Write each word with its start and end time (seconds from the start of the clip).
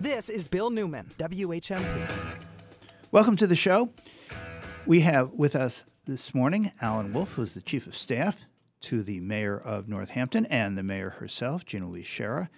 This 0.00 0.30
is 0.30 0.46
Bill 0.46 0.70
Newman, 0.70 1.10
WHMP. 1.18 2.08
Welcome 3.10 3.34
to 3.34 3.48
the 3.48 3.56
show. 3.56 3.90
We 4.86 5.00
have 5.00 5.32
with 5.32 5.56
us 5.56 5.86
this 6.04 6.32
morning 6.32 6.70
Alan 6.80 7.12
Wolf, 7.12 7.32
who's 7.32 7.50
the 7.50 7.60
Chief 7.60 7.84
of 7.88 7.96
Staff 7.96 8.42
to 8.82 9.02
the 9.02 9.18
Mayor 9.18 9.58
of 9.58 9.88
Northampton 9.88 10.46
and 10.46 10.78
the 10.78 10.84
Mayor 10.84 11.10
herself, 11.10 11.66
Gina 11.66 11.88
Lee 11.88 12.04
Sciarra. 12.04 12.48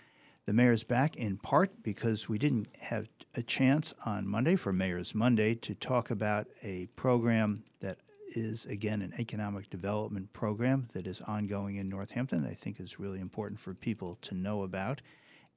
The 0.45 0.53
Mayor's 0.53 0.85
back 0.85 1.17
in 1.17 1.39
part 1.39 1.83
because 1.83 2.29
we 2.29 2.37
didn't 2.37 2.69
have 2.79 3.09
a 3.35 3.43
chance 3.43 3.95
on 4.05 4.29
Monday 4.29 4.55
for 4.55 4.71
Mayor's 4.71 5.15
Monday 5.15 5.55
to 5.55 5.75
talk 5.75 6.11
about 6.11 6.47
a 6.63 6.89
program 6.89 7.65
that 7.81 7.97
is, 8.37 8.67
again, 8.67 9.01
an 9.01 9.15
economic 9.19 9.71
development 9.71 10.31
program 10.35 10.89
that 10.93 11.07
is 11.07 11.23
ongoing 11.23 11.77
in 11.77 11.89
Northampton. 11.89 12.45
I 12.45 12.53
think 12.53 12.81
is 12.81 13.01
really 13.01 13.19
important 13.19 13.61
for 13.61 13.73
people 13.73 14.19
to 14.23 14.35
know 14.35 14.63
about. 14.63 15.01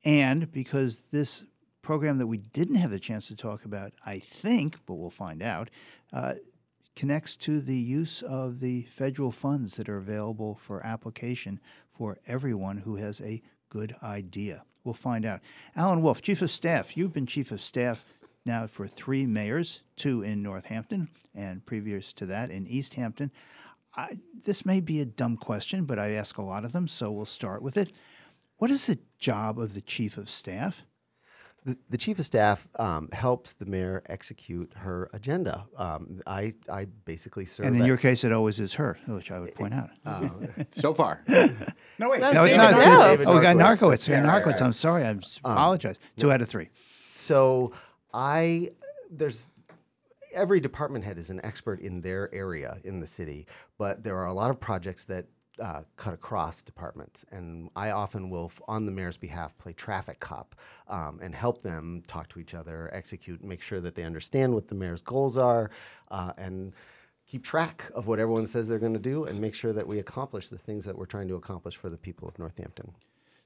And 0.05 0.49
because 0.51 0.99
this 1.11 1.45
program 1.83 2.17
that 2.17 2.27
we 2.27 2.37
didn't 2.37 2.75
have 2.75 2.89
the 2.89 2.99
chance 2.99 3.27
to 3.27 3.35
talk 3.35 3.65
about, 3.65 3.93
I 4.03 4.17
think, 4.19 4.77
but 4.87 4.95
we'll 4.95 5.11
find 5.11 5.43
out, 5.43 5.69
uh, 6.11 6.35
connects 6.95 7.35
to 7.35 7.59
the 7.59 7.77
use 7.77 8.21
of 8.23 8.59
the 8.59 8.83
federal 8.83 9.31
funds 9.31 9.75
that 9.75 9.89
are 9.89 9.97
available 9.97 10.55
for 10.55 10.83
application 10.85 11.59
for 11.91 12.17
everyone 12.25 12.77
who 12.77 12.95
has 12.95 13.21
a 13.21 13.41
good 13.69 13.95
idea. 14.01 14.63
We'll 14.83 14.93
find 14.93 15.25
out. 15.25 15.41
Alan 15.75 16.01
Wolf, 16.01 16.21
Chief 16.21 16.41
of 16.41 16.51
Staff, 16.51 16.97
you've 16.97 17.13
been 17.13 17.27
Chief 17.27 17.51
of 17.51 17.61
Staff 17.61 18.05
now 18.45 18.67
for 18.67 18.87
three 18.87 19.25
mayors, 19.25 19.81
two 19.95 20.21
in 20.21 20.41
Northampton, 20.41 21.09
and 21.35 21.65
previous 21.65 22.13
to 22.13 22.25
that 22.27 22.49
in 22.49 22.65
Easthampton. 22.65 23.31
I, 23.95 24.19
this 24.43 24.65
may 24.65 24.79
be 24.79 25.01
a 25.01 25.05
dumb 25.05 25.37
question, 25.37 25.85
but 25.85 25.99
I 25.99 26.11
ask 26.11 26.37
a 26.37 26.41
lot 26.41 26.65
of 26.65 26.71
them, 26.71 26.87
so 26.87 27.11
we'll 27.11 27.25
start 27.25 27.61
with 27.61 27.77
it. 27.77 27.91
What 28.57 28.71
is 28.71 28.85
the 28.85 28.99
job 29.19 29.59
of 29.59 29.73
the 29.73 29.81
Chief 29.81 30.17
of 30.17 30.29
Staff? 30.29 30.83
The, 31.65 31.77
the 31.89 31.97
chief 31.97 32.19
of 32.19 32.25
staff 32.25 32.67
um, 32.77 33.07
helps 33.13 33.53
the 33.53 33.65
mayor 33.65 34.03
execute 34.07 34.71
her 34.75 35.09
agenda. 35.13 35.65
Um, 35.77 36.19
I, 36.27 36.53
I 36.69 36.85
basically 37.05 37.45
serve. 37.45 37.67
And 37.67 37.75
in 37.77 37.83
at- 37.83 37.87
your 37.87 37.97
case, 37.97 38.23
it 38.23 38.33
always 38.33 38.59
is 38.59 38.73
her, 38.73 38.97
which 39.07 39.31
I 39.31 39.39
would 39.39 39.55
point 39.55 39.73
out. 39.73 39.89
uh, 40.05 40.29
So 40.71 40.93
far. 40.93 41.21
no, 41.27 42.09
wait. 42.09 42.19
no, 42.19 42.43
it's 42.43 42.55
David 42.55 42.57
not. 42.57 42.73
Narkewicz. 42.73 43.03
David 43.11 43.27
oh, 43.27 43.35
we 43.35 43.41
got 43.41 43.55
Narkewicz. 43.55 43.77
Narkewicz. 43.79 44.07
Yeah, 44.09 44.15
Yeah, 44.23 44.29
right, 44.31 44.45
right. 44.45 44.61
I'm 44.61 44.73
sorry. 44.73 45.03
I 45.05 45.11
s- 45.11 45.39
apologize. 45.43 45.97
Two 46.17 46.31
out 46.31 46.41
of 46.41 46.49
three. 46.49 46.69
So 47.15 47.71
I 48.13 48.71
there's 49.09 49.47
every 50.33 50.59
department 50.59 51.05
head 51.05 51.17
is 51.17 51.29
an 51.29 51.39
expert 51.45 51.79
in 51.79 52.01
their 52.01 52.33
area 52.33 52.77
in 52.83 52.99
the 52.99 53.07
city, 53.07 53.45
but 53.77 54.03
there 54.03 54.17
are 54.17 54.25
a 54.25 54.33
lot 54.33 54.49
of 54.49 54.59
projects 54.59 55.03
that 55.05 55.25
uh, 55.59 55.83
cut 55.97 56.13
across 56.13 56.61
departments, 56.61 57.25
and 57.31 57.69
I 57.75 57.91
often 57.91 58.29
will, 58.29 58.45
f- 58.45 58.61
on 58.67 58.85
the 58.85 58.91
mayor's 58.91 59.17
behalf, 59.17 59.57
play 59.57 59.73
traffic 59.73 60.19
cop 60.19 60.55
um, 60.87 61.19
and 61.21 61.35
help 61.35 61.61
them 61.61 62.03
talk 62.07 62.29
to 62.29 62.39
each 62.39 62.53
other, 62.53 62.89
execute, 62.93 63.43
make 63.43 63.61
sure 63.61 63.79
that 63.81 63.95
they 63.95 64.03
understand 64.03 64.53
what 64.53 64.67
the 64.67 64.75
mayor's 64.75 65.01
goals 65.01 65.37
are, 65.37 65.69
uh, 66.09 66.33
and 66.37 66.73
keep 67.27 67.43
track 67.43 67.85
of 67.93 68.07
what 68.07 68.19
everyone 68.19 68.45
says 68.45 68.67
they're 68.67 68.79
going 68.79 68.93
to 68.93 68.99
do, 68.99 69.25
and 69.25 69.39
make 69.39 69.53
sure 69.53 69.73
that 69.73 69.87
we 69.87 69.99
accomplish 69.99 70.49
the 70.49 70.57
things 70.57 70.85
that 70.85 70.97
we're 70.97 71.05
trying 71.05 71.27
to 71.27 71.35
accomplish 71.35 71.75
for 71.77 71.89
the 71.89 71.97
people 71.97 72.27
of 72.27 72.37
Northampton. 72.39 72.93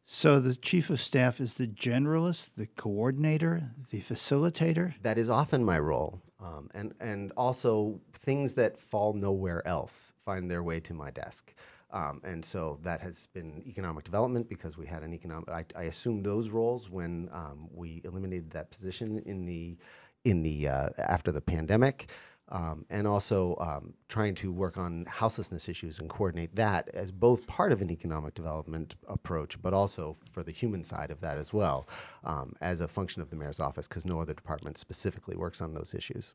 So 0.10 0.40
the 0.40 0.56
chief 0.56 0.90
of 0.90 1.02
staff 1.02 1.42
is 1.42 1.56
the 1.56 1.68
generalist, 1.68 2.52
the 2.56 2.68
coordinator, 2.68 3.72
the 3.90 4.00
facilitator. 4.00 4.94
that 5.02 5.18
is 5.18 5.30
often 5.30 5.66
my 5.66 5.78
role. 5.78 6.22
Um, 6.42 6.70
and, 6.74 6.94
and 7.02 7.34
also, 7.36 8.00
things 8.14 8.54
that 8.54 8.80
fall 8.80 9.12
nowhere 9.14 9.68
else 9.68 10.14
find 10.24 10.50
their 10.50 10.64
way 10.64 10.80
to 10.82 10.94
my 10.94 11.12
desk. 11.12 11.54
Um, 11.92 12.22
and 12.24 12.44
so 12.44 12.80
that 12.84 13.00
has 13.02 13.28
been 13.34 13.64
economic 13.66 14.04
development 14.04 14.50
because 14.50 14.78
we 14.78 14.86
had 14.86 15.04
an 15.04 15.14
economic. 15.14 15.50
I, 15.50 15.66
I 15.76 15.84
assumed 15.84 16.26
those 16.26 16.50
roles 16.50 16.90
when 16.90 17.30
um, 17.32 17.70
we 17.74 18.02
eliminated 18.04 18.52
that 18.52 18.72
position 18.72 19.22
in 19.26 19.46
the 19.46 19.78
in 20.26 20.44
the 20.44 20.68
uh, 20.68 20.90
after 20.98 21.32
the 21.32 21.40
pandemic, 21.40 22.10
um, 22.50 22.86
and 22.90 23.08
also 23.08 23.56
um, 23.62 23.94
trying 24.10 24.36
to 24.36 24.52
work 24.52 24.78
on 24.78 25.06
houselessness 25.06 25.70
issues 25.70 26.00
and 26.00 26.10
coordinate 26.10 26.54
that 26.56 26.90
as 26.94 27.10
both 27.12 27.48
part 27.48 27.72
of 27.72 27.82
an 27.82 27.90
economic 27.90 28.34
development 28.34 28.96
approach, 29.08 29.62
but 29.62 29.74
also 29.74 30.18
for 30.30 30.44
the 30.44 30.52
human 30.52 30.84
side 30.84 31.12
of 31.12 31.22
that 31.22 31.38
as 31.38 31.54
well, 31.54 31.88
um, 32.26 32.54
as 32.60 32.82
a 32.82 32.88
function 32.88 33.22
of 33.22 33.30
the 33.30 33.38
mayor's 33.38 33.62
office, 33.62 33.88
because 33.88 34.06
no 34.06 34.20
other 34.20 34.34
department 34.34 34.78
specifically 34.78 35.38
works 35.38 35.62
on 35.62 35.74
those 35.74 35.94
issues. 35.94 36.34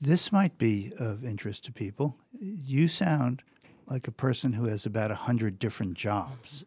This 0.00 0.30
might 0.30 0.58
be 0.58 0.92
of 0.98 1.24
interest 1.24 1.64
to 1.64 1.72
people. 1.72 2.16
You 2.38 2.86
sound 2.86 3.42
like 3.90 4.08
a 4.08 4.12
person 4.12 4.52
who 4.52 4.64
has 4.66 4.86
about 4.86 5.10
a 5.10 5.14
hundred 5.14 5.58
different 5.58 5.94
jobs. 5.94 6.64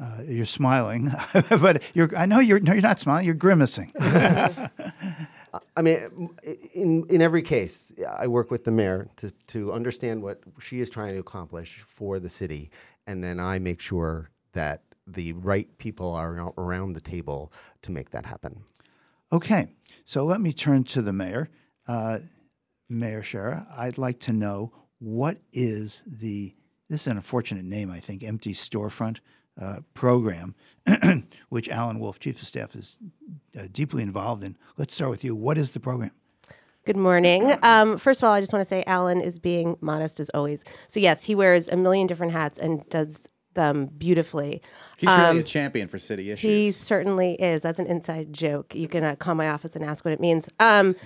Uh, 0.00 0.22
you're 0.26 0.46
smiling, 0.46 1.12
but 1.60 1.82
you're, 1.94 2.10
I 2.16 2.24
know 2.24 2.40
you're, 2.40 2.58
no, 2.60 2.72
you're 2.72 2.80
not 2.80 3.00
smiling. 3.00 3.26
You're 3.26 3.34
grimacing. 3.34 3.92
I 5.76 5.82
mean, 5.82 6.30
in 6.74 7.06
in 7.10 7.20
every 7.20 7.42
case, 7.42 7.92
I 8.18 8.26
work 8.26 8.50
with 8.50 8.64
the 8.64 8.70
mayor 8.70 9.08
to 9.16 9.30
to 9.48 9.72
understand 9.72 10.22
what 10.22 10.40
she 10.60 10.80
is 10.80 10.88
trying 10.88 11.12
to 11.14 11.18
accomplish 11.18 11.80
for 11.80 12.18
the 12.18 12.28
city, 12.28 12.70
and 13.06 13.22
then 13.22 13.40
I 13.40 13.58
make 13.58 13.80
sure 13.80 14.30
that 14.52 14.82
the 15.06 15.32
right 15.34 15.68
people 15.78 16.14
are 16.14 16.52
around 16.56 16.92
the 16.92 17.00
table 17.00 17.52
to 17.82 17.90
make 17.90 18.10
that 18.10 18.26
happen. 18.26 18.62
Okay, 19.32 19.68
so 20.04 20.24
let 20.24 20.40
me 20.40 20.52
turn 20.52 20.84
to 20.84 21.02
the 21.02 21.12
mayor. 21.12 21.48
Uh, 21.86 22.20
mayor 22.88 23.22
Sciarra, 23.22 23.66
I'd 23.76 23.98
like 23.98 24.20
to 24.20 24.32
know 24.32 24.72
what 25.00 25.38
is 25.52 26.02
the, 26.06 26.54
this 26.88 27.02
is 27.02 27.06
an 27.08 27.16
unfortunate 27.16 27.64
name, 27.64 27.90
I 27.90 28.00
think, 28.00 28.22
Empty 28.22 28.54
Storefront 28.54 29.18
uh, 29.60 29.80
program, 29.94 30.54
which 31.48 31.68
Alan 31.68 31.98
Wolf, 31.98 32.20
Chief 32.20 32.40
of 32.40 32.46
Staff, 32.46 32.76
is 32.76 32.96
uh, 33.58 33.64
deeply 33.72 34.02
involved 34.02 34.44
in. 34.44 34.56
Let's 34.76 34.94
start 34.94 35.10
with 35.10 35.24
you. 35.24 35.34
What 35.34 35.58
is 35.58 35.72
the 35.72 35.80
program? 35.80 36.12
Good 36.86 36.96
morning. 36.96 37.52
Um, 37.62 37.98
first 37.98 38.22
of 38.22 38.26
all, 38.26 38.32
I 38.32 38.40
just 38.40 38.52
want 38.52 38.62
to 38.62 38.68
say 38.68 38.82
Alan 38.86 39.20
is 39.20 39.38
being 39.38 39.76
modest 39.80 40.18
as 40.18 40.30
always. 40.30 40.64
So 40.86 40.98
yes, 40.98 41.24
he 41.24 41.34
wears 41.34 41.68
a 41.68 41.76
million 41.76 42.06
different 42.06 42.32
hats 42.32 42.58
and 42.58 42.88
does 42.88 43.28
them 43.54 43.86
beautifully. 43.86 44.62
He's 44.96 45.08
really 45.08 45.40
a 45.40 45.42
champion 45.42 45.88
for 45.88 45.98
city 45.98 46.30
issues. 46.30 46.40
He 46.40 46.70
certainly 46.70 47.34
is. 47.34 47.62
That's 47.62 47.78
an 47.78 47.86
inside 47.86 48.32
joke. 48.32 48.74
You 48.74 48.88
can 48.88 49.04
uh, 49.04 49.16
call 49.16 49.34
my 49.34 49.50
office 49.50 49.76
and 49.76 49.84
ask 49.84 50.04
what 50.04 50.12
it 50.12 50.20
means. 50.20 50.48
Um, 50.58 50.96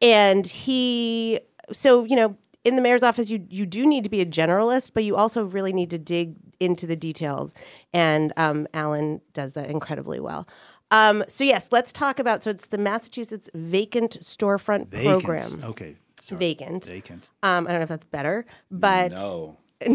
and 0.00 0.46
he, 0.46 1.40
so 1.72 2.04
you 2.04 2.16
know, 2.16 2.36
in 2.68 2.76
the 2.76 2.82
mayor's 2.82 3.02
office, 3.02 3.30
you 3.30 3.44
you 3.48 3.66
do 3.66 3.86
need 3.86 4.04
to 4.04 4.10
be 4.10 4.20
a 4.20 4.26
generalist, 4.26 4.92
but 4.94 5.04
you 5.04 5.16
also 5.16 5.44
really 5.44 5.72
need 5.72 5.90
to 5.90 5.98
dig 5.98 6.36
into 6.60 6.86
the 6.86 6.96
details. 6.96 7.54
And 7.92 8.32
um, 8.36 8.66
Alan 8.74 9.20
does 9.32 9.54
that 9.54 9.70
incredibly 9.70 10.20
well. 10.20 10.46
Um, 10.90 11.24
so 11.28 11.44
yes, 11.44 11.68
let's 11.72 11.92
talk 11.92 12.18
about. 12.18 12.42
So 12.42 12.50
it's 12.50 12.66
the 12.66 12.78
Massachusetts 12.78 13.50
Vacant 13.54 14.18
Storefront 14.20 14.88
Vacant. 14.88 15.04
Program. 15.04 15.64
Okay. 15.64 15.96
sorry. 16.22 16.38
Vacant. 16.38 16.84
Vacant. 16.84 17.24
Um, 17.42 17.66
I 17.66 17.70
don't 17.70 17.80
know 17.80 17.84
if 17.84 17.88
that's 17.88 18.04
better, 18.04 18.46
but 18.70 19.12
no. 19.12 19.56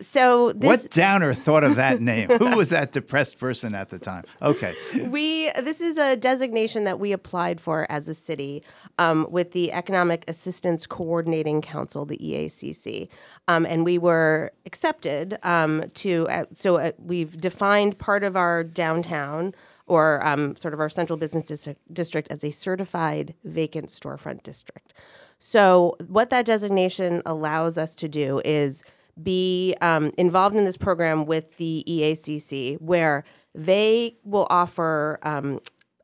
so 0.00 0.52
this 0.52 0.68
what 0.68 0.90
downer 0.90 1.34
thought 1.34 1.64
of 1.64 1.74
that 1.74 2.00
name? 2.00 2.28
Who 2.28 2.56
was 2.56 2.70
that 2.70 2.92
depressed 2.92 3.38
person 3.38 3.74
at 3.74 3.88
the 3.88 3.98
time? 3.98 4.22
Okay. 4.40 4.72
we 5.08 5.50
this 5.60 5.80
is 5.80 5.98
a 5.98 6.14
designation 6.14 6.84
that 6.84 7.00
we 7.00 7.10
applied 7.10 7.60
for 7.60 7.90
as 7.90 8.06
a 8.06 8.14
city 8.14 8.62
um, 9.00 9.26
with 9.30 9.50
the 9.50 9.72
Economic 9.72 10.24
Assistance 10.28 10.86
Coordinating 10.86 11.60
Council, 11.60 12.06
the 12.06 12.18
EACC, 12.18 13.08
um, 13.48 13.66
and 13.66 13.84
we 13.84 13.98
were 13.98 14.52
accepted 14.64 15.36
um, 15.42 15.82
to. 15.94 16.28
Uh, 16.28 16.44
so 16.54 16.76
uh, 16.76 16.92
we've 16.98 17.40
defined 17.40 17.98
part 17.98 18.22
of 18.22 18.36
our 18.36 18.62
downtown 18.62 19.54
or 19.90 20.24
um, 20.24 20.54
sort 20.54 20.72
of 20.72 20.78
our 20.78 20.88
central 20.88 21.16
business 21.16 21.46
dis- 21.46 21.74
district 21.92 22.30
as 22.30 22.44
a 22.44 22.52
certified 22.52 23.34
vacant 23.42 23.88
storefront 23.88 24.44
district. 24.44 24.94
So 25.42 25.96
what 26.06 26.28
that 26.30 26.44
designation 26.44 27.22
allows 27.24 27.78
us 27.78 27.94
to 27.96 28.08
do 28.08 28.42
is 28.44 28.84
be 29.20 29.74
um, 29.80 30.12
involved 30.18 30.54
in 30.54 30.64
this 30.64 30.76
program 30.76 31.24
with 31.24 31.56
the 31.56 31.82
EACC, 31.88 32.78
where 32.80 33.24
they 33.54 34.16
will 34.22 34.46
offer 34.50 35.18
um, 35.22 35.60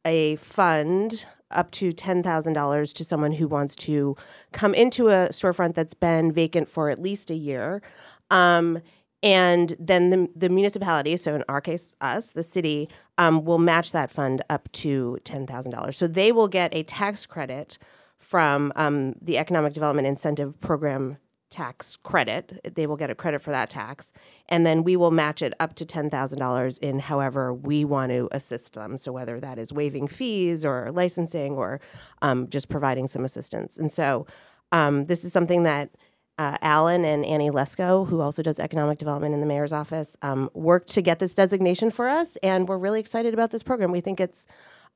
a 0.07 0.37
fund 0.37 1.27
up 1.51 1.71
to 1.73 1.93
$10,000 1.93 2.93
to 2.95 3.05
someone 3.05 3.33
who 3.33 3.47
wants 3.47 3.77
to 3.77 4.17
come 4.53 4.73
into 4.73 5.09
a 5.09 5.29
storefront 5.29 5.75
that's 5.75 5.95
been 5.95 6.33
vacant 6.33 6.67
for 6.69 6.89
at 6.89 6.99
least 6.99 7.31
a 7.31 7.35
year. 7.35 7.83
Um, 8.31 8.81
and 9.23 9.77
then 9.79 10.09
the, 10.09 10.29
the 10.35 10.49
municipality, 10.49 11.15
so 11.19 11.35
in 11.35 11.45
our 11.47 11.61
case, 11.61 11.95
us, 12.01 12.33
the 12.33 12.43
city, 12.43 12.89
um, 13.19 13.45
will 13.45 13.59
match 13.59 13.93
that 13.93 14.11
fund 14.11 14.41
up 14.49 14.73
to 14.73 15.19
$10,000. 15.25 15.95
So 15.95 16.07
they 16.07 16.33
will 16.33 16.49
get 16.49 16.75
a 16.75 16.83
tax 16.85 17.27
credit 17.27 17.77
from 18.19 18.73
um, 18.77 19.15
the 19.21 19.39
Economic 19.39 19.73
Development 19.73 20.07
Incentive 20.07 20.61
Program 20.61 21.19
tax 21.49 21.97
credit. 21.97 22.61
They 22.75 22.87
will 22.87 22.97
get 22.97 23.09
a 23.09 23.15
credit 23.15 23.41
for 23.41 23.51
that 23.51 23.71
tax. 23.71 24.13
And 24.49 24.67
then 24.67 24.83
we 24.83 24.97
will 24.97 25.11
match 25.11 25.43
it 25.43 25.55
up 25.61 25.75
to 25.77 25.87
$10,000 25.87 26.79
in 26.79 26.99
however 26.99 27.55
we 27.55 27.85
want 27.85 28.11
to 28.11 28.29
assist 28.33 28.75
them. 28.75 28.99
So 28.99 29.13
whether 29.13 29.39
that 29.41 29.59
is 29.59 29.73
waiving 29.73 30.09
fees 30.09 30.65
or 30.65 30.91
licensing 30.93 31.55
or 31.55 31.81
um, 32.21 32.49
just 32.49 32.69
providing 32.69 33.07
some 33.07 33.25
assistance. 33.25 33.79
And 33.79 33.91
so 33.91 34.27
um, 34.73 35.05
this 35.05 35.25
is 35.25 35.33
something 35.33 35.63
that 35.63 35.91
uh, 36.39 36.57
Alan 36.61 37.05
and 37.05 37.25
Annie 37.25 37.51
Lesko, 37.51 38.07
who 38.07 38.21
also 38.21 38.43
does 38.43 38.59
economic 38.59 38.99
development 38.99 39.33
in 39.33 39.41
the 39.41 39.47
mayor's 39.47 39.73
office, 39.73 40.17
um, 40.23 40.51
worked 40.53 40.89
to 40.91 41.01
get 41.01 41.19
this 41.19 41.35
designation 41.35 41.91
for 41.91 42.09
us, 42.09 42.37
and 42.43 42.69
we're 42.69 42.77
really 42.77 43.01
excited 43.01 43.33
about 43.33 43.51
this 43.51 43.63
program. 43.63 43.91
We 43.91 44.03
think 44.03 44.21
it's, 44.21 44.47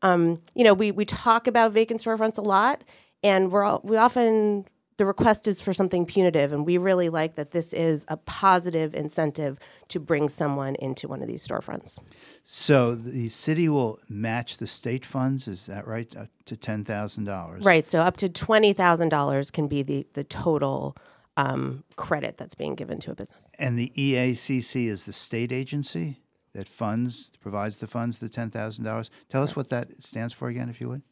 um, 0.02 0.42
you 0.54 0.64
know, 0.64 0.74
we 0.74 0.90
we 0.90 1.06
talk 1.06 1.46
about 1.46 1.72
vacant 1.72 2.00
storefronts 2.00 2.36
a 2.36 2.42
lot, 2.42 2.84
and 3.22 3.50
we're 3.50 3.64
all, 3.64 3.80
we 3.84 3.96
often 3.96 4.66
the 5.00 5.06
request 5.06 5.48
is 5.48 5.62
for 5.62 5.72
something 5.72 6.04
punitive, 6.04 6.52
and 6.52 6.66
we 6.66 6.76
really 6.76 7.08
like 7.08 7.36
that 7.36 7.52
this 7.52 7.72
is 7.72 8.04
a 8.08 8.18
positive 8.18 8.94
incentive 8.94 9.58
to 9.88 9.98
bring 9.98 10.28
someone 10.28 10.74
into 10.74 11.08
one 11.08 11.22
of 11.22 11.26
these 11.26 11.46
storefronts. 11.46 11.98
So 12.44 12.94
the 12.94 13.30
city 13.30 13.66
will 13.70 13.98
match 14.10 14.58
the 14.58 14.66
state 14.66 15.06
funds, 15.06 15.48
is 15.48 15.64
that 15.64 15.86
right? 15.86 16.14
Up 16.14 16.28
to 16.44 16.54
ten 16.54 16.84
thousand 16.84 17.24
dollars. 17.24 17.64
Right. 17.64 17.86
So 17.86 18.00
up 18.00 18.18
to 18.18 18.28
twenty 18.28 18.74
thousand 18.74 19.08
dollars 19.08 19.50
can 19.50 19.68
be 19.68 19.82
the 19.82 20.06
the 20.12 20.22
total 20.22 20.98
um, 21.38 21.84
credit 21.96 22.36
that's 22.36 22.54
being 22.54 22.74
given 22.74 22.98
to 23.00 23.12
a 23.12 23.14
business. 23.14 23.48
And 23.58 23.78
the 23.78 23.90
EACC 23.96 24.86
is 24.86 25.06
the 25.06 25.14
state 25.14 25.50
agency 25.50 26.20
that 26.52 26.68
funds 26.68 27.32
provides 27.40 27.78
the 27.78 27.86
funds 27.86 28.18
the 28.18 28.28
ten 28.28 28.50
thousand 28.50 28.84
dollars. 28.84 29.08
Tell 29.30 29.42
us 29.42 29.56
what 29.56 29.70
that 29.70 30.02
stands 30.02 30.34
for 30.34 30.48
again, 30.48 30.68
if 30.68 30.78
you 30.78 30.90
would. 30.90 31.02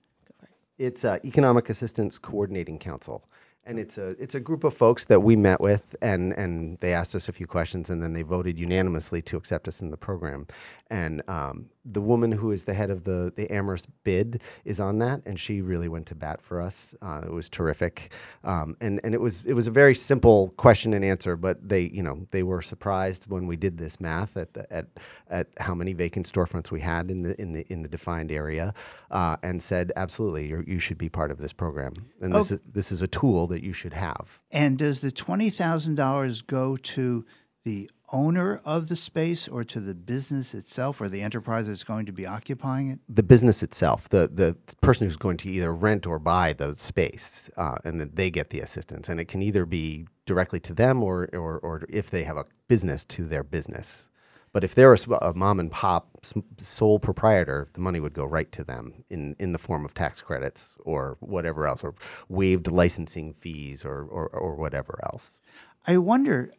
It's 0.79 1.05
uh, 1.05 1.19
Economic 1.25 1.69
Assistance 1.71 2.21
Coordinating 2.21 2.79
Council, 2.79 3.25
and 3.65 3.81
it's 3.81 3.99
a 3.99 4.11
it's 4.11 4.37
a 4.37 4.41
group 4.41 4.63
of 4.63 4.73
folks 4.73 5.07
that 5.07 5.21
we 5.21 5.35
met 5.35 5.61
with, 5.61 5.97
and 6.01 6.33
and 6.35 6.79
they 6.79 6.93
asked 6.93 7.17
us 7.17 7.29
a 7.29 7.33
few 7.33 7.49
questions, 7.49 7.91
and 7.91 8.01
then 8.01 8.13
they 8.13 8.23
voted 8.23 8.61
unanimously 8.61 9.21
to 9.23 9.37
accept 9.37 9.67
us 9.67 9.81
in 9.81 9.91
the 9.91 9.97
program. 9.97 10.47
And 10.91 11.23
um, 11.29 11.69
the 11.85 12.01
woman 12.01 12.33
who 12.33 12.51
is 12.51 12.65
the 12.65 12.75
head 12.75 12.91
of 12.91 13.05
the 13.05 13.33
the 13.35 13.51
Amherst 13.51 13.89
bid 14.05 14.43
is 14.65 14.81
on 14.81 14.99
that, 14.99 15.23
and 15.27 15.39
she 15.39 15.61
really 15.61 15.89
went 15.89 16.07
to 16.07 16.15
bat 16.15 16.41
for 16.41 16.61
us. 16.61 16.95
Uh, 17.03 17.23
it 17.25 17.33
was 17.33 17.49
terrific, 17.49 18.13
um, 18.45 18.77
and 18.81 19.01
and 19.05 19.15
it 19.15 19.21
was 19.21 19.45
it 19.45 19.55
was 19.55 19.67
a 19.67 19.71
very 19.71 19.95
simple 19.95 20.51
question 20.57 20.93
and 20.95 21.05
answer, 21.05 21.37
but 21.37 21.67
they 21.69 21.83
you 21.83 22.03
know 22.03 22.27
they 22.31 22.43
were 22.43 22.63
surprised 22.63 23.31
when 23.31 23.47
we 23.47 23.57
did 23.57 23.79
this 23.79 24.01
math 24.01 24.37
at 24.37 24.55
the, 24.55 24.71
at 24.73 24.87
at 25.29 25.49
how 25.59 25.75
many 25.75 25.93
vacant 25.93 26.31
storefronts 26.31 26.71
we 26.71 26.81
had 26.81 27.11
in 27.11 27.23
the 27.23 27.41
in 27.41 27.53
the 27.53 27.67
in 27.73 27.83
the 27.83 27.89
defined 27.89 28.31
area, 28.31 28.75
uh, 29.11 29.37
and 29.43 29.63
said 29.63 29.93
absolutely 29.97 30.47
you 30.47 30.65
you 30.67 30.79
should 30.79 30.99
be 30.99 31.09
part 31.09 31.31
of 31.31 31.39
this 31.39 31.53
program, 31.53 31.95
and 32.21 32.35
this 32.35 32.51
is 32.51 32.61
this 32.71 32.93
is 32.93 33.03
a 33.03 33.09
tool 33.09 33.47
that 33.47 33.63
you 33.63 33.73
should 33.73 33.95
have. 33.95 34.41
And 34.51 34.79
does 34.79 35.01
the 35.01 35.11
twenty 35.11 35.51
thousand 35.51 35.95
dollars 35.95 36.43
go 36.43 36.77
to 36.77 37.25
the 37.65 37.91
owner 38.13 38.61
of 38.65 38.89
the 38.89 38.97
space 38.97 39.49
or 39.49 39.65
to 39.65 39.81
the 39.81 39.95
business 39.95 40.55
itself 40.55 41.01
or 41.01 41.09
the 41.09 41.21
enterprise 41.23 41.67
that's 41.67 41.85
going 41.85 42.07
to 42.07 42.13
be 42.13 42.27
occupying 42.27 42.89
it? 42.89 42.99
the 43.09 43.23
business 43.23 43.63
itself, 43.63 44.09
the 44.09 44.29
the 44.33 44.57
person 44.81 45.07
who's 45.07 45.17
going 45.17 45.37
to 45.39 45.51
either 45.51 45.73
rent 45.73 46.07
or 46.07 46.19
buy 46.19 46.53
the 46.53 46.75
space, 46.77 47.51
uh, 47.57 47.77
and 47.85 48.01
then 48.01 48.11
they 48.15 48.31
get 48.31 48.51
the 48.51 48.61
assistance, 48.61 49.09
and 49.09 49.21
it 49.21 49.27
can 49.27 49.43
either 49.43 49.67
be 49.67 50.07
directly 50.27 50.61
to 50.61 50.75
them 50.75 51.03
or 51.03 51.29
or, 51.33 51.59
or 51.59 51.83
if 51.89 52.11
they 52.11 52.25
have 52.25 52.37
a 52.37 52.45
business 52.69 53.05
to 53.05 53.25
their 53.25 53.43
business. 53.45 54.11
But 54.53 54.65
if 54.65 54.75
they're 54.75 54.95
a 54.95 55.35
mom 55.35 55.61
and 55.61 55.71
pop 55.71 56.25
sole 56.63 56.99
proprietor, 56.99 57.69
the 57.75 57.81
money 57.81 58.01
would 58.01 58.15
go 58.15 58.25
right 58.25 58.51
to 58.53 58.65
them 58.65 59.05
in, 59.11 59.37
in 59.39 59.53
the 59.53 59.59
form 59.59 59.85
of 59.85 59.95
tax 59.95 60.23
credits 60.23 60.77
or 60.81 61.17
whatever 61.21 61.67
else, 61.67 61.85
or 61.85 61.95
waived 62.29 62.67
licensing 62.67 63.35
fees 63.35 63.85
or, 63.85 64.05
or, 64.05 64.29
or 64.29 64.57
whatever 64.57 64.99
else. 65.05 65.39
I 65.87 65.99
wonder 65.99 66.51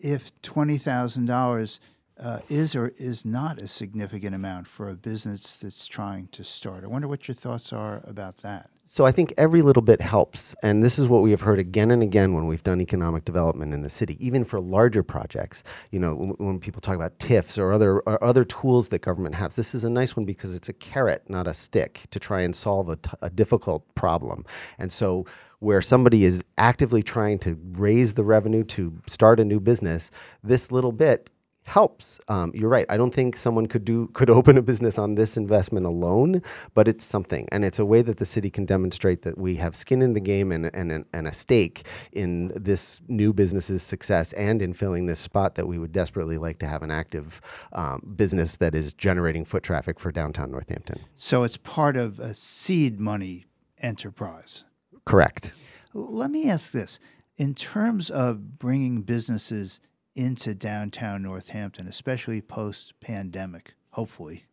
if 0.00 0.30
twenty 0.42 0.78
thousand 0.78 1.26
dollars 1.26 1.80
uh, 2.18 2.40
is 2.48 2.74
or 2.74 2.92
is 2.98 3.24
not 3.24 3.58
a 3.58 3.66
significant 3.66 4.34
amount 4.34 4.66
for 4.66 4.90
a 4.90 4.94
business 4.94 5.56
that's 5.56 5.86
trying 5.86 6.28
to 6.28 6.44
start. 6.44 6.84
I 6.84 6.86
wonder 6.86 7.08
what 7.08 7.26
your 7.28 7.34
thoughts 7.34 7.72
are 7.72 8.02
about 8.04 8.38
that. 8.38 8.70
So 8.92 9.06
I 9.06 9.12
think 9.12 9.32
every 9.38 9.62
little 9.62 9.84
bit 9.84 10.00
helps. 10.00 10.56
And 10.64 10.82
this 10.82 10.98
is 10.98 11.06
what 11.06 11.22
we 11.22 11.30
have 11.30 11.42
heard 11.42 11.60
again 11.60 11.92
and 11.92 12.02
again 12.02 12.34
when 12.34 12.48
we've 12.48 12.64
done 12.64 12.80
economic 12.80 13.24
development 13.24 13.72
in 13.72 13.82
the 13.82 13.88
city, 13.88 14.16
even 14.18 14.42
for 14.44 14.58
larger 14.58 15.04
projects. 15.04 15.62
You 15.92 16.00
know, 16.00 16.16
when, 16.16 16.30
when 16.30 16.58
people 16.58 16.80
talk 16.80 16.96
about 16.96 17.16
TIFs 17.20 17.56
or 17.56 17.70
other 17.70 18.00
or 18.00 18.22
other 18.24 18.44
tools 18.44 18.88
that 18.88 19.02
government 19.02 19.36
has, 19.36 19.54
this 19.54 19.76
is 19.76 19.84
a 19.84 19.90
nice 19.90 20.16
one 20.16 20.26
because 20.26 20.56
it's 20.56 20.68
a 20.68 20.72
carrot, 20.72 21.22
not 21.30 21.46
a 21.46 21.54
stick, 21.54 22.06
to 22.10 22.18
try 22.18 22.40
and 22.40 22.56
solve 22.56 22.88
a, 22.88 22.96
t- 22.96 23.10
a 23.22 23.30
difficult 23.30 23.94
problem. 23.94 24.44
And 24.76 24.90
so 24.90 25.24
where 25.60 25.82
somebody 25.82 26.24
is 26.24 26.42
actively 26.58 27.04
trying 27.04 27.38
to 27.40 27.56
raise 27.74 28.14
the 28.14 28.24
revenue 28.24 28.64
to 28.64 29.00
start 29.06 29.38
a 29.38 29.44
new 29.44 29.60
business, 29.60 30.10
this 30.42 30.72
little 30.72 30.90
bit 30.90 31.30
helps. 31.64 32.18
Um, 32.28 32.52
you're 32.54 32.68
right. 32.68 32.86
I 32.88 32.96
don't 32.96 33.14
think 33.14 33.36
someone 33.36 33.66
could 33.66 33.84
do 33.84 34.08
could 34.08 34.30
open 34.38 34.58
a 34.58 34.62
business 34.62 34.98
on 34.98 35.14
this 35.14 35.36
investment 35.36 35.86
alone, 35.86 36.42
but 36.74 36.88
it's 36.88 37.04
something, 37.04 37.48
and 37.52 37.64
it's 37.64 37.78
a 37.78 37.84
way 37.84 38.02
that 38.02 38.18
the 38.18 38.24
city 38.24 38.50
can 38.50 38.64
demonstrate 38.64 39.22
that 39.22 39.38
we 39.38 39.56
have 39.56 39.76
skin 39.76 40.02
in 40.02 40.14
the 40.14 40.20
game 40.20 40.52
and 40.52 40.70
and, 40.74 41.04
and 41.12 41.26
a 41.28 41.32
stake 41.32 41.86
in 42.12 42.52
this 42.56 43.00
new 43.08 43.32
business's 43.32 43.82
success 43.82 44.32
and 44.34 44.62
in 44.62 44.72
filling 44.72 45.06
this 45.06 45.20
spot 45.20 45.54
that 45.54 45.66
we 45.66 45.78
would 45.78 45.92
desperately 45.92 46.38
like 46.38 46.58
to 46.58 46.66
have 46.66 46.82
an 46.82 46.90
active 46.90 47.40
um, 47.72 48.14
business 48.16 48.56
that 48.56 48.74
is 48.74 48.92
generating 48.92 49.44
foot 49.44 49.62
traffic 49.62 50.00
for 50.00 50.10
downtown 50.10 50.50
Northampton. 50.50 51.00
So 51.16 51.42
it's 51.42 51.56
part 51.56 51.96
of 51.96 52.18
a 52.18 52.34
seed 52.34 52.98
money 52.98 53.46
enterprise. 53.78 54.64
Correct. 55.04 55.52
Let 55.92 56.30
me 56.30 56.48
ask 56.48 56.72
this. 56.72 56.98
In 57.36 57.54
terms 57.54 58.10
of 58.10 58.58
bringing 58.58 59.02
businesses 59.02 59.80
into 60.20 60.54
downtown 60.54 61.22
Northampton, 61.22 61.86
especially 61.86 62.42
post 62.42 62.92
pandemic, 63.00 63.72
hopefully, 63.92 64.44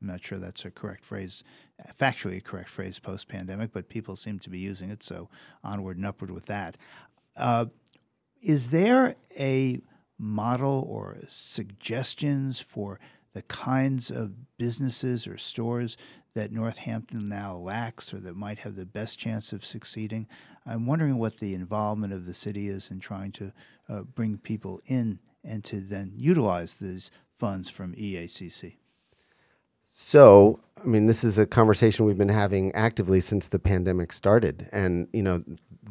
I'm 0.00 0.06
not 0.06 0.22
sure 0.22 0.38
that's 0.38 0.64
a 0.64 0.70
correct 0.70 1.04
phrase, 1.04 1.42
factually 1.98 2.36
a 2.36 2.40
correct 2.40 2.68
phrase 2.68 3.00
post 3.00 3.26
pandemic, 3.26 3.72
but 3.72 3.88
people 3.88 4.14
seem 4.14 4.38
to 4.38 4.48
be 4.48 4.60
using 4.60 4.90
it, 4.90 5.02
so 5.02 5.28
onward 5.64 5.96
and 5.96 6.06
upward 6.06 6.30
with 6.30 6.46
that. 6.46 6.76
Uh, 7.36 7.66
is 8.40 8.68
there 8.68 9.16
a 9.36 9.80
model 10.20 10.86
or 10.88 11.18
suggestions 11.28 12.60
for 12.60 13.00
the 13.32 13.42
kinds 13.42 14.12
of 14.12 14.56
businesses 14.56 15.26
or 15.26 15.36
stores 15.36 15.96
that 16.34 16.52
Northampton 16.52 17.28
now 17.28 17.56
lacks 17.56 18.14
or 18.14 18.18
that 18.18 18.36
might 18.36 18.60
have 18.60 18.76
the 18.76 18.86
best 18.86 19.18
chance 19.18 19.52
of 19.52 19.64
succeeding? 19.64 20.28
I'm 20.64 20.86
wondering 20.86 21.18
what 21.18 21.38
the 21.38 21.54
involvement 21.54 22.12
of 22.12 22.24
the 22.24 22.34
city 22.34 22.68
is 22.68 22.92
in 22.92 23.00
trying 23.00 23.32
to 23.32 23.52
uh, 23.88 24.02
bring 24.02 24.38
people 24.38 24.80
in 24.86 25.18
and 25.44 25.64
to 25.64 25.80
then 25.80 26.12
utilize 26.14 26.74
these 26.74 27.10
funds 27.38 27.70
from 27.70 27.94
EACC. 27.94 28.76
So, 29.92 30.60
I 30.82 30.86
mean, 30.86 31.06
this 31.06 31.24
is 31.24 31.38
a 31.38 31.46
conversation 31.46 32.04
we've 32.04 32.18
been 32.18 32.28
having 32.28 32.72
actively 32.74 33.20
since 33.20 33.48
the 33.48 33.58
pandemic 33.58 34.12
started, 34.12 34.68
and 34.72 35.08
you 35.12 35.22
know, 35.22 35.42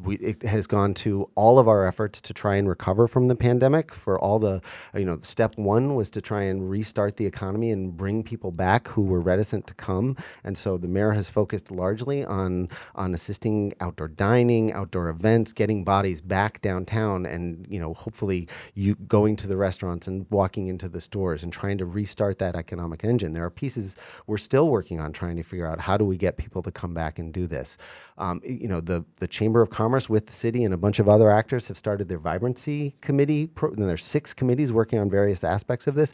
we 0.03 0.15
it 0.17 0.43
has 0.43 0.67
gone 0.67 0.93
to 0.93 1.29
all 1.35 1.59
of 1.59 1.67
our 1.67 1.85
efforts 1.85 2.21
to 2.21 2.33
try 2.33 2.55
and 2.55 2.69
recover 2.69 3.07
from 3.07 3.27
the 3.27 3.35
pandemic. 3.35 3.93
For 3.93 4.19
all 4.19 4.39
the, 4.39 4.61
you 4.93 5.05
know, 5.05 5.19
step 5.23 5.57
one 5.57 5.95
was 5.95 6.09
to 6.11 6.21
try 6.21 6.43
and 6.43 6.69
restart 6.69 7.17
the 7.17 7.25
economy 7.25 7.71
and 7.71 7.97
bring 7.97 8.23
people 8.23 8.51
back 8.51 8.87
who 8.89 9.01
were 9.01 9.19
reticent 9.19 9.67
to 9.67 9.73
come, 9.73 10.15
and 10.43 10.57
so 10.57 10.77
the 10.77 10.87
mayor 10.87 11.11
has 11.11 11.29
focused 11.29 11.71
largely 11.71 12.23
on 12.23 12.69
on 12.95 13.13
assisting 13.13 13.73
outdoor 13.81 14.07
dining, 14.07 14.71
outdoor 14.71 15.09
events, 15.09 15.51
getting 15.51 15.83
bodies 15.83 16.21
back 16.21 16.61
downtown, 16.61 17.25
and 17.25 17.65
you 17.69 17.79
know, 17.79 17.93
hopefully, 17.93 18.47
you 18.73 18.95
going 19.07 19.35
to 19.35 19.47
the 19.47 19.57
restaurants 19.57 20.07
and 20.07 20.25
walking 20.29 20.67
into 20.67 20.87
the 20.87 21.01
stores 21.01 21.43
and 21.43 21.51
trying 21.51 21.77
to 21.77 21.85
restart 21.85 22.39
that 22.39 22.55
economic 22.55 23.03
engine. 23.03 23.33
There 23.33 23.45
are 23.45 23.49
pieces 23.49 23.95
we're 24.27 24.37
still 24.37 24.69
working 24.77 24.99
on 24.99 25.11
trying 25.11 25.35
to 25.35 25.41
figure 25.41 25.65
out 25.65 25.81
how 25.81 25.97
do 25.97 26.05
we 26.05 26.17
get 26.17 26.37
people 26.37 26.61
to 26.61 26.71
come 26.71 26.93
back 26.93 27.17
and 27.17 27.33
do 27.33 27.47
this. 27.47 27.77
Um, 28.19 28.39
you 28.43 28.67
know, 28.67 28.79
the 28.79 29.03
the 29.15 29.27
Chamber 29.27 29.59
of 29.63 29.71
Commerce 29.71 30.07
with 30.07 30.27
the 30.27 30.33
city 30.33 30.63
and 30.63 30.71
a 30.71 30.77
bunch 30.77 30.99
of 30.99 31.09
other 31.09 31.31
actors 31.31 31.67
have 31.67 31.79
started 31.79 32.07
their 32.07 32.19
vibrancy 32.19 32.95
committee. 33.01 33.47
Pro- 33.47 33.71
and 33.71 33.89
there's 33.89 34.05
six 34.05 34.35
committees 34.35 34.71
working 34.71 34.99
on 34.99 35.09
various 35.09 35.43
aspects 35.43 35.87
of 35.87 35.95
this. 35.95 36.13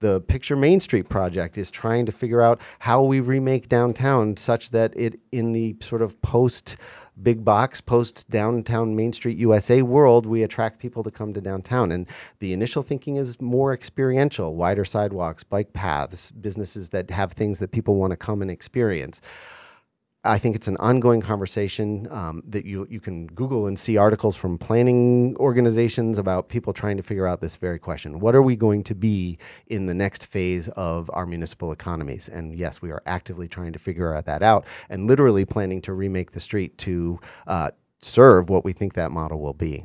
The 0.00 0.20
Picture 0.22 0.56
Main 0.56 0.80
Street 0.80 1.08
project 1.08 1.58
is 1.58 1.70
trying 1.70 2.06
to 2.06 2.12
figure 2.12 2.40
out 2.40 2.60
how 2.78 3.02
we 3.02 3.20
remake 3.20 3.68
downtown 3.68 4.36
such 4.36 4.70
that 4.70 4.96
it, 4.96 5.20
in 5.32 5.52
the 5.52 5.76
sort 5.80 6.02
of 6.02 6.20
post 6.22 6.76
big 7.22 7.44
box, 7.44 7.80
post 7.80 8.28
downtown 8.30 8.96
Main 8.96 9.12
Street 9.12 9.36
USA 9.38 9.82
world, 9.82 10.26
we 10.26 10.42
attract 10.42 10.78
people 10.78 11.02
to 11.02 11.10
come 11.10 11.34
to 11.34 11.40
downtown. 11.40 11.92
And 11.92 12.06
the 12.40 12.52
initial 12.52 12.82
thinking 12.82 13.16
is 13.16 13.40
more 13.40 13.72
experiential, 13.72 14.54
wider 14.54 14.84
sidewalks, 14.84 15.44
bike 15.44 15.72
paths, 15.72 16.30
businesses 16.30 16.90
that 16.90 17.10
have 17.10 17.32
things 17.32 17.58
that 17.58 17.72
people 17.72 17.96
want 17.96 18.12
to 18.12 18.16
come 18.16 18.42
and 18.42 18.50
experience. 18.50 19.20
I 20.28 20.38
think 20.38 20.54
it's 20.54 20.68
an 20.68 20.76
ongoing 20.76 21.22
conversation 21.22 22.06
um, 22.10 22.42
that 22.46 22.66
you 22.66 22.86
you 22.90 23.00
can 23.00 23.28
Google 23.28 23.66
and 23.66 23.78
see 23.78 23.96
articles 23.96 24.36
from 24.36 24.58
planning 24.58 25.34
organizations 25.38 26.18
about 26.18 26.50
people 26.50 26.74
trying 26.74 26.98
to 26.98 27.02
figure 27.02 27.26
out 27.26 27.40
this 27.40 27.56
very 27.56 27.78
question: 27.78 28.20
What 28.20 28.34
are 28.34 28.42
we 28.42 28.54
going 28.54 28.84
to 28.84 28.94
be 28.94 29.38
in 29.68 29.86
the 29.86 29.94
next 29.94 30.26
phase 30.26 30.68
of 30.68 31.10
our 31.14 31.24
municipal 31.24 31.72
economies? 31.72 32.28
And 32.28 32.54
yes, 32.54 32.82
we 32.82 32.90
are 32.90 33.02
actively 33.06 33.48
trying 33.48 33.72
to 33.72 33.78
figure 33.78 34.20
that 34.20 34.42
out, 34.42 34.66
and 34.90 35.06
literally 35.06 35.46
planning 35.46 35.80
to 35.82 35.94
remake 35.94 36.32
the 36.32 36.40
street 36.40 36.76
to 36.78 37.18
uh, 37.46 37.70
serve 38.00 38.50
what 38.50 38.66
we 38.66 38.74
think 38.74 38.92
that 38.94 39.10
model 39.10 39.40
will 39.40 39.54
be. 39.54 39.82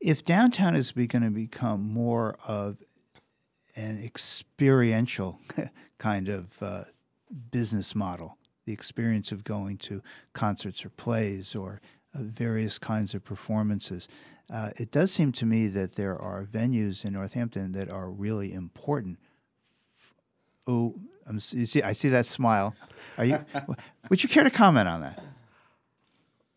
If 0.00 0.24
downtown 0.24 0.74
is 0.74 0.92
going 0.92 1.22
to 1.22 1.30
become 1.30 1.82
more 1.82 2.38
of 2.46 2.78
an 3.74 4.02
experiential 4.02 5.38
kind 5.98 6.30
of 6.30 6.62
uh, 6.62 6.84
business 7.50 7.94
model, 7.94 8.38
the 8.66 8.72
experience 8.72 9.32
of 9.32 9.44
going 9.44 9.78
to 9.78 10.02
concerts 10.34 10.84
or 10.84 10.90
plays 10.90 11.54
or 11.54 11.80
uh, 12.14 12.18
various 12.22 12.78
kinds 12.78 13.14
of 13.14 13.24
performances, 13.24 14.08
uh, 14.52 14.70
it 14.76 14.90
does 14.90 15.10
seem 15.10 15.32
to 15.32 15.46
me 15.46 15.68
that 15.68 15.92
there 15.92 16.20
are 16.20 16.44
venues 16.44 17.04
in 17.04 17.14
Northampton 17.14 17.72
that 17.72 17.90
are 17.90 18.10
really 18.10 18.52
important. 18.52 19.18
Oh, 20.66 20.94
I'm, 21.26 21.40
you 21.50 21.66
see, 21.66 21.82
I 21.82 21.92
see 21.92 22.08
that 22.10 22.26
smile. 22.26 22.74
Are 23.18 23.24
you? 23.24 23.44
would 24.10 24.22
you 24.22 24.28
care 24.28 24.44
to 24.44 24.50
comment 24.50 24.88
on 24.88 25.00
that? 25.00 25.22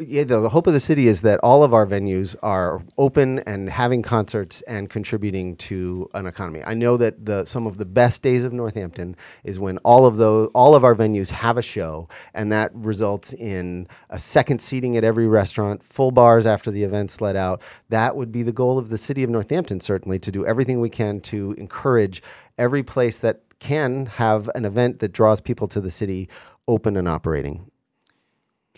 Yeah, 0.01 0.23
the, 0.23 0.39
the, 0.39 0.47
hope 0.47 0.65
of 0.65 0.71
the 0.71 0.79
city 0.79 1.09
is 1.09 1.19
that 1.23 1.41
all 1.43 1.61
of 1.61 1.73
our 1.73 1.85
venues 1.85 2.33
are 2.41 2.81
open 2.97 3.39
and 3.39 3.69
having 3.69 4.01
concerts 4.01 4.61
and 4.61 4.89
contributing 4.89 5.57
to 5.57 6.09
an 6.13 6.25
economy. 6.25 6.63
I 6.65 6.73
know 6.73 6.95
that 6.95 7.25
the 7.25 7.43
some 7.43 7.67
of 7.67 7.77
the 7.77 7.85
best 7.85 8.21
days 8.21 8.45
of 8.45 8.53
Northampton 8.53 9.17
is 9.43 9.59
when 9.59 9.77
all 9.79 10.05
of 10.05 10.15
those 10.15 10.51
all 10.55 10.73
of 10.73 10.85
our 10.85 10.95
venues 10.95 11.31
have 11.31 11.57
a 11.57 11.61
show, 11.61 12.07
and 12.33 12.49
that 12.49 12.73
results 12.73 13.33
in 13.33 13.89
a 14.09 14.17
second 14.19 14.61
seating 14.61 14.95
at 14.95 15.03
every 15.03 15.27
restaurant, 15.27 15.83
full 15.83 16.11
bars 16.11 16.45
after 16.45 16.71
the 16.71 16.85
events 16.85 17.19
let 17.19 17.35
out. 17.35 17.61
That 17.89 18.15
would 18.15 18.31
be 18.31 18.41
the 18.41 18.53
goal 18.53 18.77
of 18.77 18.87
the 18.87 18.97
city 18.97 19.21
of 19.23 19.29
Northampton, 19.29 19.81
certainly, 19.81 20.17
to 20.19 20.31
do 20.31 20.45
everything 20.45 20.79
we 20.79 20.89
can 20.89 21.19
to 21.23 21.51
encourage 21.57 22.23
every 22.57 22.83
place 22.83 23.17
that 23.17 23.41
can 23.59 24.05
have 24.05 24.49
an 24.55 24.63
event 24.63 24.99
that 24.99 25.11
draws 25.11 25.41
people 25.41 25.67
to 25.67 25.81
the 25.81 25.91
city 25.91 26.29
open 26.69 26.95
and 26.95 27.09
operating. 27.09 27.68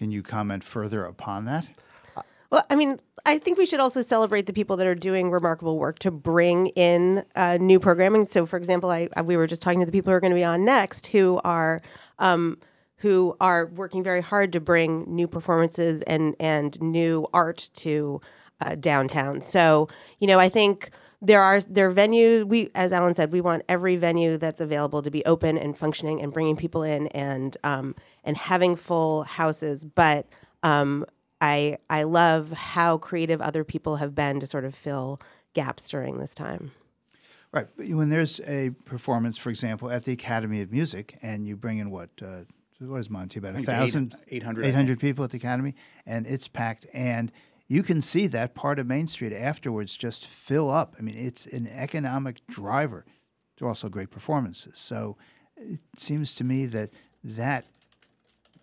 Can 0.01 0.09
you 0.09 0.23
comment 0.23 0.63
further 0.63 1.05
upon 1.05 1.45
that? 1.45 1.67
Well, 2.49 2.65
I 2.71 2.75
mean, 2.75 2.99
I 3.23 3.37
think 3.37 3.59
we 3.59 3.67
should 3.67 3.79
also 3.79 4.01
celebrate 4.01 4.47
the 4.47 4.51
people 4.51 4.75
that 4.77 4.87
are 4.87 4.95
doing 4.95 5.29
remarkable 5.29 5.77
work 5.77 5.99
to 5.99 6.09
bring 6.09 6.67
in 6.69 7.23
uh, 7.35 7.59
new 7.61 7.79
programming. 7.79 8.25
So, 8.25 8.47
for 8.47 8.57
example, 8.57 8.89
I, 8.89 9.09
we 9.23 9.37
were 9.37 9.45
just 9.45 9.61
talking 9.61 9.79
to 9.79 9.85
the 9.85 9.91
people 9.91 10.09
who 10.09 10.15
are 10.15 10.19
going 10.19 10.31
to 10.31 10.35
be 10.35 10.43
on 10.43 10.65
next, 10.65 11.05
who 11.05 11.39
are 11.43 11.83
um, 12.17 12.57
who 12.95 13.37
are 13.39 13.67
working 13.67 14.01
very 14.01 14.21
hard 14.21 14.53
to 14.53 14.59
bring 14.59 15.03
new 15.07 15.27
performances 15.27 16.01
and 16.07 16.35
and 16.39 16.81
new 16.81 17.27
art 17.31 17.69
to 17.75 18.21
uh, 18.59 18.73
downtown. 18.73 19.39
So, 19.39 19.87
you 20.19 20.25
know, 20.25 20.39
I 20.39 20.49
think 20.49 20.89
there 21.21 21.41
are 21.41 21.61
there 21.61 21.87
are 21.87 21.93
venues 21.93 22.45
we 22.45 22.69
as 22.73 22.91
alan 22.91 23.13
said 23.13 23.31
we 23.31 23.41
want 23.41 23.61
every 23.69 23.95
venue 23.95 24.37
that's 24.37 24.59
available 24.59 25.01
to 25.01 25.11
be 25.11 25.23
open 25.25 25.57
and 25.57 25.77
functioning 25.77 26.19
and 26.19 26.33
bringing 26.33 26.55
people 26.55 26.81
in 26.81 27.07
and 27.07 27.57
um, 27.63 27.95
and 28.23 28.37
having 28.37 28.75
full 28.75 29.23
houses 29.23 29.85
but 29.85 30.27
um, 30.63 31.05
i 31.39 31.77
i 31.89 32.03
love 32.03 32.51
how 32.51 32.97
creative 32.97 33.41
other 33.41 33.63
people 33.63 33.97
have 33.97 34.15
been 34.15 34.39
to 34.39 34.47
sort 34.47 34.65
of 34.65 34.73
fill 34.73 35.19
gaps 35.53 35.89
during 35.89 36.17
this 36.17 36.33
time 36.33 36.71
right 37.51 37.67
but 37.75 37.87
when 37.89 38.09
there's 38.09 38.39
a 38.41 38.71
performance 38.85 39.37
for 39.37 39.49
example 39.49 39.89
at 39.89 40.05
the 40.05 40.13
academy 40.13 40.61
of 40.61 40.71
music 40.71 41.17
and 41.21 41.47
you 41.47 41.55
bring 41.55 41.79
in 41.79 41.89
what 41.91 42.09
uh, 42.25 42.41
what 42.79 42.99
is 42.99 43.09
monty 43.09 43.37
about 43.37 43.55
a 43.55 43.61
thousand 43.61 44.15
800 44.27 44.65
800 44.65 44.99
people 44.99 45.23
at 45.23 45.29
the 45.29 45.37
academy 45.37 45.75
and 46.05 46.25
it's 46.25 46.47
packed 46.47 46.87
and 46.93 47.31
you 47.71 47.83
can 47.83 48.01
see 48.01 48.27
that 48.27 48.53
part 48.53 48.79
of 48.79 48.87
Main 48.87 49.07
Street 49.07 49.31
afterwards 49.31 49.95
just 49.95 50.27
fill 50.27 50.69
up. 50.69 50.93
I 50.99 51.01
mean, 51.03 51.15
it's 51.15 51.45
an 51.45 51.69
economic 51.69 52.45
driver. 52.47 53.05
They're 53.57 53.69
also 53.69 53.87
great 53.87 54.11
performances. 54.11 54.77
So 54.77 55.15
it 55.55 55.79
seems 55.95 56.35
to 56.35 56.43
me 56.43 56.65
that 56.65 56.89
that 57.23 57.63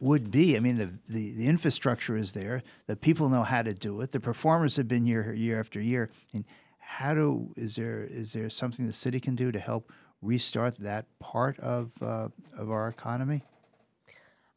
would 0.01 0.31
be. 0.31 0.57
I 0.57 0.61
mean, 0.61 0.77
the, 0.77 0.93
the, 1.09 1.33
the 1.33 1.47
infrastructure 1.47 2.17
is 2.17 2.33
there. 2.33 2.63
The 2.87 2.97
people 2.97 3.29
know 3.29 3.43
how 3.43 3.63
to 3.63 3.75
do 3.75 4.01
it. 4.01 4.13
The 4.13 4.21
performers 4.21 4.77
have 4.77 4.89
been 4.89 5.05
here 5.05 5.33
year 5.33 5.59
after 5.59 5.81
year. 5.81 6.11
And 6.33 6.45
how 6.79 7.15
do 7.15 7.53
is 7.57 7.77
there 7.77 8.05
is 8.05 8.33
there 8.33 8.49
something 8.49 8.87
the 8.87 8.93
city 8.93 9.21
can 9.21 9.35
do 9.35 9.53
to 9.53 9.59
help 9.59 9.93
restart 10.23 10.79
that 10.79 11.07
part 11.19 11.59
of 11.61 11.93
uh, 12.01 12.29
of 12.57 12.71
our 12.71 12.89
economy? 12.89 13.43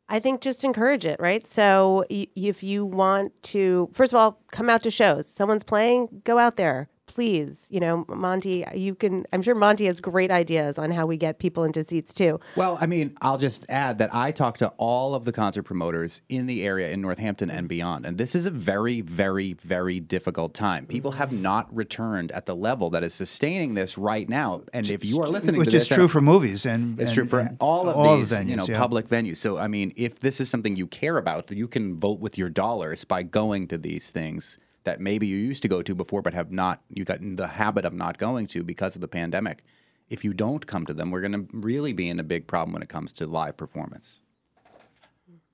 I 0.07 0.19
think 0.19 0.41
just 0.41 0.63
encourage 0.63 1.05
it, 1.05 1.19
right? 1.19 1.47
So 1.47 2.05
y- 2.09 2.27
if 2.35 2.63
you 2.63 2.85
want 2.85 3.41
to, 3.43 3.89
first 3.93 4.11
of 4.11 4.19
all, 4.19 4.41
come 4.51 4.69
out 4.69 4.83
to 4.83 4.91
shows. 4.91 5.27
Someone's 5.27 5.63
playing, 5.63 6.21
go 6.25 6.37
out 6.37 6.57
there 6.57 6.89
please, 7.11 7.67
you 7.69 7.81
know, 7.81 8.05
Monty, 8.07 8.63
you 8.73 8.95
can, 8.95 9.25
I'm 9.33 9.41
sure 9.41 9.53
Monty 9.53 9.85
has 9.87 9.99
great 9.99 10.31
ideas 10.31 10.79
on 10.79 10.91
how 10.91 11.05
we 11.05 11.17
get 11.17 11.39
people 11.39 11.65
into 11.65 11.83
seats 11.83 12.13
too. 12.13 12.39
Well, 12.55 12.77
I 12.79 12.85
mean, 12.85 13.17
I'll 13.21 13.37
just 13.37 13.65
add 13.67 13.97
that 13.97 14.15
I 14.15 14.31
talked 14.31 14.59
to 14.59 14.69
all 14.77 15.13
of 15.13 15.25
the 15.25 15.33
concert 15.33 15.63
promoters 15.63 16.21
in 16.29 16.45
the 16.45 16.65
area 16.65 16.89
in 16.89 17.01
Northampton 17.01 17.51
and 17.51 17.67
beyond. 17.67 18.05
And 18.05 18.17
this 18.17 18.33
is 18.33 18.45
a 18.45 18.49
very, 18.49 19.01
very, 19.01 19.53
very 19.53 19.99
difficult 19.99 20.53
time. 20.53 20.85
People 20.85 21.11
have 21.11 21.33
not 21.33 21.67
returned 21.75 22.31
at 22.31 22.45
the 22.45 22.55
level 22.55 22.89
that 22.91 23.03
is 23.03 23.13
sustaining 23.13 23.73
this 23.73 23.97
right 23.97 24.29
now. 24.29 24.61
And 24.71 24.89
if 24.89 25.03
you 25.03 25.21
are 25.21 25.27
listening 25.27 25.59
Which 25.59 25.65
to 25.65 25.71
this, 25.71 25.83
which 25.83 25.91
is 25.91 25.95
true 25.97 26.07
for 26.07 26.21
movies 26.21 26.65
and 26.65 26.97
it's 26.97 27.09
and, 27.09 27.15
true 27.15 27.25
for 27.25 27.39
and 27.41 27.57
all 27.59 27.89
of 27.89 27.97
all 27.97 28.17
these, 28.17 28.29
the 28.29 28.37
venues, 28.37 28.49
you 28.49 28.55
know, 28.55 28.65
yeah. 28.69 28.77
public 28.77 29.09
venues. 29.09 29.35
So, 29.35 29.57
I 29.57 29.67
mean, 29.67 29.91
if 29.97 30.19
this 30.19 30.39
is 30.39 30.49
something 30.49 30.77
you 30.77 30.87
care 30.87 31.17
about, 31.17 31.51
you 31.51 31.67
can 31.67 31.99
vote 31.99 32.21
with 32.21 32.37
your 32.37 32.49
dollars 32.49 33.03
by 33.03 33.23
going 33.23 33.67
to 33.67 33.77
these 33.77 34.11
things 34.11 34.57
that 34.83 34.99
maybe 34.99 35.27
you 35.27 35.37
used 35.37 35.61
to 35.61 35.67
go 35.67 35.81
to 35.81 35.95
before 35.95 36.21
but 36.21 36.33
have 36.33 36.51
not 36.51 36.81
you 36.89 37.03
got 37.05 37.19
in 37.19 37.35
the 37.35 37.47
habit 37.47 37.85
of 37.85 37.93
not 37.93 38.17
going 38.17 38.47
to 38.47 38.63
because 38.63 38.95
of 38.95 39.01
the 39.01 39.07
pandemic 39.07 39.63
if 40.09 40.25
you 40.25 40.33
don't 40.33 40.67
come 40.67 40.85
to 40.85 40.93
them 40.93 41.11
we're 41.11 41.21
going 41.21 41.31
to 41.31 41.47
really 41.53 41.93
be 41.93 42.09
in 42.09 42.19
a 42.19 42.23
big 42.23 42.47
problem 42.47 42.73
when 42.73 42.81
it 42.81 42.89
comes 42.89 43.11
to 43.11 43.27
live 43.27 43.55
performance 43.57 44.21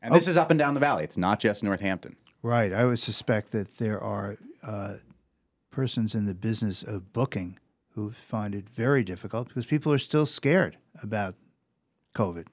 and 0.01 0.13
this 0.13 0.27
is 0.27 0.38
up 0.38 0.51
and 0.51 0.57
down 0.60 0.74
the 0.74 0.79
valley 0.79 1.03
it's 1.03 1.17
not 1.17 1.39
just 1.39 1.63
northampton 1.63 2.15
Right. 2.43 2.72
I 2.72 2.86
would 2.86 3.00
suspect 3.00 3.51
that 3.51 3.77
there 3.77 4.01
are 4.01 4.38
uh, 4.63 4.96
persons 5.72 6.15
in 6.15 6.25
the 6.25 6.34
business 6.34 6.84
of 6.84 7.12
booking 7.12 7.60
who 7.89 8.12
find 8.12 8.53
it 8.53 8.69
very 8.69 9.03
difficult 9.03 9.48
because 9.48 9.65
people 9.65 9.91
are 9.91 9.98
still 9.98 10.25
scared 10.25 10.77
about 11.01 11.36
COVID. 12.15 12.46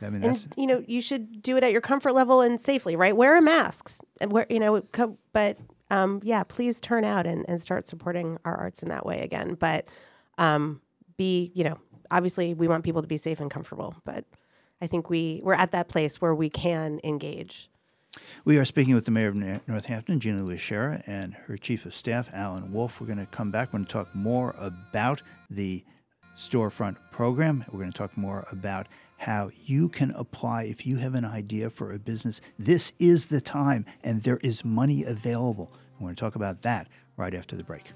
I 0.00 0.10
mean, 0.10 0.24
And 0.24 0.46
you 0.56 0.66
know, 0.66 0.82
you 0.86 1.00
should 1.00 1.42
do 1.42 1.56
it 1.56 1.62
at 1.62 1.72
your 1.72 1.80
comfort 1.80 2.14
level 2.14 2.40
and 2.40 2.60
safely, 2.60 2.96
right? 2.96 3.16
Wear 3.16 3.36
a 3.36 3.42
mask 3.42 4.00
and 4.20 4.32
wear, 4.32 4.46
you 4.48 4.58
know, 4.58 4.80
co- 4.80 5.18
but 5.32 5.58
um, 5.92 6.20
yeah, 6.22 6.42
please 6.42 6.80
turn 6.80 7.04
out 7.04 7.26
and, 7.26 7.44
and 7.48 7.60
start 7.60 7.86
supporting 7.86 8.38
our 8.46 8.56
arts 8.56 8.82
in 8.82 8.88
that 8.88 9.04
way 9.04 9.20
again. 9.20 9.54
But 9.54 9.86
um, 10.38 10.80
be, 11.18 11.52
you 11.54 11.64
know, 11.64 11.78
obviously 12.10 12.54
we 12.54 12.66
want 12.66 12.82
people 12.82 13.02
to 13.02 13.08
be 13.08 13.18
safe 13.18 13.40
and 13.40 13.50
comfortable, 13.50 13.94
but 14.04 14.24
I 14.80 14.86
think 14.86 15.10
we 15.10 15.40
we're 15.44 15.52
at 15.52 15.70
that 15.72 15.88
place 15.88 16.20
where 16.20 16.34
we 16.34 16.48
can 16.48 16.98
engage. 17.04 17.68
We 18.44 18.56
are 18.56 18.64
speaking 18.64 18.94
with 18.94 19.04
the 19.04 19.10
mayor 19.10 19.28
of 19.28 19.36
Northampton, 19.36 20.18
Gina 20.18 20.42
Sciarra, 20.42 21.02
and 21.06 21.34
her 21.34 21.56
chief 21.56 21.86
of 21.86 21.94
staff, 21.94 22.28
Alan 22.32 22.72
Wolf. 22.72 23.00
We're 23.00 23.06
going 23.06 23.18
to 23.18 23.26
come 23.26 23.50
back. 23.50 23.68
We're 23.68 23.78
going 23.78 23.86
to 23.86 23.92
talk 23.92 24.14
more 24.14 24.54
about 24.58 25.22
the 25.50 25.84
storefront 26.36 26.96
program. 27.10 27.64
We're 27.70 27.80
going 27.80 27.92
to 27.92 27.96
talk 27.96 28.16
more 28.16 28.46
about 28.50 28.88
how 29.18 29.50
you 29.64 29.88
can 29.88 30.10
apply 30.12 30.64
if 30.64 30.86
you 30.86 30.96
have 30.96 31.14
an 31.14 31.24
idea 31.24 31.70
for 31.70 31.92
a 31.92 31.98
business. 31.98 32.40
This 32.58 32.92
is 32.98 33.26
the 33.26 33.40
time, 33.40 33.86
and 34.02 34.22
there 34.22 34.38
is 34.38 34.64
money 34.64 35.04
available. 35.04 35.72
We're 36.02 36.06
going 36.06 36.16
to 36.16 36.20
talk 36.20 36.34
about 36.34 36.62
that 36.62 36.88
right 37.16 37.32
after 37.32 37.54
the 37.54 37.62
break. 37.62 37.92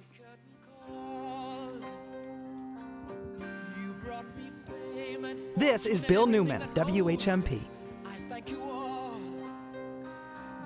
This 5.56 5.86
is 5.86 6.04
Bill 6.04 6.28
Newman, 6.28 6.62
WHMP. 6.74 7.62
I 8.04 8.14
thank 8.28 8.52
you 8.52 8.62
all, 8.62 9.16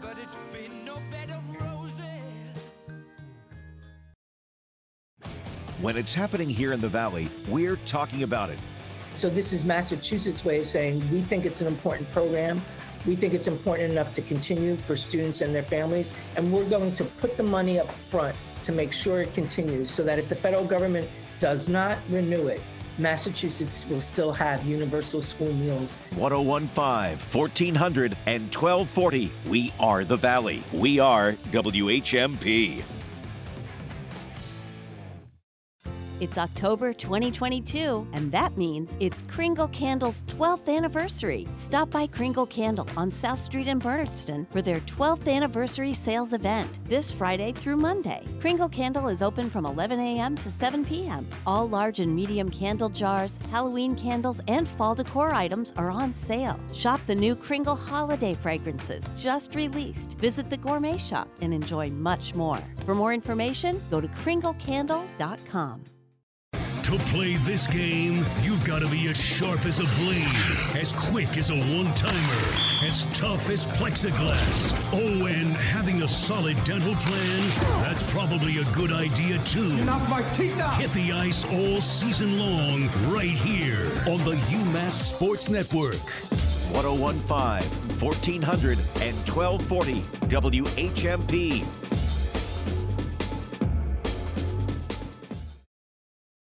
but 0.02 0.18
it's 0.18 0.34
been 0.52 0.84
no 0.84 1.00
bed 1.10 1.30
of 1.30 1.56
roses. 1.58 2.04
When 5.80 5.96
it's 5.96 6.12
happening 6.12 6.50
here 6.50 6.74
in 6.74 6.80
the 6.82 6.88
Valley, 6.88 7.30
we're 7.48 7.76
talking 7.86 8.22
about 8.22 8.50
it. 8.50 8.58
So 9.14 9.30
this 9.30 9.54
is 9.54 9.64
Massachusetts' 9.64 10.44
way 10.44 10.60
of 10.60 10.66
saying 10.66 11.10
we 11.10 11.22
think 11.22 11.46
it's 11.46 11.62
an 11.62 11.68
important 11.68 12.12
program. 12.12 12.60
We 13.06 13.16
think 13.16 13.34
it's 13.34 13.46
important 13.46 13.92
enough 13.92 14.12
to 14.12 14.22
continue 14.22 14.76
for 14.76 14.94
students 14.96 15.40
and 15.40 15.54
their 15.54 15.62
families, 15.62 16.12
and 16.36 16.52
we're 16.52 16.68
going 16.68 16.92
to 16.94 17.04
put 17.04 17.36
the 17.36 17.42
money 17.42 17.80
up 17.80 17.90
front 17.90 18.36
to 18.62 18.72
make 18.72 18.92
sure 18.92 19.22
it 19.22 19.32
continues 19.32 19.90
so 19.90 20.02
that 20.02 20.18
if 20.18 20.28
the 20.28 20.34
federal 20.34 20.64
government 20.64 21.08
does 21.38 21.68
not 21.68 21.98
renew 22.10 22.48
it, 22.48 22.60
Massachusetts 22.98 23.86
will 23.88 24.00
still 24.00 24.32
have 24.32 24.64
universal 24.66 25.22
school 25.22 25.52
meals 25.54 25.96
1015, 26.16 27.18
1400, 27.40 28.16
and 28.26 28.42
1240. 28.54 29.32
We 29.48 29.72
are 29.80 30.04
the 30.04 30.18
Valley. 30.18 30.62
We 30.72 30.98
are 30.98 31.32
WHMP. 31.50 32.82
It's 36.20 36.36
October 36.36 36.92
2022, 36.92 38.06
and 38.12 38.30
that 38.30 38.54
means 38.58 38.94
it's 39.00 39.22
Kringle 39.22 39.68
Candle's 39.68 40.22
12th 40.24 40.68
anniversary. 40.68 41.48
Stop 41.54 41.88
by 41.88 42.06
Kringle 42.06 42.44
Candle 42.44 42.86
on 42.94 43.10
South 43.10 43.40
Street 43.40 43.68
in 43.68 43.80
Bernardston 43.80 44.46
for 44.50 44.60
their 44.60 44.80
12th 44.80 45.26
anniversary 45.34 45.94
sales 45.94 46.34
event 46.34 46.78
this 46.84 47.10
Friday 47.10 47.52
through 47.52 47.78
Monday. 47.78 48.22
Kringle 48.38 48.68
Candle 48.68 49.08
is 49.08 49.22
open 49.22 49.48
from 49.48 49.64
11 49.64 49.98
a.m. 49.98 50.36
to 50.36 50.50
7 50.50 50.84
p.m. 50.84 51.26
All 51.46 51.66
large 51.66 52.00
and 52.00 52.14
medium 52.14 52.50
candle 52.50 52.90
jars, 52.90 53.38
Halloween 53.50 53.96
candles, 53.96 54.42
and 54.46 54.68
fall 54.68 54.94
decor 54.94 55.32
items 55.32 55.72
are 55.78 55.90
on 55.90 56.12
sale. 56.12 56.60
Shop 56.74 57.00
the 57.06 57.14
new 57.14 57.34
Kringle 57.34 57.76
holiday 57.76 58.34
fragrances 58.34 59.10
just 59.16 59.54
released. 59.54 60.18
Visit 60.18 60.50
the 60.50 60.58
gourmet 60.58 60.98
shop 60.98 61.28
and 61.40 61.54
enjoy 61.54 61.88
much 61.88 62.34
more. 62.34 62.60
For 62.84 62.94
more 62.94 63.14
information, 63.14 63.80
go 63.90 64.02
to 64.02 64.08
kringlecandle.com. 64.08 65.82
To 66.90 66.98
play 66.98 67.34
this 67.36 67.68
game, 67.68 68.26
you've 68.42 68.66
got 68.66 68.80
to 68.80 68.88
be 68.88 69.06
as 69.08 69.16
sharp 69.16 69.64
as 69.64 69.78
a 69.78 69.84
blade, 70.02 70.76
as 70.76 70.90
quick 70.90 71.36
as 71.36 71.50
a 71.50 71.54
one 71.54 71.86
timer, 71.94 72.84
as 72.84 73.04
tough 73.16 73.48
as 73.48 73.64
plexiglass. 73.64 74.72
Oh, 74.92 75.26
and 75.26 75.54
having 75.54 76.02
a 76.02 76.08
solid 76.08 76.56
dental 76.64 76.94
plan, 76.94 77.82
that's 77.84 78.02
probably 78.12 78.58
a 78.58 78.64
good 78.74 78.90
idea 78.90 79.38
too. 79.44 79.76
You 79.76 79.84
knocked 79.84 80.10
my 80.10 80.22
teeth 80.32 80.58
out. 80.58 80.80
Hit 80.80 80.90
the 80.90 81.12
ice 81.12 81.44
all 81.44 81.80
season 81.80 82.36
long, 82.40 82.88
right 83.14 83.28
here 83.28 83.86
on 84.10 84.18
the 84.24 84.34
UMass 84.50 85.14
Sports 85.14 85.48
Network. 85.48 86.02
1015, 86.72 87.62
1400, 88.00 88.78
and 89.00 89.16
1240 89.28 90.00
WHMP. 90.26 91.99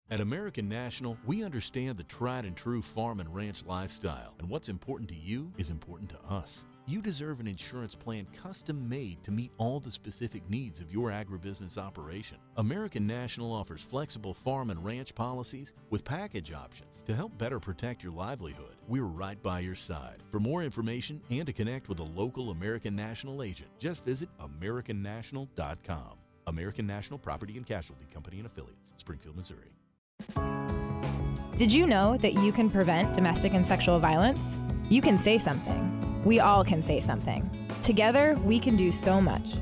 At 0.10 0.22
American 0.22 0.70
National, 0.70 1.18
we 1.26 1.44
understand 1.44 1.98
the 1.98 2.04
tried 2.06 2.46
and 2.46 2.56
true 2.56 2.82
farm 2.82 3.20
and 3.20 3.36
ranch 3.36 3.66
lifestyle, 3.66 4.34
and 4.40 4.50
what's 4.50 4.70
important 4.70 5.10
to 5.10 5.16
you 5.16 5.52
is 5.58 5.70
important 5.70 6.10
to 6.12 6.34
us. 6.34 6.64
You 6.86 7.02
deserve 7.02 7.42
an 7.42 7.48
insurance 7.48 7.94
plan 7.94 8.26
custom 8.42 8.88
made 8.88 9.22
to 9.26 9.32
meet 9.32 9.52
all 9.58 9.82
the 9.82 9.92
specific 9.92 10.50
needs 10.50 10.80
of 10.80 10.94
your 10.94 11.10
agribusiness 11.10 11.78
operation. 11.78 12.38
American 12.56 13.06
National 13.06 13.52
offers 13.52 13.82
flexible 13.82 14.34
farm 14.34 14.70
and 14.70 14.82
ranch 14.82 15.14
policies 15.14 15.74
with 15.90 16.06
package 16.06 16.54
options 16.54 17.04
to 17.04 17.14
help 17.14 17.38
better 17.38 17.60
protect 17.60 18.02
your 18.02 18.14
livelihood. 18.14 18.78
We're 18.88 19.04
right 19.04 19.44
by 19.44 19.60
your 19.60 19.76
side. 19.76 20.20
For 20.32 20.40
more 20.40 20.64
information 20.64 21.22
and 21.30 21.46
to 21.46 21.52
connect 21.52 21.90
with 21.90 22.00
a 22.00 22.04
local 22.04 22.52
American 22.52 22.96
National 22.96 23.44
agent, 23.44 23.72
just 23.78 24.06
visit 24.06 24.30
AmericanNational.com. 24.40 26.14
American 26.48 26.88
National 26.88 27.20
Property 27.20 27.58
and 27.58 27.66
Casualty 27.66 28.06
Company 28.14 28.38
and 28.38 28.46
Affiliates, 28.46 28.94
Springfield, 28.96 29.36
Missouri. 29.36 29.74
Did 31.58 31.74
you 31.74 31.88
know 31.88 32.18
that 32.18 32.34
you 32.34 32.52
can 32.52 32.70
prevent 32.70 33.16
domestic 33.16 33.54
and 33.54 33.66
sexual 33.66 34.00
violence? 34.00 34.56
You 34.90 35.02
can 35.02 35.18
say 35.18 35.40
something. 35.40 36.24
We 36.24 36.40
all 36.40 36.64
can 36.64 36.84
say 36.84 37.00
something. 37.00 37.50
Together, 37.82 38.38
we 38.44 38.60
can 38.60 38.76
do 38.76 38.92
so 38.92 39.20
much. 39.20 39.56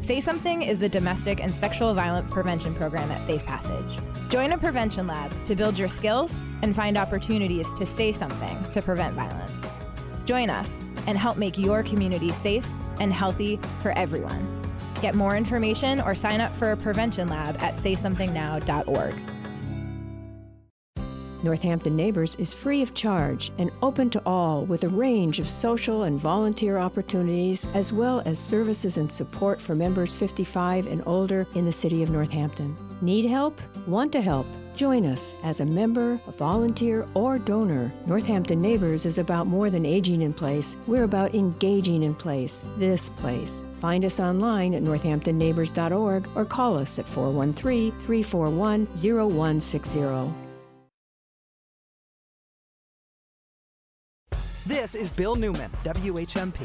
Say 0.00 0.20
Something 0.20 0.62
is 0.62 0.80
the 0.80 0.88
domestic 0.88 1.40
and 1.40 1.54
sexual 1.54 1.94
violence 1.94 2.30
prevention 2.30 2.74
program 2.74 3.10
at 3.10 3.22
Safe 3.22 3.44
Passage. 3.44 3.98
Join 4.30 4.52
a 4.52 4.58
prevention 4.58 5.06
lab 5.06 5.30
to 5.44 5.54
build 5.54 5.78
your 5.78 5.88
skills 5.88 6.34
and 6.62 6.74
find 6.74 6.96
opportunities 6.96 7.72
to 7.74 7.86
say 7.86 8.12
something 8.12 8.64
to 8.72 8.82
prevent 8.82 9.14
violence. 9.14 9.60
Join 10.24 10.50
us 10.50 10.74
and 11.06 11.18
help 11.18 11.36
make 11.36 11.58
your 11.58 11.82
community 11.82 12.32
safe 12.32 12.66
and 12.98 13.12
healthy 13.12 13.60
for 13.80 13.92
everyone. 13.92 14.62
Get 15.02 15.14
more 15.14 15.36
information 15.36 16.00
or 16.00 16.14
sign 16.14 16.40
up 16.40 16.54
for 16.56 16.72
a 16.72 16.76
prevention 16.76 17.28
lab 17.28 17.62
at 17.62 17.76
saysomethingnow.org. 17.76 19.14
Northampton 21.42 21.96
Neighbors 21.96 22.36
is 22.36 22.54
free 22.54 22.82
of 22.82 22.94
charge 22.94 23.50
and 23.58 23.70
open 23.82 24.10
to 24.10 24.22
all 24.24 24.64
with 24.64 24.84
a 24.84 24.88
range 24.88 25.38
of 25.38 25.48
social 25.48 26.04
and 26.04 26.18
volunteer 26.18 26.78
opportunities, 26.78 27.66
as 27.74 27.92
well 27.92 28.22
as 28.24 28.38
services 28.38 28.96
and 28.96 29.10
support 29.10 29.60
for 29.60 29.74
members 29.74 30.14
55 30.14 30.86
and 30.86 31.02
older 31.06 31.46
in 31.54 31.64
the 31.64 31.72
city 31.72 32.02
of 32.02 32.10
Northampton. 32.10 32.76
Need 33.00 33.24
help? 33.24 33.60
Want 33.86 34.12
to 34.12 34.20
help? 34.20 34.46
Join 34.74 35.04
us 35.04 35.34
as 35.42 35.60
a 35.60 35.66
member, 35.66 36.20
a 36.26 36.32
volunteer, 36.32 37.06
or 37.14 37.38
donor. 37.38 37.92
Northampton 38.06 38.62
Neighbors 38.62 39.04
is 39.04 39.18
about 39.18 39.46
more 39.46 39.68
than 39.68 39.84
aging 39.84 40.22
in 40.22 40.32
place, 40.32 40.76
we're 40.86 41.04
about 41.04 41.34
engaging 41.34 42.04
in 42.04 42.14
place, 42.14 42.64
this 42.78 43.10
place. 43.10 43.62
Find 43.80 44.04
us 44.04 44.20
online 44.20 44.74
at 44.74 44.82
northamptonneighbors.org 44.82 46.28
or 46.36 46.44
call 46.44 46.78
us 46.78 46.98
at 46.98 47.08
413 47.08 47.90
341 47.90 48.86
0160. 48.86 50.41
This 54.64 54.94
is 54.94 55.10
Bill 55.10 55.34
Newman, 55.34 55.72
WHMP. 55.82 56.60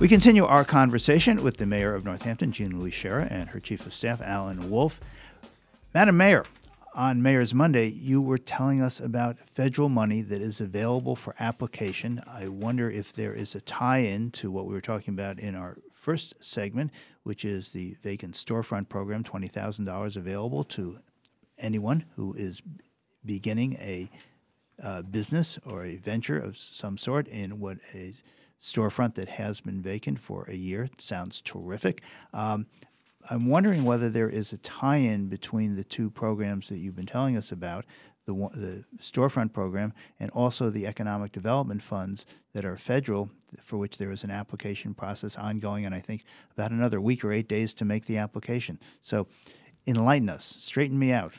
We 0.00 0.08
continue 0.08 0.44
our 0.44 0.64
conversation 0.64 1.40
with 1.44 1.56
the 1.56 1.66
mayor 1.66 1.94
of 1.94 2.04
Northampton, 2.04 2.50
Jean 2.50 2.76
Louise 2.76 2.94
Sciarra, 2.94 3.30
and 3.30 3.48
her 3.50 3.60
chief 3.60 3.86
of 3.86 3.94
staff, 3.94 4.20
Alan 4.20 4.68
Wolf. 4.68 5.00
Madam 5.94 6.16
Mayor, 6.16 6.44
on 6.96 7.22
Mayor's 7.22 7.54
Monday, 7.54 7.86
you 7.86 8.20
were 8.20 8.38
telling 8.38 8.82
us 8.82 8.98
about 8.98 9.36
federal 9.54 9.88
money 9.88 10.20
that 10.22 10.42
is 10.42 10.60
available 10.60 11.14
for 11.14 11.36
application. 11.38 12.20
I 12.26 12.48
wonder 12.48 12.90
if 12.90 13.12
there 13.12 13.34
is 13.34 13.54
a 13.54 13.60
tie 13.60 13.98
in 13.98 14.32
to 14.32 14.50
what 14.50 14.66
we 14.66 14.74
were 14.74 14.80
talking 14.80 15.14
about 15.14 15.38
in 15.38 15.54
our 15.54 15.78
first 15.94 16.34
segment, 16.40 16.90
which 17.22 17.44
is 17.44 17.68
the 17.68 17.96
vacant 18.02 18.34
storefront 18.34 18.88
program 18.88 19.22
$20,000 19.22 20.16
available 20.16 20.64
to 20.64 20.98
anyone 21.56 22.04
who 22.16 22.34
is 22.34 22.60
beginning 23.24 23.74
a 23.74 24.10
uh, 24.82 25.02
business 25.02 25.58
or 25.64 25.84
a 25.84 25.96
venture 25.96 26.38
of 26.38 26.56
some 26.56 26.98
sort 26.98 27.28
in 27.28 27.60
what 27.60 27.78
a 27.94 28.14
storefront 28.60 29.14
that 29.14 29.28
has 29.28 29.60
been 29.60 29.82
vacant 29.82 30.18
for 30.18 30.44
a 30.48 30.54
year. 30.54 30.88
sounds 30.98 31.40
terrific. 31.40 32.02
Um, 32.32 32.66
I'm 33.30 33.46
wondering 33.46 33.84
whether 33.84 34.08
there 34.08 34.28
is 34.28 34.52
a 34.52 34.58
tie-in 34.58 35.28
between 35.28 35.76
the 35.76 35.84
two 35.84 36.10
programs 36.10 36.68
that 36.68 36.78
you've 36.78 36.96
been 36.96 37.06
telling 37.06 37.36
us 37.36 37.52
about, 37.52 37.84
the 38.24 38.34
the 38.54 38.84
storefront 38.98 39.52
program 39.52 39.92
and 40.20 40.30
also 40.30 40.70
the 40.70 40.86
economic 40.86 41.32
development 41.32 41.82
funds 41.82 42.26
that 42.52 42.64
are 42.64 42.76
federal, 42.76 43.30
for 43.60 43.78
which 43.78 43.98
there 43.98 44.12
is 44.12 44.24
an 44.24 44.30
application 44.30 44.94
process 44.94 45.36
ongoing, 45.36 45.84
and 45.86 45.94
I 45.94 46.00
think 46.00 46.24
about 46.56 46.70
another 46.70 47.00
week 47.00 47.24
or 47.24 47.32
eight 47.32 47.48
days 47.48 47.74
to 47.74 47.84
make 47.84 48.06
the 48.06 48.18
application. 48.18 48.78
So, 49.02 49.26
enlighten 49.86 50.28
us, 50.28 50.44
straighten 50.44 50.98
me 50.98 51.12
out. 51.12 51.34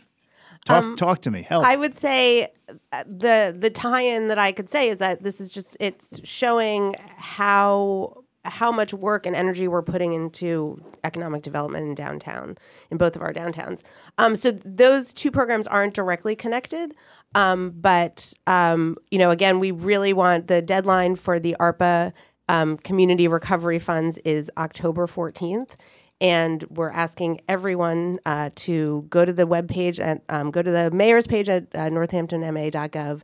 Talk, 0.65 0.83
Um, 0.83 0.95
talk 0.95 1.21
to 1.23 1.31
me. 1.31 1.41
Help. 1.41 1.65
I 1.65 1.75
would 1.75 1.95
say 1.95 2.47
uh, 2.91 3.03
the 3.05 3.55
the 3.57 3.69
tie-in 3.69 4.27
that 4.27 4.39
I 4.39 4.53
could 4.53 4.69
say 4.69 4.87
is 4.87 4.99
that 4.99 5.21
this 5.21 5.41
is 5.41 5.51
just 5.51 5.75
it's 5.79 6.25
showing 6.27 6.95
how 7.17 8.23
how 8.45 8.71
much 8.71 8.93
work 8.93 9.25
and 9.25 9.35
energy 9.35 9.67
we're 9.67 9.81
putting 9.81 10.13
into 10.13 10.81
economic 11.03 11.41
development 11.43 11.85
in 11.87 11.95
downtown 11.95 12.57
in 12.91 12.97
both 12.97 13.15
of 13.15 13.21
our 13.21 13.33
downtowns. 13.33 13.83
Um, 14.17 14.35
so 14.35 14.51
those 14.65 15.13
two 15.13 15.31
programs 15.31 15.65
aren't 15.67 15.93
directly 15.93 16.35
connected, 16.35 16.93
um, 17.35 17.71
but 17.71 18.33
um, 18.47 18.95
you 19.11 19.17
know, 19.17 19.31
again, 19.31 19.59
we 19.59 19.71
really 19.71 20.13
want 20.13 20.47
the 20.47 20.61
deadline 20.61 21.15
for 21.15 21.39
the 21.39 21.55
ARPA 21.59 22.13
um, 22.49 22.77
community 22.77 23.27
recovery 23.27 23.79
funds 23.79 24.17
is 24.19 24.51
October 24.57 25.07
fourteenth 25.07 25.75
and 26.23 26.63
we're 26.69 26.89
asking 26.89 27.41
everyone 27.49 28.17
uh, 28.25 28.49
to 28.55 29.05
go 29.09 29.25
to 29.25 29.33
the 29.33 29.45
webpage 29.45 29.99
at 29.99 30.23
um, 30.29 30.49
go 30.49 30.63
to 30.63 30.71
the 30.71 30.89
mayor's 30.89 31.27
page 31.27 31.49
at 31.49 31.63
uh, 31.75 31.89
northamptonma.gov 31.89 33.21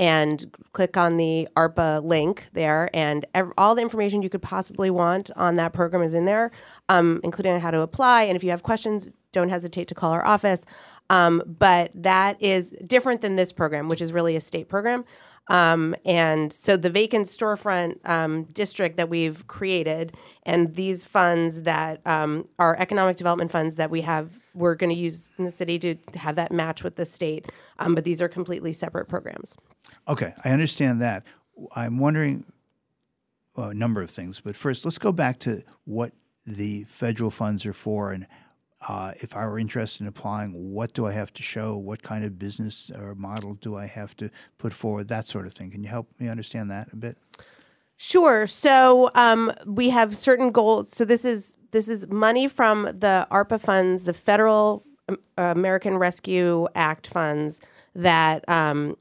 and 0.00 0.50
click 0.72 0.96
on 0.96 1.16
the 1.16 1.46
ARPA 1.56 2.02
link 2.02 2.48
there, 2.54 2.90
and 2.94 3.26
ev- 3.34 3.52
all 3.56 3.74
the 3.74 3.82
information 3.82 4.22
you 4.22 4.30
could 4.30 4.42
possibly 4.42 4.90
want 4.90 5.30
on 5.36 5.56
that 5.56 5.72
program 5.72 6.02
is 6.02 6.14
in 6.14 6.24
there, 6.24 6.50
um, 6.88 7.20
including 7.22 7.60
how 7.60 7.70
to 7.70 7.82
apply. 7.82 8.24
And 8.24 8.34
if 8.34 8.42
you 8.42 8.50
have 8.50 8.62
questions, 8.62 9.10
don't 9.32 9.50
hesitate 9.50 9.88
to 9.88 9.94
call 9.94 10.12
our 10.12 10.24
office. 10.24 10.64
Um, 11.10 11.42
but 11.46 11.90
that 11.94 12.40
is 12.40 12.70
different 12.86 13.20
than 13.20 13.36
this 13.36 13.52
program, 13.52 13.88
which 13.88 14.00
is 14.00 14.12
really 14.12 14.36
a 14.36 14.40
state 14.40 14.68
program. 14.68 15.04
Um, 15.50 15.96
and 16.04 16.52
so 16.52 16.76
the 16.76 16.90
vacant 16.90 17.26
storefront 17.26 18.08
um, 18.08 18.44
district 18.44 18.96
that 18.96 19.08
we've 19.08 19.46
created, 19.48 20.14
and 20.44 20.76
these 20.76 21.04
funds 21.04 21.62
that 21.62 22.00
um, 22.06 22.46
are 22.58 22.76
economic 22.78 23.16
development 23.16 23.50
funds 23.50 23.74
that 23.74 23.90
we 23.90 24.00
have, 24.02 24.30
we're 24.54 24.76
going 24.76 24.90
to 24.90 24.96
use 24.96 25.32
in 25.38 25.44
the 25.44 25.50
city 25.50 25.78
to 25.80 25.96
have 26.14 26.36
that 26.36 26.52
match 26.52 26.84
with 26.84 26.94
the 26.94 27.04
state. 27.04 27.50
Um, 27.80 27.96
but 27.96 28.04
these 28.04 28.22
are 28.22 28.28
completely 28.28 28.72
separate 28.72 29.08
programs. 29.08 29.56
Okay, 30.08 30.32
I 30.44 30.50
understand 30.50 31.02
that. 31.02 31.24
I'm 31.74 31.98
wondering 31.98 32.44
well, 33.56 33.70
a 33.70 33.74
number 33.74 34.00
of 34.00 34.10
things, 34.10 34.40
but 34.40 34.56
first, 34.56 34.84
let's 34.84 34.98
go 34.98 35.10
back 35.10 35.40
to 35.40 35.64
what 35.84 36.12
the 36.46 36.84
federal 36.84 37.30
funds 37.30 37.66
are 37.66 37.72
for 37.72 38.12
and 38.12 38.26
uh, 38.88 39.12
if 39.16 39.36
I 39.36 39.46
were 39.46 39.58
interested 39.58 40.02
in 40.02 40.08
applying, 40.08 40.52
what 40.52 40.94
do 40.94 41.06
I 41.06 41.12
have 41.12 41.32
to 41.34 41.42
show? 41.42 41.76
What 41.76 42.02
kind 42.02 42.24
of 42.24 42.38
business 42.38 42.90
or 42.98 43.14
model 43.14 43.54
do 43.54 43.76
I 43.76 43.86
have 43.86 44.16
to 44.16 44.30
put 44.58 44.72
forward? 44.72 45.08
That 45.08 45.26
sort 45.26 45.46
of 45.46 45.52
thing. 45.52 45.70
Can 45.70 45.82
you 45.82 45.88
help 45.88 46.08
me 46.18 46.28
understand 46.28 46.70
that 46.70 46.92
a 46.92 46.96
bit? 46.96 47.18
Sure. 47.96 48.46
So 48.46 49.10
um, 49.14 49.52
we 49.66 49.90
have 49.90 50.16
certain 50.16 50.50
goals. 50.50 50.88
So 50.96 51.04
this 51.04 51.24
is 51.24 51.56
this 51.72 51.86
is 51.86 52.08
money 52.08 52.48
from 52.48 52.84
the 52.84 53.28
ARPA 53.30 53.60
funds, 53.60 54.04
the 54.04 54.14
Federal 54.14 54.84
um, 55.08 55.18
American 55.36 55.98
Rescue 55.98 56.66
Act 56.74 57.06
funds 57.06 57.60
that 57.94 58.48
um, 58.48 58.96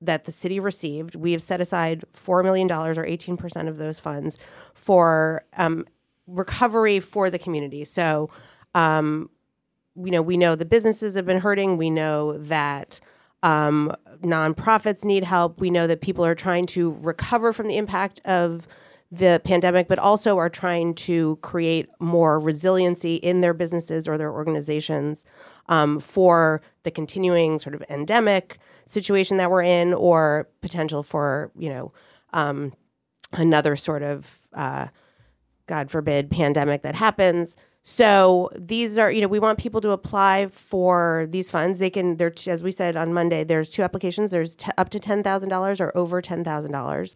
that 0.00 0.24
the 0.24 0.32
city 0.32 0.58
received. 0.58 1.14
We 1.14 1.32
have 1.32 1.42
set 1.42 1.60
aside 1.60 2.04
four 2.14 2.42
million 2.42 2.66
dollars, 2.66 2.96
or 2.96 3.04
eighteen 3.04 3.36
percent 3.36 3.68
of 3.68 3.76
those 3.76 4.00
funds, 4.00 4.38
for 4.72 5.42
um, 5.58 5.84
recovery 6.26 6.98
for 7.00 7.28
the 7.28 7.38
community. 7.38 7.84
So 7.84 8.30
um, 8.74 9.30
you 9.96 10.10
know, 10.10 10.22
we 10.22 10.36
know 10.36 10.54
the 10.54 10.64
businesses 10.64 11.14
have 11.14 11.26
been 11.26 11.40
hurting. 11.40 11.76
We 11.76 11.90
know 11.90 12.38
that 12.38 13.00
um, 13.42 13.94
nonprofits 14.22 15.04
need 15.04 15.24
help. 15.24 15.60
We 15.60 15.70
know 15.70 15.86
that 15.86 16.00
people 16.00 16.24
are 16.24 16.34
trying 16.34 16.66
to 16.66 16.92
recover 17.00 17.52
from 17.52 17.68
the 17.68 17.76
impact 17.76 18.20
of 18.24 18.66
the 19.10 19.40
pandemic, 19.44 19.88
but 19.88 19.98
also 19.98 20.38
are 20.38 20.48
trying 20.48 20.94
to 20.94 21.36
create 21.36 21.88
more 21.98 22.38
resiliency 22.38 23.16
in 23.16 23.40
their 23.40 23.54
businesses 23.54 24.06
or 24.06 24.16
their 24.16 24.32
organizations 24.32 25.24
um, 25.68 25.98
for 25.98 26.62
the 26.84 26.90
continuing 26.90 27.58
sort 27.58 27.74
of 27.74 27.82
endemic 27.90 28.58
situation 28.86 29.36
that 29.38 29.50
we're 29.50 29.62
in, 29.62 29.92
or 29.94 30.48
potential 30.60 31.02
for 31.02 31.50
you 31.58 31.68
know 31.68 31.92
um, 32.32 32.72
another 33.32 33.74
sort 33.74 34.02
of 34.02 34.38
uh, 34.54 34.86
God 35.66 35.90
forbid 35.90 36.30
pandemic 36.30 36.82
that 36.82 36.94
happens. 36.94 37.56
So 37.82 38.50
these 38.54 38.98
are, 38.98 39.10
you 39.10 39.20
know, 39.22 39.28
we 39.28 39.38
want 39.38 39.58
people 39.58 39.80
to 39.80 39.90
apply 39.90 40.48
for 40.48 41.26
these 41.30 41.50
funds. 41.50 41.78
They 41.78 41.90
can, 41.90 42.18
they're, 42.18 42.32
as 42.46 42.62
we 42.62 42.72
said 42.72 42.94
on 42.96 43.14
Monday, 43.14 43.42
there's 43.42 43.70
two 43.70 43.82
applications. 43.82 44.30
There's 44.30 44.54
t- 44.54 44.70
up 44.76 44.90
to 44.90 45.00
ten 45.00 45.22
thousand 45.22 45.48
dollars 45.48 45.80
or 45.80 45.90
over 45.96 46.20
ten 46.20 46.44
thousand 46.44 46.72
dollars, 46.72 47.14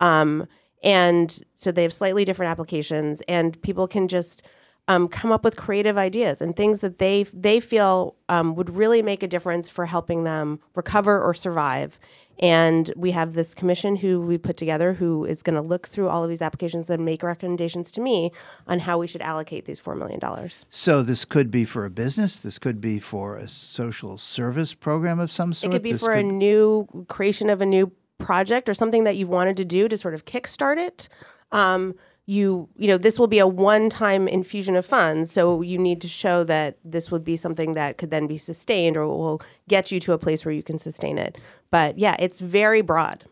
um, 0.00 0.46
and 0.82 1.38
so 1.54 1.70
they 1.70 1.82
have 1.82 1.92
slightly 1.92 2.24
different 2.24 2.50
applications. 2.50 3.20
And 3.28 3.60
people 3.62 3.86
can 3.86 4.08
just 4.08 4.46
um, 4.88 5.08
come 5.08 5.32
up 5.32 5.44
with 5.44 5.56
creative 5.56 5.98
ideas 5.98 6.40
and 6.40 6.54
things 6.56 6.80
that 6.80 6.98
they 6.98 7.24
they 7.34 7.60
feel 7.60 8.16
um, 8.28 8.54
would 8.54 8.70
really 8.70 9.02
make 9.02 9.22
a 9.22 9.28
difference 9.28 9.68
for 9.68 9.86
helping 9.86 10.24
them 10.24 10.60
recover 10.74 11.20
or 11.20 11.34
survive. 11.34 11.98
And 12.38 12.92
we 12.96 13.12
have 13.12 13.32
this 13.32 13.54
commission 13.54 13.96
who 13.96 14.20
we 14.20 14.36
put 14.36 14.58
together 14.58 14.92
who 14.92 15.24
is 15.24 15.42
going 15.42 15.56
to 15.56 15.62
look 15.62 15.88
through 15.88 16.08
all 16.08 16.22
of 16.22 16.28
these 16.28 16.42
applications 16.42 16.90
and 16.90 17.02
make 17.02 17.22
recommendations 17.22 17.90
to 17.92 18.00
me 18.00 18.30
on 18.66 18.80
how 18.80 18.98
we 18.98 19.06
should 19.06 19.22
allocate 19.22 19.64
these 19.64 19.80
$4 19.80 19.96
million. 19.96 20.20
So 20.68 21.02
this 21.02 21.24
could 21.24 21.50
be 21.50 21.64
for 21.64 21.86
a 21.86 21.90
business. 21.90 22.38
This 22.38 22.58
could 22.58 22.78
be 22.78 22.98
for 22.98 23.36
a 23.36 23.48
social 23.48 24.18
service 24.18 24.74
program 24.74 25.18
of 25.18 25.30
some 25.30 25.54
sort. 25.54 25.72
It 25.72 25.76
could 25.76 25.82
be 25.82 25.92
this 25.92 26.02
for 26.02 26.12
a 26.12 26.22
new 26.22 27.06
creation 27.08 27.48
of 27.48 27.62
a 27.62 27.66
new 27.66 27.90
project 28.18 28.68
or 28.68 28.74
something 28.74 29.04
that 29.04 29.16
you've 29.16 29.28
wanted 29.30 29.56
to 29.56 29.64
do 29.64 29.88
to 29.88 29.96
sort 29.96 30.12
of 30.12 30.26
kickstart 30.26 30.76
it. 30.76 31.08
Um, 31.52 31.94
you 32.26 32.68
you 32.76 32.88
know 32.88 32.98
this 32.98 33.18
will 33.18 33.28
be 33.28 33.38
a 33.38 33.46
one-time 33.46 34.26
infusion 34.28 34.76
of 34.76 34.84
funds 34.84 35.30
so 35.30 35.62
you 35.62 35.78
need 35.78 36.00
to 36.00 36.08
show 36.08 36.44
that 36.44 36.76
this 36.84 37.10
would 37.10 37.24
be 37.24 37.36
something 37.36 37.74
that 37.74 37.98
could 37.98 38.10
then 38.10 38.26
be 38.26 38.36
sustained 38.36 38.96
or 38.96 39.06
will 39.06 39.40
get 39.68 39.92
you 39.92 40.00
to 40.00 40.12
a 40.12 40.18
place 40.18 40.44
where 40.44 40.52
you 40.52 40.62
can 40.62 40.76
sustain 40.76 41.18
it 41.18 41.38
but 41.70 41.98
yeah 41.98 42.16
it's 42.18 42.40
very 42.40 42.82
broad 42.82 43.24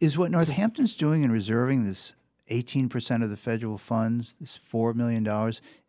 Is 0.00 0.16
what 0.16 0.30
Northampton's 0.30 0.96
doing 0.96 1.22
in 1.22 1.30
reserving 1.30 1.84
this 1.84 2.14
18% 2.50 3.22
of 3.22 3.30
the 3.30 3.36
federal 3.36 3.78
funds, 3.78 4.36
this 4.40 4.58
$4 4.58 4.94
million, 4.94 5.26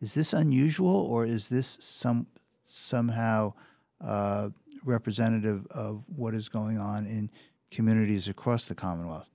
is 0.02 0.14
this 0.14 0.34
unusual 0.34 0.90
or 0.90 1.26
is 1.26 1.48
this 1.50 1.78
some 1.80 2.28
somehow 2.64 3.54
uh, 4.02 4.50
representative 4.84 5.66
of 5.72 6.04
what 6.08 6.36
is 6.36 6.50
going 6.50 6.78
on 6.78 7.06
in 7.06 7.30
communities 7.72 8.28
across 8.28 8.68
the 8.68 8.76
Commonwealth? 8.76 9.30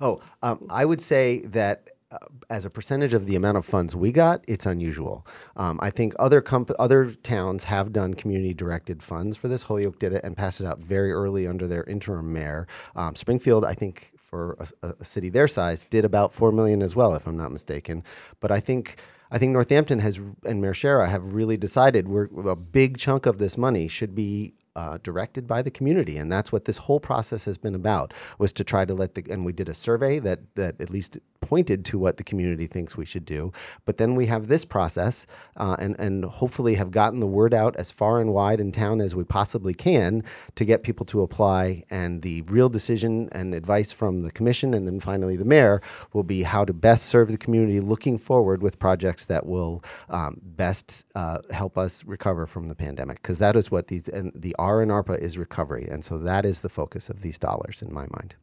Oh, 0.00 0.20
um, 0.42 0.66
I 0.70 0.84
would 0.84 1.00
say 1.00 1.40
that 1.46 1.88
uh, 2.10 2.18
as 2.48 2.64
a 2.64 2.70
percentage 2.70 3.14
of 3.14 3.26
the 3.26 3.36
amount 3.36 3.56
of 3.56 3.64
funds 3.64 3.94
we 3.94 4.10
got, 4.10 4.42
it's 4.48 4.66
unusual. 4.66 5.26
Um, 5.56 5.78
I 5.82 5.90
think 5.90 6.14
other 6.18 6.40
comp- 6.40 6.72
other 6.78 7.12
towns 7.12 7.64
have 7.64 7.92
done 7.92 8.14
community 8.14 8.54
directed 8.54 9.02
funds 9.02 9.36
for 9.36 9.48
this. 9.48 9.62
Holyoke 9.62 9.98
did 9.98 10.12
it 10.12 10.24
and 10.24 10.36
passed 10.36 10.60
it 10.60 10.66
out 10.66 10.80
very 10.80 11.12
early 11.12 11.46
under 11.46 11.68
their 11.68 11.84
interim 11.84 12.32
mayor. 12.32 12.66
Um, 12.96 13.14
Springfield, 13.14 13.64
I 13.64 13.74
think, 13.74 14.10
for 14.16 14.56
a, 14.82 14.94
a 14.98 15.04
city 15.04 15.28
their 15.28 15.46
size, 15.46 15.84
did 15.90 16.04
about 16.04 16.32
four 16.32 16.50
million 16.50 16.82
as 16.82 16.96
well, 16.96 17.14
if 17.14 17.26
I'm 17.26 17.36
not 17.36 17.52
mistaken. 17.52 18.02
But 18.40 18.50
I 18.50 18.60
think. 18.60 19.00
I 19.32 19.38
think 19.38 19.52
Northampton 19.52 20.00
has 20.00 20.20
and 20.44 20.60
Mayor 20.60 21.04
have 21.04 21.34
really 21.34 21.56
decided 21.56 22.08
we're 22.08 22.26
a 22.48 22.56
big 22.56 22.98
chunk 22.98 23.26
of 23.26 23.38
this 23.38 23.56
money 23.56 23.86
should 23.86 24.12
be 24.12 24.54
uh, 24.80 24.98
directed 25.02 25.46
by 25.46 25.60
the 25.60 25.70
community, 25.70 26.16
and 26.16 26.32
that's 26.32 26.50
what 26.50 26.64
this 26.64 26.78
whole 26.78 27.00
process 27.00 27.44
has 27.44 27.58
been 27.58 27.74
about. 27.74 28.14
Was 28.38 28.52
to 28.54 28.64
try 28.64 28.84
to 28.86 28.94
let 28.94 29.14
the 29.14 29.24
and 29.30 29.44
we 29.44 29.52
did 29.52 29.68
a 29.68 29.74
survey 29.74 30.18
that 30.20 30.40
that 30.54 30.80
at 30.80 30.90
least 30.90 31.18
pointed 31.40 31.84
to 31.86 31.98
what 31.98 32.16
the 32.16 32.24
community 32.24 32.66
thinks 32.66 32.96
we 32.96 33.04
should 33.04 33.24
do. 33.24 33.52
But 33.84 33.96
then 33.98 34.14
we 34.14 34.26
have 34.26 34.48
this 34.48 34.64
process, 34.64 35.26
uh, 35.56 35.76
and 35.78 35.96
and 35.98 36.24
hopefully 36.24 36.74
have 36.74 36.90
gotten 36.90 37.18
the 37.18 37.26
word 37.26 37.54
out 37.54 37.76
as 37.76 37.90
far 37.90 38.20
and 38.20 38.32
wide 38.32 38.60
in 38.60 38.72
town 38.72 39.00
as 39.00 39.14
we 39.14 39.24
possibly 39.24 39.74
can 39.74 40.22
to 40.56 40.64
get 40.64 40.82
people 40.82 41.06
to 41.06 41.22
apply. 41.22 41.84
And 41.90 42.22
the 42.22 42.42
real 42.42 42.68
decision 42.68 43.28
and 43.32 43.54
advice 43.54 43.92
from 43.92 44.22
the 44.22 44.30
commission, 44.30 44.74
and 44.74 44.86
then 44.86 45.00
finally 45.00 45.36
the 45.36 45.44
mayor, 45.44 45.80
will 46.12 46.22
be 46.22 46.42
how 46.42 46.64
to 46.64 46.72
best 46.72 47.06
serve 47.06 47.28
the 47.28 47.38
community, 47.38 47.80
looking 47.80 48.18
forward 48.18 48.62
with 48.62 48.78
projects 48.78 49.24
that 49.26 49.46
will 49.46 49.82
um, 50.08 50.40
best 50.42 51.04
uh, 51.14 51.38
help 51.50 51.78
us 51.78 52.04
recover 52.04 52.46
from 52.46 52.68
the 52.68 52.74
pandemic. 52.74 53.22
Because 53.22 53.38
that 53.38 53.56
is 53.56 53.70
what 53.70 53.88
these 53.88 54.08
and 54.08 54.32
the 54.34 54.54
R 54.58 54.82
in 54.82 54.88
ARPA 54.88 55.18
is 55.18 55.38
recovery, 55.38 55.88
and 55.90 56.04
so 56.04 56.18
that 56.18 56.44
is 56.44 56.60
the 56.60 56.68
focus 56.68 57.08
of 57.08 57.22
these 57.22 57.38
dollars 57.38 57.82
in 57.82 57.92
my 57.92 58.06
mind. 58.10 58.34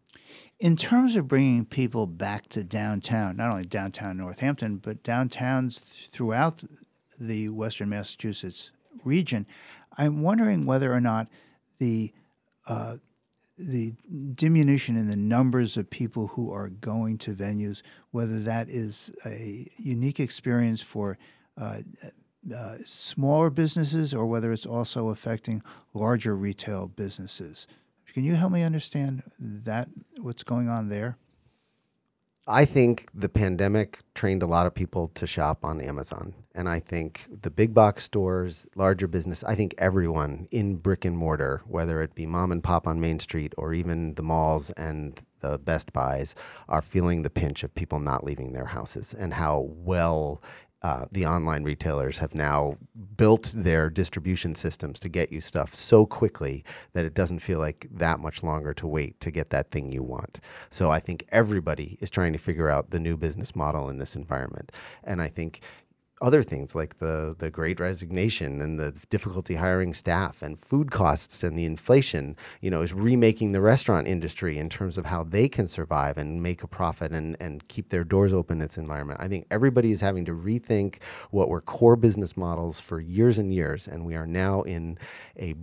In 0.59 0.75
terms 0.75 1.15
of 1.15 1.27
bringing 1.27 1.65
people 1.65 2.07
back 2.07 2.49
to 2.49 2.63
downtown, 2.63 3.37
not 3.37 3.51
only 3.51 3.65
downtown 3.65 4.17
Northampton, 4.17 4.77
but 4.77 5.03
downtowns 5.03 5.79
throughout 6.09 6.61
the 7.19 7.49
Western 7.49 7.89
Massachusetts 7.89 8.71
region, 9.03 9.45
I'm 9.97 10.21
wondering 10.21 10.65
whether 10.65 10.93
or 10.93 11.01
not 11.01 11.27
the 11.79 12.11
uh, 12.67 12.97
the 13.57 13.93
diminution 14.35 14.97
in 14.97 15.07
the 15.07 15.15
numbers 15.15 15.77
of 15.77 15.89
people 15.89 16.27
who 16.27 16.51
are 16.51 16.69
going 16.69 17.17
to 17.17 17.33
venues, 17.33 17.81
whether 18.11 18.39
that 18.39 18.69
is 18.69 19.11
a 19.25 19.67
unique 19.77 20.19
experience 20.19 20.81
for 20.81 21.17
uh, 21.59 21.79
uh, 22.55 22.77
smaller 22.85 23.49
businesses 23.49 24.13
or 24.13 24.25
whether 24.27 24.51
it's 24.51 24.65
also 24.65 25.09
affecting 25.09 25.63
larger 25.93 26.35
retail 26.35 26.87
businesses. 26.87 27.65
Can 28.17 28.25
you 28.25 28.33
help 28.33 28.51
me 28.51 28.63
understand 28.63 29.21
that 29.37 29.89
what's 30.19 30.41
going 30.41 30.69
on 30.69 30.89
there? 30.89 31.19
I 32.47 32.65
think 32.65 33.09
the 33.13 33.29
pandemic 33.29 33.99
trained 34.15 34.41
a 34.41 34.47
lot 34.47 34.65
of 34.65 34.73
people 34.73 35.09
to 35.09 35.27
shop 35.27 35.63
on 35.63 35.79
Amazon. 35.79 36.33
And 36.55 36.67
I 36.67 36.79
think 36.79 37.27
the 37.29 37.51
big 37.51 37.75
box 37.75 38.05
stores, 38.05 38.65
larger 38.73 39.07
business, 39.07 39.43
I 39.43 39.53
think 39.53 39.75
everyone 39.77 40.47
in 40.49 40.77
brick 40.77 41.05
and 41.05 41.15
mortar, 41.15 41.61
whether 41.67 42.01
it 42.01 42.15
be 42.15 42.25
mom 42.25 42.51
and 42.51 42.63
pop 42.63 42.87
on 42.87 42.99
Main 42.99 43.19
Street 43.19 43.53
or 43.55 43.75
even 43.75 44.15
the 44.15 44.23
malls 44.23 44.71
and 44.71 45.21
the 45.41 45.59
Best 45.59 45.93
Buys, 45.93 46.33
are 46.67 46.81
feeling 46.81 47.21
the 47.21 47.29
pinch 47.29 47.63
of 47.63 47.75
people 47.75 47.99
not 47.99 48.23
leaving 48.23 48.53
their 48.53 48.65
houses 48.65 49.13
and 49.13 49.35
how 49.35 49.59
well 49.59 50.41
uh, 50.83 51.05
the 51.11 51.25
online 51.25 51.63
retailers 51.63 52.19
have 52.19 52.35
now 52.35 52.77
built 53.15 53.51
their 53.55 53.89
distribution 53.89 54.53
systems 54.53 54.99
to 54.99 55.09
get 55.09 55.31
you 55.31 55.41
stuff 55.41 55.73
so 55.73 56.05
quickly 56.05 56.63
that 56.93 57.03
it 57.03 57.15
doesn't 57.15 57.39
feel 57.39 57.59
like 57.59 57.87
that 57.91 58.19
much 58.19 58.43
longer 58.43 58.73
to 58.73 58.85
wait 58.85 59.19
to 59.19 59.31
get 59.31 59.49
that 59.49 59.71
thing 59.71 59.91
you 59.91 60.03
want. 60.03 60.39
So 60.69 60.91
I 60.91 60.99
think 60.99 61.25
everybody 61.29 61.97
is 61.99 62.11
trying 62.11 62.33
to 62.33 62.39
figure 62.39 62.69
out 62.69 62.91
the 62.91 62.99
new 62.99 63.17
business 63.17 63.55
model 63.55 63.89
in 63.89 63.97
this 63.97 64.15
environment. 64.15 64.71
And 65.03 65.21
I 65.21 65.29
think 65.29 65.61
other 66.21 66.43
things 66.43 66.75
like 66.75 66.97
the 66.97 67.35
the 67.37 67.51
great 67.51 67.79
resignation 67.79 68.61
and 68.61 68.79
the 68.79 68.91
difficulty 69.09 69.55
hiring 69.55 69.93
staff 69.93 70.41
and 70.41 70.59
food 70.59 70.91
costs 70.91 71.43
and 71.43 71.57
the 71.57 71.65
inflation 71.65 72.35
you 72.61 72.69
know 72.69 72.81
is 72.81 72.93
remaking 72.93 73.51
the 73.51 73.61
restaurant 73.61 74.07
industry 74.07 74.57
in 74.57 74.69
terms 74.69 74.97
of 74.97 75.05
how 75.05 75.23
they 75.23 75.47
can 75.47 75.67
survive 75.67 76.17
and 76.17 76.41
make 76.41 76.63
a 76.63 76.67
profit 76.67 77.11
and 77.11 77.37
and 77.39 77.67
keep 77.67 77.89
their 77.89 78.03
doors 78.03 78.33
open 78.33 78.57
in 78.57 78.63
its 78.63 78.77
environment. 78.77 79.19
I 79.21 79.27
think 79.27 79.45
everybody 79.51 79.91
is 79.91 80.01
having 80.01 80.25
to 80.25 80.31
rethink 80.31 81.01
what 81.31 81.49
were 81.49 81.61
core 81.61 81.95
business 81.95 82.35
models 82.35 82.79
for 82.79 82.99
years 82.99 83.37
and 83.37 83.53
years 83.53 83.87
and 83.87 84.05
we 84.05 84.15
are 84.15 84.27
now 84.27 84.61
in 84.63 84.97
a 85.39 85.55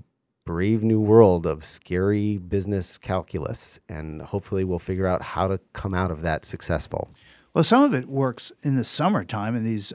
brave 0.44 0.84
new 0.84 1.00
world 1.00 1.46
of 1.46 1.64
scary 1.64 2.36
business 2.36 2.98
calculus 2.98 3.80
and 3.88 4.20
hopefully 4.20 4.62
we'll 4.62 4.78
figure 4.78 5.06
out 5.06 5.22
how 5.22 5.46
to 5.46 5.58
come 5.72 5.94
out 5.94 6.10
of 6.10 6.22
that 6.22 6.44
successful. 6.44 7.10
Well, 7.54 7.64
some 7.64 7.84
of 7.84 7.94
it 7.94 8.08
works 8.08 8.52
in 8.62 8.76
the 8.76 8.84
summertime 8.84 9.54
in 9.54 9.64
these 9.64 9.92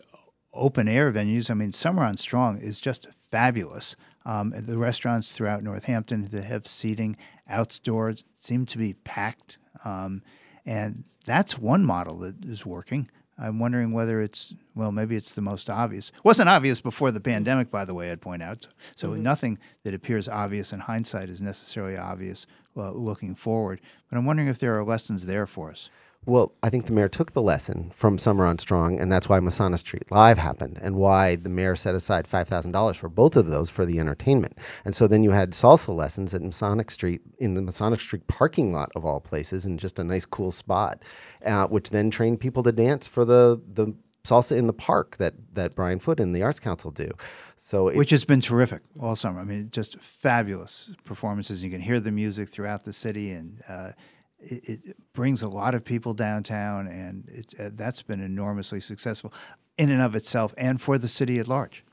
open 0.59 0.87
air 0.87 1.11
venues. 1.11 1.49
I 1.49 1.53
mean, 1.55 1.71
Summer 1.71 2.03
on 2.03 2.17
Strong 2.17 2.59
is 2.59 2.79
just 2.79 3.07
fabulous. 3.31 3.95
Um, 4.25 4.53
the 4.55 4.77
restaurants 4.77 5.33
throughout 5.35 5.63
Northampton 5.63 6.27
that 6.29 6.43
have 6.43 6.67
seating 6.67 7.17
outdoors 7.47 8.25
seem 8.35 8.65
to 8.67 8.77
be 8.77 8.93
packed. 8.93 9.57
Um, 9.85 10.21
and 10.65 11.03
that's 11.25 11.57
one 11.57 11.83
model 11.85 12.17
that 12.19 12.43
is 12.45 12.65
working. 12.65 13.09
I'm 13.41 13.57
wondering 13.57 13.93
whether 13.93 14.21
it's, 14.21 14.53
well, 14.75 14.91
maybe 14.91 15.15
it's 15.15 15.31
the 15.31 15.41
most 15.41 15.69
obvious. 15.69 16.11
wasn't 16.25 16.49
obvious 16.49 16.81
before 16.81 17.09
the 17.11 17.21
pandemic, 17.21 17.71
by 17.71 17.85
the 17.85 17.93
way, 17.93 18.11
I'd 18.11 18.19
point 18.19 18.43
out. 18.43 18.67
So 18.97 19.11
Mhm. 19.11 19.19
nothing 19.21 19.57
that 19.83 19.93
appears 19.93 20.27
obvious 20.27 20.73
in 20.73 20.81
hindsight 20.81 21.29
is 21.29 21.41
necessarily 21.41 21.95
obvious 21.97 22.45
uh, 22.75 22.91
looking 22.91 23.35
forward. 23.35 23.79
But 24.09 24.17
I'm 24.17 24.25
wondering 24.25 24.49
if 24.49 24.59
there 24.59 24.77
are 24.77 24.83
lessons 24.83 25.25
there 25.25 25.45
for 25.47 25.71
us. 25.71 25.89
Well, 26.25 26.53
I 26.61 26.69
think 26.69 26.85
the 26.85 26.91
mayor 26.91 27.07
took 27.07 27.31
the 27.31 27.41
lesson 27.41 27.91
from 27.95 28.17
Summer 28.17 28.45
on 28.45 28.59
Strong, 28.59 28.99
and 28.99 29.11
that's 29.11 29.29
why 29.29 29.39
Masonic 29.39 29.79
Street 29.79 30.11
Live 30.11 30.37
happened, 30.37 30.77
and 30.81 30.95
why 30.95 31.35
the 31.37 31.49
mayor 31.49 31.75
set 31.75 31.95
aside 31.95 32.27
five 32.27 32.47
thousand 32.47 32.71
dollars 32.71 32.97
for 32.97 33.09
both 33.09 33.35
of 33.35 33.47
those 33.47 33.69
for 33.69 33.85
the 33.85 33.99
entertainment. 33.99 34.57
And 34.83 34.93
so 34.93 35.07
then 35.07 35.23
you 35.23 35.31
had 35.31 35.51
salsa 35.51 35.95
lessons 35.95 36.33
at 36.33 36.41
Masonic 36.41 36.91
Street 36.91 37.21
in 37.39 37.53
the 37.53 37.61
Masonic 37.61 38.01
Street 38.01 38.27
parking 38.27 38.73
lot 38.73 38.91
of 38.95 39.05
all 39.05 39.21
places, 39.21 39.65
in 39.65 39.77
just 39.77 39.97
a 39.97 40.03
nice, 40.03 40.25
cool 40.25 40.51
spot, 40.51 41.01
uh, 41.45 41.67
which 41.67 41.89
then 41.89 42.11
trained 42.11 42.41
people 42.41 42.63
to 42.63 42.71
dance 42.73 43.07
for 43.07 43.23
the 43.23 43.61
the 43.73 43.95
salsa 44.25 44.57
in 44.57 44.67
the 44.67 44.73
park 44.73 45.17
that 45.17 45.33
that 45.53 45.73
Brian 45.73 45.99
Foote 45.99 46.19
and 46.19 46.35
the 46.35 46.43
Arts 46.43 46.59
Council 46.59 46.91
do. 46.91 47.09
So 47.55 47.87
it, 47.87 47.95
which 47.95 48.11
has 48.11 48.25
been 48.25 48.41
terrific 48.41 48.81
all 48.99 49.15
summer. 49.15 49.39
I 49.39 49.45
mean, 49.45 49.69
just 49.71 49.97
fabulous 49.99 50.91
performances. 51.05 51.63
You 51.63 51.71
can 51.71 51.81
hear 51.81 51.99
the 52.01 52.11
music 52.11 52.49
throughout 52.49 52.83
the 52.83 52.93
city, 52.93 53.31
and 53.31 53.61
uh, 53.67 53.91
it, 54.39 54.69
it 54.69 54.97
brings 55.13 55.41
a 55.41 55.47
lot 55.47 55.75
of 55.75 55.83
people 55.83 56.13
downtown, 56.13 56.87
and 56.87 57.27
it's, 57.27 57.53
uh, 57.59 57.69
that's 57.73 58.01
been 58.01 58.21
enormously 58.21 58.79
successful 58.79 59.33
in 59.77 59.91
and 59.91 60.01
of 60.01 60.15
itself, 60.15 60.53
and 60.57 60.81
for 60.81 60.97
the 60.97 61.07
city 61.07 61.39
at 61.39 61.47
large. 61.47 61.83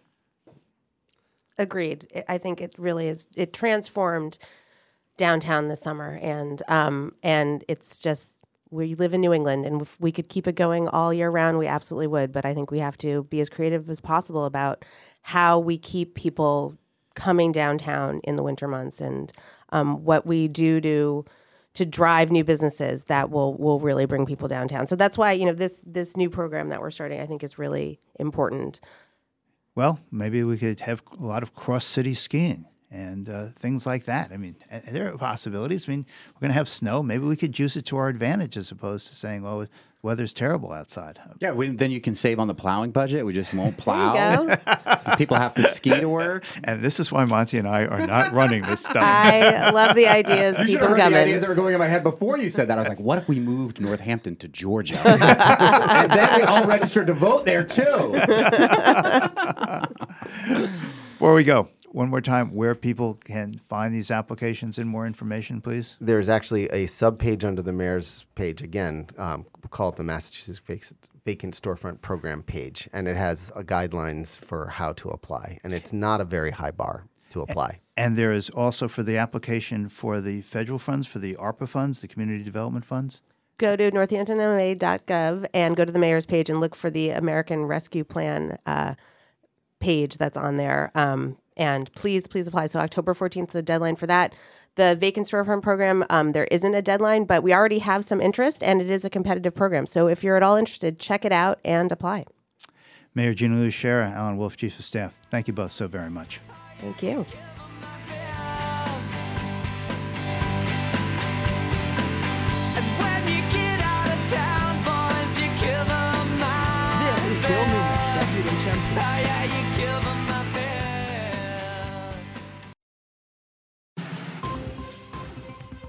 Agreed. 1.59 2.07
I- 2.29 2.39
think 2.39 2.61
it 2.61 2.75
really 2.77 3.09
is. 3.09 3.29
It 3.35 3.53
transformed 3.53 4.39
downtown 5.17 5.69
this 5.69 5.81
summer, 5.81 6.19
and 6.21 6.63
um, 6.69 7.15
and 7.23 7.65
it's 7.69 7.99
just 7.99 8.41
we 8.71 8.95
live 8.95 9.15
in 9.15 9.21
New 9.21 9.33
England, 9.33 9.65
and 9.65 9.81
if 9.81 9.99
we 10.01 10.13
could 10.13 10.29
keep 10.29 10.47
it 10.47 10.55
going 10.55 10.89
all 10.89 11.15
year 11.15 11.31
round, 11.31 11.59
we 11.59 11.67
absolutely 11.67 12.09
would. 12.09 12.33
But 12.33 12.45
I 12.45 12.53
think 12.53 12.71
we 12.71 12.81
have 12.81 12.99
to 12.99 13.25
be 13.25 13.41
as 13.41 13.49
creative 13.49 13.89
as 13.89 14.01
possible 14.01 14.45
about 14.45 14.85
how 15.23 15.59
we 15.59 15.79
keep 15.79 16.15
people 16.15 16.77
coming 17.15 17.53
downtown 17.53 18.21
in 18.25 18.37
the 18.37 18.43
winter 18.43 18.69
months, 18.69 19.01
and 19.01 19.33
um, 19.71 20.05
what 20.05 20.27
we 20.27 20.49
do 20.49 20.81
to 20.83 21.25
to 21.77 21.87
drive 21.87 22.31
new 22.31 22.45
businesses 22.45 23.05
that 23.05 23.31
will 23.31 23.55
will 23.55 23.81
really 23.81 24.07
bring 24.07 24.27
people 24.27 24.49
downtown. 24.49 24.87
So 24.87 24.97
that's 24.97 25.17
why 25.17 25.33
you 25.33 25.47
know 25.47 25.53
this 25.53 25.83
this 25.87 26.17
new 26.17 26.31
program 26.31 26.69
that 26.71 26.81
we're 26.81 26.91
starting, 26.91 27.21
I 27.21 27.27
think, 27.27 27.43
is 27.43 27.59
really 27.59 28.01
important. 28.19 28.81
Well, 29.75 30.01
maybe 30.11 30.43
we 30.43 30.57
could 30.57 30.81
have 30.81 31.03
a 31.19 31.25
lot 31.25 31.43
of 31.43 31.55
cross 31.55 31.85
city 31.85 32.15
skiing 32.15 32.67
and 32.97 33.29
uh, 33.29 33.47
things 33.49 33.87
like 33.87 34.07
that. 34.07 34.33
I 34.33 34.39
mean, 34.39 34.57
there 34.89 35.13
are 35.13 35.19
possibilities. 35.19 35.87
I 35.87 35.93
mean, 35.93 36.07
we're 36.35 36.41
going 36.41 36.49
to 36.51 36.55
have 36.55 36.69
snow. 36.69 37.03
Maybe 37.03 37.25
we 37.25 37.37
could 37.37 37.59
use 37.59 37.77
it 37.77 37.85
to 37.87 37.99
our 37.99 38.09
advantage 38.09 38.57
as 38.57 38.71
opposed 38.71 39.09
to 39.09 39.15
saying, 39.15 39.43
"Well, 39.43 39.61
the 39.61 39.69
weather's 40.01 40.33
terrible 40.33 40.73
outside." 40.73 41.21
Yeah, 41.41 41.53
we, 41.53 41.69
then 41.69 41.91
you 41.91 42.01
can 42.01 42.15
save 42.15 42.39
on 42.39 42.49
the 42.49 42.55
plowing 42.55 42.93
budget. 42.93 43.27
We 43.27 43.35
just 43.35 43.53
won't 43.53 43.77
plow. 43.77 44.57
People 45.19 45.37
have 45.37 45.53
to 45.55 45.69
ski 45.69 45.91
to 46.01 46.09
work. 46.09 46.45
And 46.65 46.83
this 46.83 46.99
is 46.99 47.13
why 47.13 47.27
Monty 47.27 47.59
and 47.59 47.69
I 47.69 47.85
are 47.85 48.07
not 48.07 48.33
running 48.41 48.63
this 48.63 48.81
stuff. 48.81 48.97
I 48.97 49.71
love 49.71 49.95
the 49.95 50.09
ideas. 50.09 50.59
You 50.59 50.65
Keep 50.65 50.73
should 50.73 50.81
them 50.81 50.89
have 50.89 51.03
heard 51.03 51.13
the 51.13 51.21
ideas 51.21 51.41
that 51.43 51.49
were 51.51 51.55
going 51.55 51.75
in 51.75 51.79
my 51.79 51.89
head 51.89 52.03
before 52.03 52.39
you 52.39 52.49
said 52.49 52.69
that. 52.69 52.79
I 52.79 52.81
was 52.81 52.89
like, 52.89 53.01
what 53.01 53.19
if 53.19 53.29
we 53.29 53.39
moved 53.39 53.79
Northampton 53.79 54.37
to 54.37 54.49
Georgia? 54.49 54.99
and 55.07 56.11
then 56.11 56.41
we 56.41 56.43
all 56.45 56.65
registered 56.65 57.09
to 57.09 57.13
vote 57.13 57.45
there 57.45 57.63
too. 57.63 58.15
Before 61.17 61.33
we 61.33 61.45
go, 61.45 61.69
one 61.91 62.09
more 62.09 62.21
time, 62.21 62.55
where 62.55 62.75
people 62.75 63.15
can 63.15 63.59
find 63.59 63.95
these 63.95 64.11
applications 64.11 64.79
and 64.79 64.89
more 64.89 65.07
information, 65.07 65.61
please. 65.61 65.97
There's 66.01 66.29
actually 66.29 66.67
a 66.67 66.87
subpage 66.87 67.45
under 67.45 67.63
the 67.63 67.73
mayor's 67.73 68.27
page 68.35 68.63
again, 68.63 69.09
um, 69.19 69.47
call 69.71 69.91
it 69.91 69.97
the 69.97 70.05
Massachusetts 70.05 70.61
Vacant 71.25 71.61
Storefront 71.61 72.01
Program 72.01 72.43
page, 72.43 72.89
and 72.93 73.09
it 73.09 73.17
has 73.17 73.53
uh, 73.55 73.61
guidelines 73.61 74.39
for 74.39 74.69
how 74.69 74.93
to 74.95 75.09
apply, 75.09 75.59
and 75.65 75.73
it's 75.73 75.93
not 75.93 76.21
a 76.21 76.25
very 76.25 76.53
high 76.53 76.71
bar 76.71 77.07
to 77.31 77.43
apply. 77.43 77.81
And 77.97 78.17
there 78.17 78.33
is 78.33 78.51
also 78.51 78.89
for 78.89 79.03
the 79.03 79.17
application 79.17 79.89
for 79.89 80.21
the 80.21 80.43
federal 80.43 80.79
funds, 80.79 81.07
for 81.07 81.19
the 81.19 81.35
ARPA 81.35 81.69
funds, 81.69 82.01
the 82.01 82.09
community 82.09 82.45
development 82.45 82.85
funds. 82.85 83.23
go 83.59 83.75
to 83.75 83.91
northamptonma.gov 83.91 85.47
and 85.55 85.77
go 85.77 85.85
to 85.85 85.93
the 85.93 85.99
mayor's 85.99 86.27
page 86.27 86.51
and 86.51 86.61
look 86.61 86.75
for 86.75 86.91
the 86.91 87.11
American 87.11 87.65
Rescue 87.65 88.05
Plan 88.05 88.59
uh, 88.67 88.95
page 89.81 90.19
that's 90.19 90.37
on 90.37 90.57
there. 90.57 90.91
Um, 90.95 91.39
and 91.57 91.93
please, 91.95 92.27
please 92.27 92.47
apply. 92.47 92.67
So 92.67 92.81
October 92.81 93.15
14th 93.15 93.49
is 93.49 93.53
the 93.53 93.63
deadline 93.63 93.97
for 93.97 94.07
that. 94.07 94.35
The 94.77 94.95
vacant 94.95 95.27
storefront 95.27 95.63
program, 95.63 96.05
um, 96.11 96.31
there 96.31 96.45
isn't 96.51 96.75
a 96.75 96.83
deadline, 96.83 97.25
but 97.25 97.43
we 97.43 97.55
already 97.55 97.79
have 97.79 98.05
some 98.05 98.21
interest 98.21 98.63
and 98.63 98.83
it 98.83 98.91
is 98.91 99.05
a 99.05 99.11
competitive 99.11 99.55
program. 99.55 99.87
So 99.87 100.07
if 100.07 100.23
you're 100.23 100.37
at 100.37 100.43
all 100.43 100.57
interested, 100.57 100.99
check 100.99 101.25
it 101.25 101.33
out 101.33 101.59
and 101.65 101.91
apply. 101.91 102.27
Mayor 103.15 103.33
Gina 103.33 103.57
Lou 103.57 103.71
Sciarra, 103.71 104.13
Alan 104.13 104.37
Wolf, 104.37 104.59
Chief 104.59 104.79
of 104.79 104.85
Staff, 104.85 105.19
thank 105.31 105.49
you 105.49 105.55
both 105.55 105.73
so 105.73 105.87
very 105.89 106.11
much. 106.11 106.41
Thank 106.79 107.03
you 107.03 107.25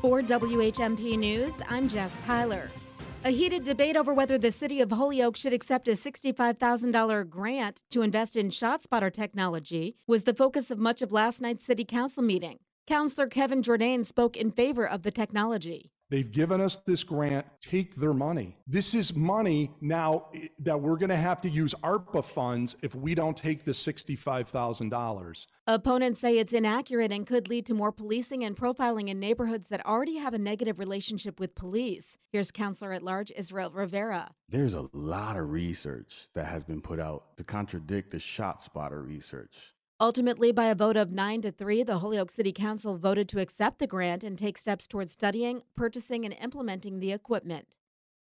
For 0.02 0.22
WHMP 0.22 1.18
News, 1.18 1.60
I'm 1.68 1.88
Jess 1.88 2.14
Tyler. 2.24 2.70
A 3.24 3.32
heated 3.32 3.64
debate 3.64 3.98
over 3.98 4.14
whether 4.14 4.38
the 4.38 4.52
city 4.52 4.80
of 4.80 4.92
Holyoke 4.92 5.36
should 5.36 5.54
accept 5.54 5.88
a 5.88 5.94
$65,000 5.94 7.28
grant 7.28 7.82
to 7.90 8.04
invest 8.04 8.36
in 8.36 8.50
ShotSpotter 8.50 9.12
technology 9.12 9.96
was 10.06 10.22
the 10.22 10.36
focus 10.36 10.70
of 10.70 10.78
much 10.78 11.02
of 11.02 11.12
last 11.12 11.42
night's 11.42 11.66
city 11.66 11.84
council 11.84 12.22
meeting. 12.22 12.60
Councillor 12.86 13.26
Kevin 13.26 13.64
Jourdain 13.64 14.06
spoke 14.06 14.38
in 14.38 14.52
favor 14.52 14.88
of 14.88 15.02
the 15.02 15.10
technology. 15.10 15.92
They've 16.10 16.32
given 16.32 16.62
us 16.62 16.78
this 16.78 17.04
grant, 17.04 17.46
take 17.60 17.96
their 17.96 18.13
money. 18.13 18.56
This 18.65 18.93
is 18.93 19.13
money 19.13 19.72
now 19.82 20.30
that 20.60 20.80
we're 20.80 20.96
going 20.96 21.10
to 21.10 21.17
have 21.17 21.41
to 21.41 21.50
use 21.50 21.74
ARPA 21.84 22.24
funds 22.24 22.78
if 22.82 22.96
we 22.96 23.13
don't 23.13 23.36
take 23.36 23.65
the 23.65 23.74
$65,000. 23.74 25.48
Opponents 25.67 26.22
say 26.22 26.38
it's 26.38 26.54
inaccurate 26.54 27.12
and 27.12 27.28
could 27.28 27.50
lead 27.50 27.65
to 27.65 27.74
more 27.74 27.91
policing 27.91 28.46
and 28.46 28.56
profiling 28.56 29.10
in 29.10 29.20
neighborhoods 29.20 29.67
that 29.67 29.86
already 29.86 30.15
have 30.15 30.34
a 30.34 30.38
negative 30.38 30.80
relationship 30.80 31.41
with 31.41 31.56
police. 31.56 32.15
Here's 32.32 32.52
Councillor 32.52 32.93
at 32.93 33.04
Large 33.04 33.34
Israel 33.36 33.70
Rivera. 33.72 34.32
There's 34.48 34.76
a 34.76 34.88
lot 34.93 35.36
of 35.36 35.50
research 35.52 36.30
that 36.36 36.46
has 36.46 36.63
been 36.63 36.80
put 36.82 37.02
out 37.02 37.36
to 37.36 37.43
contradict 37.43 38.12
the 38.12 38.17
ShotSpotter 38.17 39.06
research. 39.06 39.58
Ultimately, 40.00 40.52
by 40.52 40.66
a 40.66 40.76
vote 40.76 40.96
of 40.96 41.12
9 41.12 41.42
to 41.42 41.52
3, 41.52 41.82
the 41.82 41.98
Holyoke 41.98 42.30
City 42.30 42.54
Council 42.54 42.98
voted 42.98 43.28
to 43.30 43.40
accept 43.40 43.80
the 43.80 43.88
grant 43.88 44.24
and 44.24 44.38
take 44.38 44.60
steps 44.60 44.86
towards 44.86 45.14
studying, 45.14 45.64
purchasing, 45.76 46.24
and 46.24 46.36
implementing 46.40 47.00
the 47.00 47.12
equipment. 47.12 47.68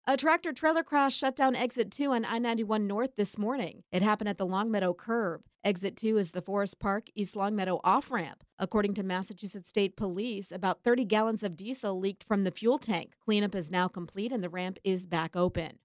A 0.06 0.16
tractor 0.16 0.52
trailer 0.52 0.84
crash 0.84 1.16
shut 1.16 1.34
down 1.34 1.56
exit 1.56 1.90
2 1.90 2.12
on 2.12 2.24
I 2.24 2.38
91 2.38 2.86
North 2.86 3.16
this 3.16 3.36
morning. 3.36 3.82
It 3.90 4.02
happened 4.02 4.28
at 4.28 4.38
the 4.38 4.46
Longmeadow 4.46 4.94
curb. 4.94 5.42
Exit 5.64 5.96
2 5.96 6.16
is 6.18 6.30
the 6.30 6.42
Forest 6.42 6.78
Park 6.78 7.08
East 7.16 7.34
Longmeadow 7.34 7.80
off 7.82 8.08
ramp. 8.08 8.44
According 8.56 8.94
to 8.94 9.02
Massachusetts 9.02 9.70
State 9.70 9.96
Police, 9.96 10.52
about 10.52 10.84
30 10.84 11.06
gallons 11.06 11.42
of 11.42 11.56
diesel 11.56 11.98
leaked 11.98 12.22
from 12.22 12.44
the 12.44 12.52
fuel 12.52 12.78
tank. 12.78 13.14
Cleanup 13.24 13.56
is 13.56 13.70
now 13.70 13.88
complete 13.88 14.30
and 14.30 14.44
the 14.44 14.48
ramp 14.48 14.78
is 14.84 15.06
back 15.06 15.34
open. 15.34 15.78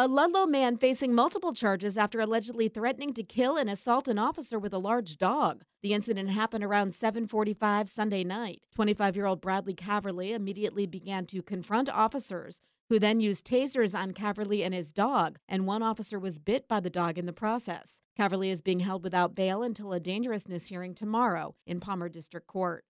A 0.00 0.06
Ludlow 0.06 0.46
man 0.46 0.76
facing 0.76 1.12
multiple 1.12 1.52
charges 1.52 1.96
after 1.96 2.20
allegedly 2.20 2.68
threatening 2.68 3.12
to 3.14 3.24
kill 3.24 3.56
and 3.56 3.68
assault 3.68 4.06
an 4.06 4.16
officer 4.16 4.56
with 4.56 4.72
a 4.72 4.78
large 4.78 5.18
dog. 5.18 5.64
The 5.82 5.92
incident 5.92 6.30
happened 6.30 6.62
around 6.62 6.92
7:45 6.92 7.88
Sunday 7.88 8.22
night. 8.22 8.62
25-year-old 8.78 9.40
Bradley 9.40 9.74
Caverly 9.74 10.34
immediately 10.34 10.86
began 10.86 11.26
to 11.26 11.42
confront 11.42 11.88
officers 11.88 12.60
who 12.88 13.00
then 13.00 13.18
used 13.18 13.44
tasers 13.44 13.92
on 13.92 14.12
Caverly 14.12 14.64
and 14.64 14.72
his 14.72 14.92
dog, 14.92 15.40
and 15.48 15.66
one 15.66 15.82
officer 15.82 16.20
was 16.20 16.38
bit 16.38 16.68
by 16.68 16.78
the 16.78 16.90
dog 16.90 17.18
in 17.18 17.26
the 17.26 17.32
process. 17.32 18.00
Caverly 18.16 18.50
is 18.50 18.60
being 18.60 18.78
held 18.78 19.02
without 19.02 19.34
bail 19.34 19.64
until 19.64 19.92
a 19.92 19.98
dangerousness 19.98 20.66
hearing 20.66 20.94
tomorrow 20.94 21.56
in 21.66 21.80
Palmer 21.80 22.08
District 22.08 22.46
Court. 22.46 22.84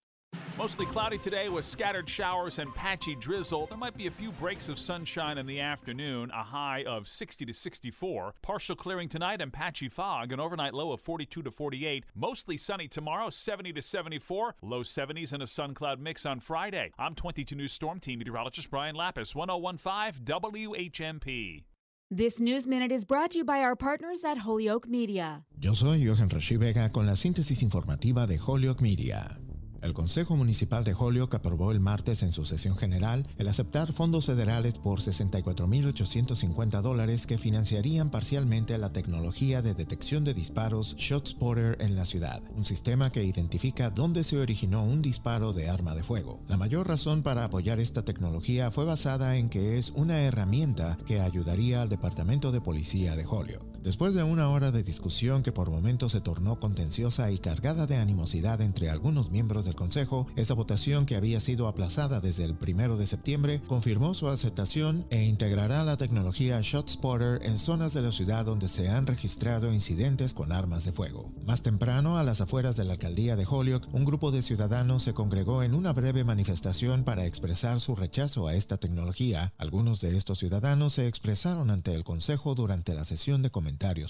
Mostly 0.59 0.85
cloudy 0.87 1.17
today 1.17 1.47
with 1.47 1.63
scattered 1.63 2.09
showers 2.09 2.59
and 2.59 2.75
patchy 2.75 3.15
drizzle. 3.15 3.67
There 3.67 3.77
might 3.77 3.95
be 3.95 4.07
a 4.07 4.11
few 4.11 4.33
breaks 4.33 4.67
of 4.67 4.77
sunshine 4.77 5.37
in 5.37 5.45
the 5.45 5.61
afternoon, 5.61 6.31
a 6.31 6.43
high 6.43 6.83
of 6.85 7.07
60 7.07 7.45
to 7.45 7.53
64. 7.53 8.33
Partial 8.41 8.75
clearing 8.75 9.07
tonight 9.07 9.39
and 9.39 9.53
patchy 9.53 9.87
fog, 9.87 10.33
an 10.33 10.41
overnight 10.41 10.73
low 10.73 10.91
of 10.91 10.99
42 10.99 11.43
to 11.43 11.49
48. 11.49 12.03
Mostly 12.13 12.57
sunny 12.57 12.89
tomorrow, 12.89 13.29
70 13.29 13.71
to 13.71 13.81
74. 13.81 14.55
Low 14.61 14.83
70s 14.83 15.31
and 15.31 15.41
a 15.41 15.47
sun 15.47 15.73
cloud 15.73 16.01
mix 16.01 16.25
on 16.25 16.41
Friday. 16.41 16.91
I'm 16.99 17.15
22 17.15 17.55
News 17.55 17.71
Storm 17.71 18.01
Team 18.01 18.19
meteorologist 18.19 18.69
Brian 18.69 18.95
Lapis, 18.95 19.33
1015 19.33 20.25
WHMP. 20.25 21.63
This 22.11 22.41
News 22.41 22.67
Minute 22.67 22.91
is 22.91 23.05
brought 23.05 23.31
to 23.31 23.37
you 23.37 23.45
by 23.45 23.59
our 23.59 23.77
partners 23.77 24.25
at 24.25 24.39
Holyoke 24.39 24.89
Media. 24.89 25.45
Yo 25.57 25.73
soy 25.73 25.95
Johan 25.95 26.27
Rashi 26.27 26.57
Vega 26.57 26.89
con 26.89 27.05
la 27.05 27.13
síntesis 27.13 27.61
informativa 27.61 28.27
de 28.27 28.35
Holyoke 28.35 28.81
Media. 28.81 29.37
El 29.81 29.93
Consejo 29.93 30.35
Municipal 30.35 30.83
de 30.83 30.93
Holyoke 30.97 31.35
aprobó 31.35 31.71
el 31.71 31.79
martes 31.79 32.23
en 32.23 32.31
su 32.31 32.45
sesión 32.45 32.75
general 32.75 33.25
el 33.37 33.47
aceptar 33.47 33.93
fondos 33.93 34.25
federales 34.25 34.73
por 34.75 34.99
64.850 34.99 36.81
dólares 36.81 37.25
que 37.25 37.37
financiarían 37.37 38.09
parcialmente 38.09 38.77
la 38.77 38.91
tecnología 38.91 39.61
de 39.61 39.73
detección 39.73 40.23
de 40.23 40.33
disparos 40.33 40.95
ShotSpotter 40.97 41.77
en 41.79 41.95
la 41.95 42.05
ciudad, 42.05 42.41
un 42.55 42.65
sistema 42.65 43.11
que 43.11 43.23
identifica 43.23 43.89
dónde 43.89 44.23
se 44.23 44.37
originó 44.37 44.83
un 44.83 45.01
disparo 45.01 45.53
de 45.53 45.69
arma 45.69 45.95
de 45.95 46.03
fuego. 46.03 46.39
La 46.47 46.57
mayor 46.57 46.87
razón 46.87 47.23
para 47.23 47.45
apoyar 47.45 47.79
esta 47.79 48.03
tecnología 48.03 48.71
fue 48.71 48.85
basada 48.85 49.37
en 49.37 49.49
que 49.49 49.77
es 49.77 49.91
una 49.95 50.21
herramienta 50.21 50.97
que 51.05 51.21
ayudaría 51.21 51.81
al 51.81 51.89
Departamento 51.89 52.51
de 52.51 52.61
Policía 52.61 53.15
de 53.15 53.25
Holyoke. 53.25 53.68
Después 53.83 54.13
de 54.13 54.23
una 54.23 54.49
hora 54.49 54.71
de 54.71 54.83
discusión 54.83 55.41
que 55.41 55.53
por 55.53 55.69
momentos 55.69 56.11
se 56.11 56.19
tornó 56.19 56.59
contenciosa 56.59 57.31
y 57.31 57.37
cargada 57.37 57.87
de 57.87 57.95
animosidad 57.95 58.61
entre 58.61 58.89
algunos 58.89 59.31
miembros 59.31 59.63
del 59.63 59.75
Consejo, 59.75 60.27
esa 60.35 60.53
votación 60.53 61.05
que 61.05 61.15
había 61.15 61.39
sido 61.39 61.67
aplazada 61.67 62.19
desde 62.19 62.43
el 62.43 62.55
primero 62.55 62.97
de 62.97 63.07
septiembre 63.07 63.61
confirmó 63.67 64.13
su 64.13 64.27
aceptación 64.27 65.05
e 65.09 65.23
integrará 65.23 65.83
la 65.85 65.95
tecnología 65.95 66.59
ShotSpotter 66.61 67.45
en 67.45 67.57
zonas 67.57 67.93
de 67.93 68.01
la 68.01 68.11
ciudad 68.11 68.45
donde 68.45 68.67
se 68.67 68.89
han 68.89 69.07
registrado 69.07 69.73
incidentes 69.73 70.33
con 70.33 70.51
armas 70.51 70.83
de 70.83 70.91
fuego. 70.91 71.31
Más 71.45 71.61
temprano, 71.61 72.17
a 72.17 72.23
las 72.23 72.41
afueras 72.41 72.75
de 72.75 72.83
la 72.83 72.93
alcaldía 72.93 73.37
de 73.37 73.47
Holyoke, 73.49 73.87
un 73.93 74.03
grupo 74.03 74.31
de 74.31 74.41
ciudadanos 74.41 75.03
se 75.03 75.13
congregó 75.13 75.63
en 75.63 75.73
una 75.73 75.93
breve 75.93 76.25
manifestación 76.25 77.05
para 77.05 77.25
expresar 77.25 77.79
su 77.79 77.95
rechazo 77.95 78.47
a 78.47 78.55
esta 78.55 78.77
tecnología. 78.77 79.53
Algunos 79.57 80.01
de 80.01 80.17
estos 80.17 80.39
ciudadanos 80.39 80.93
se 80.93 81.07
expresaron 81.07 81.71
ante 81.71 81.93
el 81.93 82.03
Consejo 82.03 82.55
durante 82.55 82.93
la 82.93 83.05
sesión 83.05 83.41
de 83.41 83.51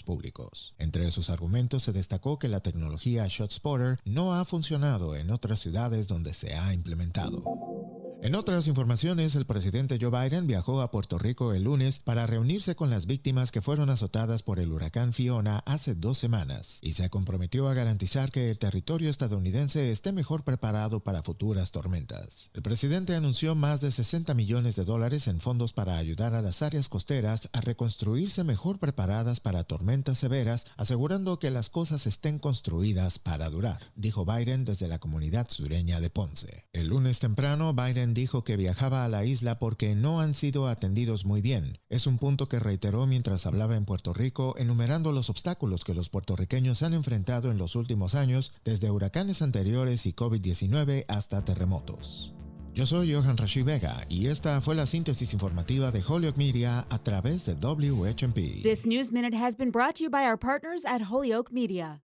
públicos. 0.04 0.74
Entre 0.78 1.10
sus 1.12 1.30
argumentos 1.30 1.84
se 1.84 1.92
destacó 1.92 2.40
que 2.40 2.48
la 2.48 2.60
tecnología 2.60 3.28
ShotSpotter 3.28 4.00
no 4.06 4.36
ha 4.36 4.46
funcionado 4.46 5.16
en 5.16 5.32
otras 5.32 5.60
ciudades 5.60 6.08
donde 6.08 6.34
se 6.34 6.56
ha 6.56 6.74
implementado. 6.74 7.44
En 8.22 8.36
otras 8.36 8.68
informaciones, 8.68 9.36
el 9.36 9.46
presidente 9.46 9.98
Joe 10.00 10.10
Biden 10.10 10.46
viajó 10.46 10.82
a 10.82 10.92
Puerto 10.92 11.18
Rico 11.18 11.54
el 11.54 11.64
lunes 11.64 12.00
para 12.00 12.28
reunirse 12.28 12.76
con 12.76 12.90
las 12.90 13.06
víctimas 13.06 13.50
que 13.50 13.62
fueron 13.62 13.90
azotadas 13.90 14.44
por 14.44 14.60
el 14.60 14.74
huracán 14.74 15.14
Fiona 15.14 15.60
hace 15.60 15.96
dos 15.96 16.18
semanas 16.18 16.80
y 16.82 16.94
se 16.94 17.10
comprometió 17.10 17.70
a 17.70 17.74
garantizar 17.74 18.30
que 18.30 18.50
el 18.50 18.60
territorio 18.60 19.10
estadounidense 19.10 19.90
esté 19.90 20.12
mejor 20.12 20.44
preparado 20.44 21.00
para 21.00 21.24
futuras 21.24 21.72
tormentas. 21.72 22.50
El 22.54 22.62
presidente 22.62 23.16
anunció 23.16 23.56
más 23.56 23.80
de 23.80 23.90
60 23.90 24.34
millones 24.34 24.76
de 24.76 24.84
dólares 24.84 25.30
en 25.30 25.40
fondos 25.40 25.72
para 25.72 25.96
ayudar 25.98 26.36
a 26.36 26.42
las 26.42 26.62
áreas 26.62 26.90
costeras 26.90 27.50
a 27.54 27.62
reconstruirse 27.62 28.44
mejor 28.44 28.80
preparadas 28.80 29.40
para 29.40 29.64
tormentas 29.64 30.18
severas, 30.18 30.66
asegurando 30.76 31.40
que 31.40 31.52
las 31.52 31.70
cosas 31.70 32.06
estén 32.06 32.38
construidas 32.38 33.18
para 33.18 33.50
durar, 33.50 33.80
dijo 33.96 34.26
Biden 34.26 34.66
desde 34.66 34.90
la 34.90 35.00
comunidad 35.00 35.48
sureña 35.50 36.02
de 36.02 36.10
Ponce. 36.10 36.66
El 36.74 36.90
lunes 36.90 37.20
temprano, 37.20 37.74
Biden 37.74 38.09
dijo 38.14 38.44
que 38.44 38.58
viajaba 38.58 39.04
a 39.04 39.08
la 39.08 39.26
isla 39.26 39.60
porque 39.60 39.96
no 39.96 40.22
han 40.22 40.34
sido 40.34 40.68
atendidos 40.68 41.26
muy 41.26 41.42
bien. 41.42 41.80
Es 41.90 42.08
un 42.08 42.18
punto 42.18 42.48
que 42.48 42.60
reiteró 42.60 43.08
mientras 43.08 43.46
hablaba 43.46 43.76
en 43.76 43.86
Puerto 43.86 44.14
Rico, 44.14 44.56
enumerando 44.58 45.12
los 45.12 45.30
obstáculos 45.30 45.84
que 45.84 45.94
los 45.94 46.10
puertorriqueños 46.10 46.84
han 46.84 46.94
enfrentado 46.94 47.52
en 47.52 47.58
los 47.58 47.76
últimos 47.76 48.16
años, 48.16 48.54
desde 48.64 48.92
huracanes 48.92 49.42
anteriores 49.42 50.06
y 50.06 50.14
COVID-19 50.14 51.06
hasta 51.08 51.44
terremotos. 51.44 52.34
Yo 52.74 52.86
soy 52.86 53.14
Johan 53.14 53.36
Rashi 53.36 53.64
Vega 53.64 54.06
y 54.08 54.28
esta 54.28 54.62
fue 54.62 54.76
la 54.76 54.86
síntesis 54.86 55.34
informativa 55.34 55.92
de 55.92 56.02
Holyoke 56.08 56.38
Media 56.38 56.86
a 56.90 57.04
través 57.04 57.46
de 57.46 57.56
WHMP. 57.56 58.64
This 58.64 58.86
News 58.86 59.12
Minute 59.12 59.36
has 59.36 59.58
been 59.58 59.72
brought 59.72 59.96
to 59.96 60.04
you 60.04 60.10
by 60.10 60.24
our 60.24 60.38
partners 60.38 60.86
at 60.86 61.02
Holyoke 61.02 61.52
Media. 61.52 62.02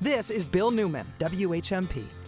This 0.00 0.30
is 0.30 0.48
Bill 0.48 0.70
Newman, 0.70 1.06
WHMP. 1.20 2.21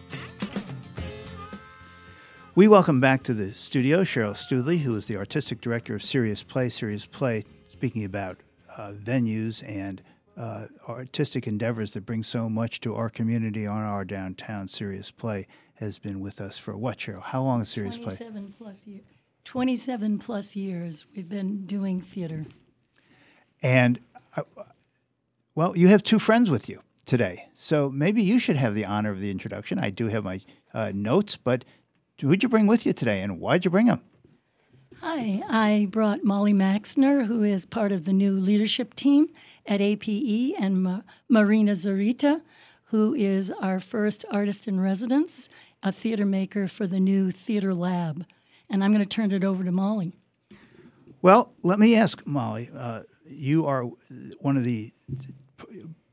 We 2.56 2.68
welcome 2.68 3.00
back 3.00 3.24
to 3.24 3.34
the 3.34 3.52
studio 3.52 4.04
Cheryl 4.04 4.36
Studley, 4.36 4.78
who 4.78 4.94
is 4.94 5.06
the 5.06 5.16
artistic 5.16 5.60
director 5.60 5.96
of 5.96 6.04
Serious 6.04 6.44
Play. 6.44 6.68
Serious 6.68 7.04
Play, 7.04 7.44
speaking 7.68 8.04
about 8.04 8.38
uh, 8.76 8.92
venues 8.92 9.68
and 9.68 10.00
uh, 10.36 10.66
artistic 10.88 11.48
endeavors 11.48 11.90
that 11.92 12.06
bring 12.06 12.22
so 12.22 12.48
much 12.48 12.80
to 12.82 12.94
our 12.94 13.10
community 13.10 13.66
on 13.66 13.82
our 13.82 14.04
downtown. 14.04 14.68
Serious 14.68 15.10
Play 15.10 15.48
has 15.74 15.98
been 15.98 16.20
with 16.20 16.40
us 16.40 16.56
for 16.56 16.76
what, 16.76 16.98
Cheryl? 16.98 17.22
How 17.22 17.42
long 17.42 17.60
is 17.60 17.70
Serious 17.70 17.98
Play? 17.98 18.14
27 18.14 18.54
plus 18.56 18.86
years. 18.86 19.04
27 19.44 20.18
plus 20.20 20.54
years 20.54 21.04
we've 21.16 21.28
been 21.28 21.66
doing 21.66 22.00
theater. 22.00 22.46
And, 23.64 23.98
uh, 24.36 24.42
well, 25.56 25.76
you 25.76 25.88
have 25.88 26.04
two 26.04 26.20
friends 26.20 26.50
with 26.50 26.68
you 26.68 26.80
today. 27.04 27.48
So 27.54 27.90
maybe 27.90 28.22
you 28.22 28.38
should 28.38 28.56
have 28.56 28.76
the 28.76 28.84
honor 28.84 29.10
of 29.10 29.18
the 29.18 29.32
introduction. 29.32 29.80
I 29.80 29.90
do 29.90 30.06
have 30.06 30.22
my 30.22 30.40
uh, 30.72 30.92
notes, 30.94 31.36
but 31.36 31.64
who'd 32.20 32.42
you 32.42 32.48
bring 32.48 32.66
with 32.66 32.86
you 32.86 32.92
today 32.92 33.20
and 33.20 33.40
why'd 33.40 33.64
you 33.64 33.70
bring 33.70 33.86
them? 33.86 34.02
Hi, 35.00 35.42
I 35.48 35.88
brought 35.90 36.24
Molly 36.24 36.54
Maxner, 36.54 37.26
who 37.26 37.42
is 37.42 37.66
part 37.66 37.92
of 37.92 38.04
the 38.04 38.12
new 38.12 38.32
leadership 38.38 38.94
team 38.94 39.28
at 39.66 39.80
APE, 39.80 40.54
and 40.58 40.82
Ma- 40.82 41.00
Marina 41.28 41.72
Zarita, 41.72 42.40
who 42.86 43.14
is 43.14 43.50
our 43.50 43.80
first 43.80 44.24
artist 44.30 44.68
in 44.68 44.80
residence, 44.80 45.48
a 45.82 45.92
theater 45.92 46.24
maker 46.24 46.68
for 46.68 46.86
the 46.86 47.00
new 47.00 47.30
theater 47.30 47.74
lab. 47.74 48.24
And 48.70 48.82
I'm 48.82 48.92
going 48.92 49.04
to 49.04 49.08
turn 49.08 49.32
it 49.32 49.44
over 49.44 49.64
to 49.64 49.72
Molly. 49.72 50.14
Well, 51.20 51.52
let 51.62 51.78
me 51.78 51.96
ask 51.96 52.24
Molly. 52.26 52.70
Uh, 52.74 53.02
you 53.26 53.66
are 53.66 53.84
one 54.38 54.56
of 54.56 54.64
the 54.64 54.92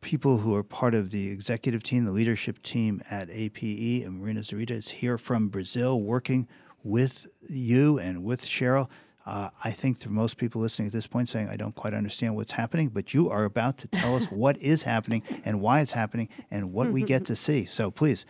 people 0.01 0.37
who 0.37 0.55
are 0.55 0.63
part 0.63 0.93
of 0.93 1.11
the 1.11 1.29
executive 1.29 1.83
team, 1.83 2.05
the 2.05 2.11
leadership 2.11 2.61
team 2.63 3.01
at 3.09 3.29
APE, 3.29 4.05
and 4.05 4.19
Marina 4.19 4.41
Zarita 4.41 4.71
is 4.71 4.89
here 4.89 5.17
from 5.17 5.47
Brazil 5.47 6.01
working 6.01 6.47
with 6.83 7.27
you 7.47 7.99
and 7.99 8.23
with 8.23 8.43
Cheryl. 8.43 8.89
Uh, 9.25 9.49
I 9.63 9.69
think 9.69 9.99
to 9.99 10.09
most 10.09 10.37
people 10.37 10.61
listening 10.61 10.87
at 10.87 10.93
this 10.93 11.05
point 11.05 11.29
saying, 11.29 11.47
I 11.47 11.55
don't 11.55 11.75
quite 11.75 11.93
understand 11.93 12.35
what's 12.35 12.51
happening, 12.51 12.89
but 12.89 13.13
you 13.13 13.29
are 13.29 13.43
about 13.43 13.77
to 13.79 13.87
tell 13.87 14.15
us 14.15 14.25
what 14.25 14.57
is 14.57 14.81
happening 14.81 15.21
and 15.45 15.61
why 15.61 15.81
it's 15.81 15.91
happening 15.91 16.27
and 16.49 16.73
what 16.73 16.91
we 16.91 17.03
get 17.03 17.25
to 17.25 17.35
see. 17.35 17.65
So 17.65 17.91
please 17.91 18.25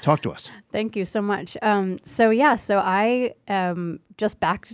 talk 0.00 0.22
to 0.22 0.30
us. 0.30 0.50
Thank 0.72 0.96
you 0.96 1.04
so 1.04 1.20
much. 1.20 1.58
Um, 1.60 1.98
so 2.04 2.30
yeah, 2.30 2.56
so 2.56 2.78
I 2.78 3.34
um, 3.48 4.00
just 4.16 4.40
back 4.40 4.68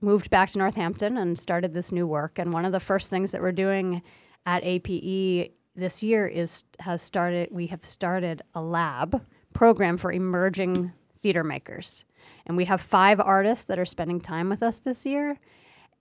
moved 0.00 0.30
back 0.30 0.50
to 0.50 0.58
Northampton 0.58 1.16
and 1.16 1.38
started 1.38 1.72
this 1.72 1.90
new 1.90 2.06
work. 2.06 2.38
And 2.38 2.52
one 2.52 2.64
of 2.64 2.72
the 2.72 2.80
first 2.80 3.10
things 3.10 3.32
that 3.32 3.40
we're 3.40 3.50
doing 3.50 4.02
at 4.46 4.62
APE 4.62 5.52
this 5.78 6.02
year 6.02 6.26
is 6.26 6.64
has 6.80 7.00
started. 7.02 7.48
We 7.50 7.68
have 7.68 7.84
started 7.84 8.42
a 8.54 8.60
lab 8.60 9.24
program 9.54 9.96
for 9.96 10.12
emerging 10.12 10.92
theater 11.20 11.44
makers, 11.44 12.04
and 12.46 12.56
we 12.56 12.64
have 12.66 12.80
five 12.80 13.20
artists 13.20 13.64
that 13.66 13.78
are 13.78 13.84
spending 13.86 14.20
time 14.20 14.48
with 14.48 14.62
us 14.62 14.80
this 14.80 15.06
year. 15.06 15.38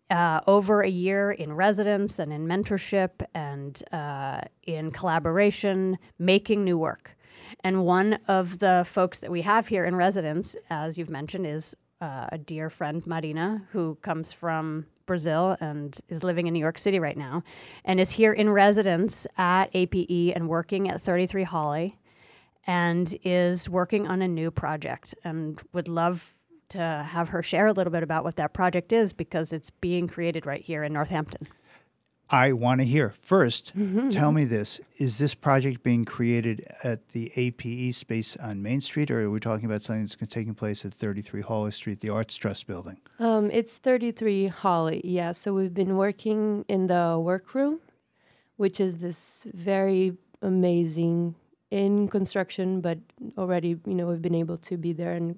Uh, 0.10 0.40
over 0.48 0.84
a 0.84 0.90
year 0.90 1.32
in 1.32 1.52
residence 1.52 2.18
and 2.18 2.32
in 2.32 2.48
mentorship 2.48 3.10
and 3.34 3.84
uh, 3.92 4.40
in 4.64 4.90
collaboration, 4.90 5.98
making 6.18 6.64
new 6.64 6.78
work. 6.78 7.18
And 7.62 7.84
one 7.84 8.20
of 8.26 8.60
the 8.60 8.86
folks 8.90 9.20
that 9.20 9.30
we 9.30 9.42
have 9.42 9.68
here 9.68 9.84
in 9.84 9.98
residence, 9.98 10.56
as 10.70 10.98
you've 10.98 11.10
mentioned, 11.10 11.46
is 11.46 11.76
uh, 12.00 12.28
a 12.32 12.38
dear 12.38 12.70
friend, 12.70 13.06
Marina, 13.06 13.64
who 13.72 13.96
comes 14.02 14.32
from 14.32 14.86
Brazil 15.08 15.58
and 15.60 16.00
is 16.10 16.24
living 16.24 16.46
in 16.46 16.54
New 16.54 16.60
York 16.60 16.78
City 16.78 17.00
right 17.00 17.18
now, 17.18 17.44
and 17.84 18.00
is 18.00 18.12
here 18.12 18.34
in 18.34 18.52
residence 18.52 19.26
at 19.38 19.72
APE 19.74 20.36
and 20.36 20.48
working 20.48 20.90
at 20.90 21.02
33 21.02 21.44
Hawley, 21.44 21.98
and 22.68 23.18
is 23.24 23.68
working 23.68 24.08
on 24.08 24.22
a 24.22 24.28
new 24.28 24.52
project, 24.52 25.16
and 25.24 25.60
would 25.74 25.88
love 25.88 26.34
to 26.70 26.80
have 26.80 27.30
her 27.30 27.42
share 27.42 27.68
a 27.68 27.74
little 27.74 27.92
bit 27.92 28.04
about 28.04 28.24
what 28.24 28.36
that 28.36 28.54
project 28.54 28.92
is 28.92 29.14
because 29.14 29.54
it's 29.54 29.70
being 29.70 30.08
created 30.08 30.46
right 30.46 30.62
here 30.62 30.84
in 30.84 30.94
Northampton. 30.94 31.48
I 32.30 32.52
want 32.52 32.82
to 32.82 32.86
hear. 32.86 33.14
First, 33.22 33.72
tell 34.12 34.32
me 34.32 34.44
this. 34.44 34.82
Is 34.98 35.18
this 35.18 35.34
project 35.34 35.82
being 35.84 36.04
created 36.04 36.68
at 36.84 37.08
the 37.10 37.32
APE 37.36 37.96
space 37.96 38.36
on 38.38 38.62
Main 38.62 38.82
Street, 38.82 39.10
or 39.12 39.22
are 39.22 39.30
we 39.30 39.40
talking 39.40 39.66
about 39.66 39.84
something 39.84 40.04
that's 40.04 40.16
going 40.16 40.28
to 40.28 40.34
taking 40.34 40.54
place 40.54 40.84
at 40.84 40.94
33 40.94 41.42
Hawley 41.42 41.72
Street, 41.72 42.02
the 42.02 42.10
Arts 42.10 42.36
Trust 42.36 42.68
building? 42.68 42.98
Um, 43.20 43.50
it's 43.52 43.78
33 43.78 44.48
Hawley, 44.48 45.02
yeah. 45.06 45.32
So 45.32 45.54
we've 45.54 45.74
been 45.74 45.96
working 45.96 46.66
in 46.68 46.88
the 46.88 47.18
workroom, 47.18 47.80
which 48.58 48.80
is 48.80 48.98
this 48.98 49.48
very 49.54 50.18
amazing 50.42 51.36
in 51.72 52.08
construction, 52.10 52.82
but 52.82 53.00
already, 53.38 53.80
you 53.86 53.96
know, 53.96 54.08
we've 54.08 54.22
been 54.22 54.36
able 54.36 54.58
to 54.58 54.78
be 54.78 54.92
there 54.92 55.14
and 55.14 55.38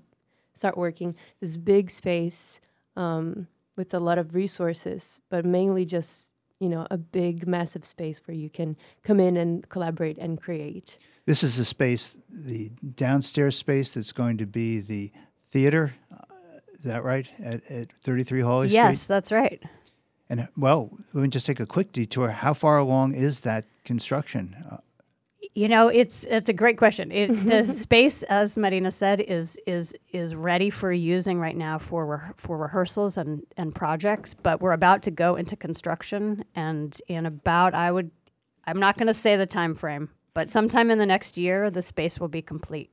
start 0.56 0.78
working. 0.78 1.16
This 1.40 1.56
big 1.56 1.92
space 1.92 2.60
um, 2.96 3.48
with 3.76 3.94
a 3.94 4.00
lot 4.00 4.18
of 4.18 4.36
resources, 4.36 5.22
but 5.30 5.46
mainly 5.46 5.86
just 5.86 6.29
you 6.60 6.70
know 6.70 6.86
a 6.92 6.98
big 6.98 7.48
massive 7.48 7.86
space 7.86 8.22
where 8.26 8.36
you 8.36 8.50
can 8.50 8.76
come 9.04 9.20
in 9.20 9.38
and 9.38 9.68
collaborate 9.70 10.18
and 10.18 10.42
create 10.42 10.98
This 11.26 11.44
is 11.44 11.56
the 11.56 11.66
space, 11.66 12.18
the 12.30 12.72
downstairs 12.96 13.56
space 13.56 13.92
that's 13.92 14.12
going 14.12 14.38
to 14.38 14.46
be 14.46 14.80
the 14.80 15.12
theater. 15.52 15.94
Uh, 16.12 16.36
is 16.74 16.80
that 16.84 17.04
right? 17.04 17.28
At, 17.44 17.70
at 17.70 17.92
33 17.92 18.42
Hawley 18.42 18.68
Street? 18.68 18.76
Yes, 18.76 19.06
that's 19.06 19.32
right. 19.32 19.62
And 20.30 20.48
well, 20.58 20.90
let 21.14 21.22
me 21.22 21.28
just 21.30 21.46
take 21.46 21.60
a 21.60 21.66
quick 21.66 21.92
detour. 21.92 22.30
How 22.30 22.54
far 22.54 22.78
along 22.78 23.16
is 23.16 23.42
that 23.42 23.66
construction? 23.84 24.56
Uh, 24.72 24.78
You 25.56 25.68
know, 25.68 25.88
it's 25.88 26.24
it's 26.26 26.48
a 26.48 26.54
great 26.54 26.78
question. 26.78 27.12
It, 27.12 27.28
the 27.46 27.66
space, 27.86 28.24
as 28.24 28.56
Marina 28.56 28.92
said, 28.92 29.20
is 29.20 29.60
is 29.66 29.96
is 30.12 30.36
ready 30.36 30.70
for 30.70 30.92
using 30.92 31.40
right 31.40 31.58
now 31.58 31.78
for 31.80 32.06
re- 32.06 32.34
for 32.38 32.58
rehearsals 32.58 33.18
and 33.18 33.44
and 33.58 33.74
projects. 33.74 34.34
But 34.34 34.62
we're 34.62 34.74
about 34.74 35.02
to 35.04 35.12
go 35.12 35.36
into 35.36 35.56
construction, 35.56 36.46
and 36.56 37.00
in 37.08 37.26
about 37.26 37.74
I 37.74 37.92
would, 37.92 38.12
I'm 38.68 38.80
not 38.80 38.98
going 38.98 39.08
to 39.08 39.14
say 39.14 39.36
the 39.36 39.48
time 39.48 39.76
frame, 39.76 40.10
but 40.34 40.50
sometime 40.50 40.92
in 40.92 41.00
the 41.00 41.06
next 41.06 41.38
year, 41.38 41.70
the 41.72 41.82
space 41.82 42.20
will 42.20 42.28
be 42.30 42.42
complete. 42.42 42.92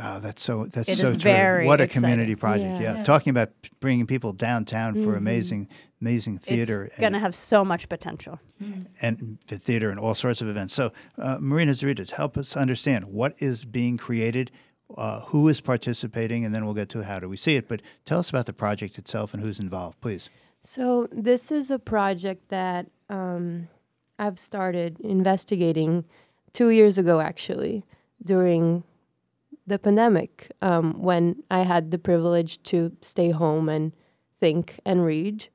Oh, 0.00 0.20
that's 0.20 0.42
so 0.42 0.66
that's 0.66 0.88
It 0.88 0.92
is 0.92 0.98
so 0.98 1.08
terrific. 1.08 1.22
very 1.22 1.66
What 1.66 1.80
a 1.80 1.84
exciting. 1.84 2.02
community 2.02 2.34
project! 2.36 2.80
Yeah. 2.80 2.96
Yeah. 2.98 3.02
talking 3.02 3.30
about 3.30 3.50
bringing 3.80 4.06
people 4.06 4.32
downtown 4.32 4.94
for 4.94 5.14
Mhm. 5.14 5.18
amazing, 5.18 5.68
amazing 6.00 6.38
theater 6.38 6.84
It's 6.84 6.98
going 7.00 7.12
to 7.14 7.18
have 7.18 7.34
so 7.34 7.64
much 7.64 7.88
potential. 7.88 8.38
and 9.02 9.38
the 9.48 9.58
theater 9.58 9.90
and 9.90 9.98
all 9.98 10.14
sorts 10.14 10.40
of 10.40 10.48
events. 10.48 10.74
So, 10.74 10.92
uh, 11.18 11.38
Marina 11.40 11.72
Zarita, 11.72 12.08
help 12.10 12.36
us 12.38 12.56
understand 12.56 13.06
what 13.06 13.34
is 13.38 13.64
being 13.64 13.96
created, 13.96 14.50
uh, 14.96 15.20
who 15.22 15.48
is 15.48 15.60
participating, 15.60 16.44
and 16.44 16.54
then 16.54 16.64
we'll 16.64 16.74
get 16.74 16.88
to 16.90 17.02
how 17.02 17.18
do 17.18 17.28
we 17.28 17.36
see 17.36 17.56
it. 17.56 17.66
But 17.68 17.82
tell 18.04 18.18
us 18.20 18.30
about 18.30 18.46
the 18.46 18.52
project 18.52 18.98
itself 18.98 19.34
and 19.34 19.42
who's 19.42 19.58
involved, 19.58 20.00
please. 20.00 20.30
So 20.60 21.08
this 21.12 21.50
is 21.50 21.70
a 21.70 21.78
project 21.78 22.48
that 22.50 22.86
um, 23.10 23.68
I've 24.18 24.38
started 24.38 25.00
investigating 25.00 26.04
two 26.52 26.68
years 26.70 26.98
ago, 26.98 27.20
actually, 27.20 27.84
during 28.24 28.82
the 29.68 29.78
pandemic, 29.78 30.50
um, 30.62 30.94
when 31.00 31.42
I 31.50 31.60
had 31.60 31.90
the 31.90 31.98
privilege 31.98 32.62
to 32.64 32.92
stay 33.00 33.30
home 33.30 33.68
and 33.68 33.92
think 34.40 34.80
and 34.84 35.04
read 35.04 35.48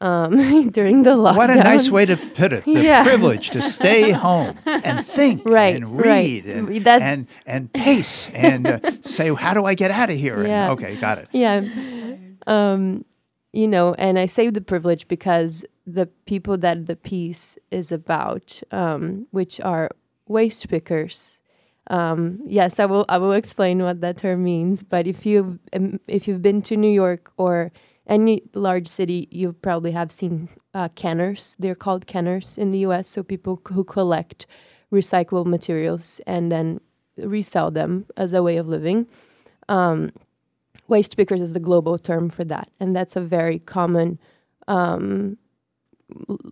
um, 0.00 0.70
during 0.70 1.02
the 1.02 1.10
lockdown. 1.10 1.36
What 1.36 1.50
a 1.50 1.56
nice 1.56 1.90
way 1.90 2.06
to 2.06 2.16
put 2.16 2.52
it. 2.52 2.64
The 2.64 2.82
Yeah. 2.82 3.02
privilege 3.04 3.50
to 3.50 3.60
stay 3.62 4.10
home 4.12 4.56
and 4.64 5.04
think 5.06 5.42
Right, 5.44 5.76
and 5.76 5.96
right. 5.96 6.06
read 6.06 6.46
and, 6.46 6.84
That- 6.84 7.02
and, 7.02 7.26
and 7.46 7.72
pace 7.72 8.30
and 8.30 8.66
uh, 8.66 8.78
say, 9.02 9.32
how 9.34 9.54
do 9.54 9.64
I 9.64 9.74
get 9.74 9.90
out 9.90 10.10
of 10.10 10.16
here? 10.16 10.38
And- 10.38 10.48
Yeah. 10.48 10.70
okay, 10.72 10.96
got 10.96 11.18
it. 11.18 11.28
Yeah. 11.32 11.62
Um, 12.46 13.04
you 13.52 13.66
know, 13.66 13.94
and 13.94 14.18
I 14.18 14.26
say 14.26 14.50
the 14.50 14.60
privilege 14.60 15.08
because 15.08 15.64
the 15.86 16.06
people 16.26 16.56
that 16.58 16.86
the 16.86 16.96
piece 16.96 17.56
is 17.70 17.90
about, 17.90 18.60
um, 18.70 19.26
which 19.30 19.60
are 19.60 19.90
waste 20.28 20.68
pickers. 20.68 21.37
Um, 21.88 22.40
yes, 22.44 22.78
I 22.78 22.84
will. 22.84 23.04
I 23.08 23.18
will 23.18 23.32
explain 23.32 23.82
what 23.82 24.00
that 24.02 24.18
term 24.18 24.44
means. 24.44 24.82
But 24.82 25.06
if 25.06 25.24
you 25.24 25.58
um, 25.72 26.00
if 26.06 26.28
you've 26.28 26.42
been 26.42 26.62
to 26.62 26.76
New 26.76 26.90
York 26.90 27.32
or 27.36 27.72
any 28.06 28.42
large 28.54 28.88
city, 28.88 29.28
you 29.30 29.52
probably 29.52 29.92
have 29.92 30.10
seen 30.10 30.48
uh, 30.74 30.88
canners. 30.90 31.56
They're 31.58 31.74
called 31.74 32.06
canners 32.06 32.58
in 32.58 32.72
the 32.72 32.78
U.S. 32.80 33.08
So 33.08 33.22
people 33.22 33.60
who 33.72 33.84
collect 33.84 34.46
recyclable 34.92 35.46
materials 35.46 36.20
and 36.26 36.52
then 36.52 36.80
resell 37.16 37.70
them 37.70 38.06
as 38.16 38.32
a 38.32 38.42
way 38.42 38.56
of 38.56 38.68
living. 38.68 39.06
Um, 39.68 40.10
waste 40.88 41.16
pickers 41.16 41.40
is 41.40 41.52
the 41.52 41.60
global 41.60 41.98
term 41.98 42.28
for 42.28 42.44
that, 42.44 42.70
and 42.80 42.94
that's 42.94 43.16
a 43.16 43.20
very 43.20 43.58
common 43.58 44.18
um, 44.66 45.38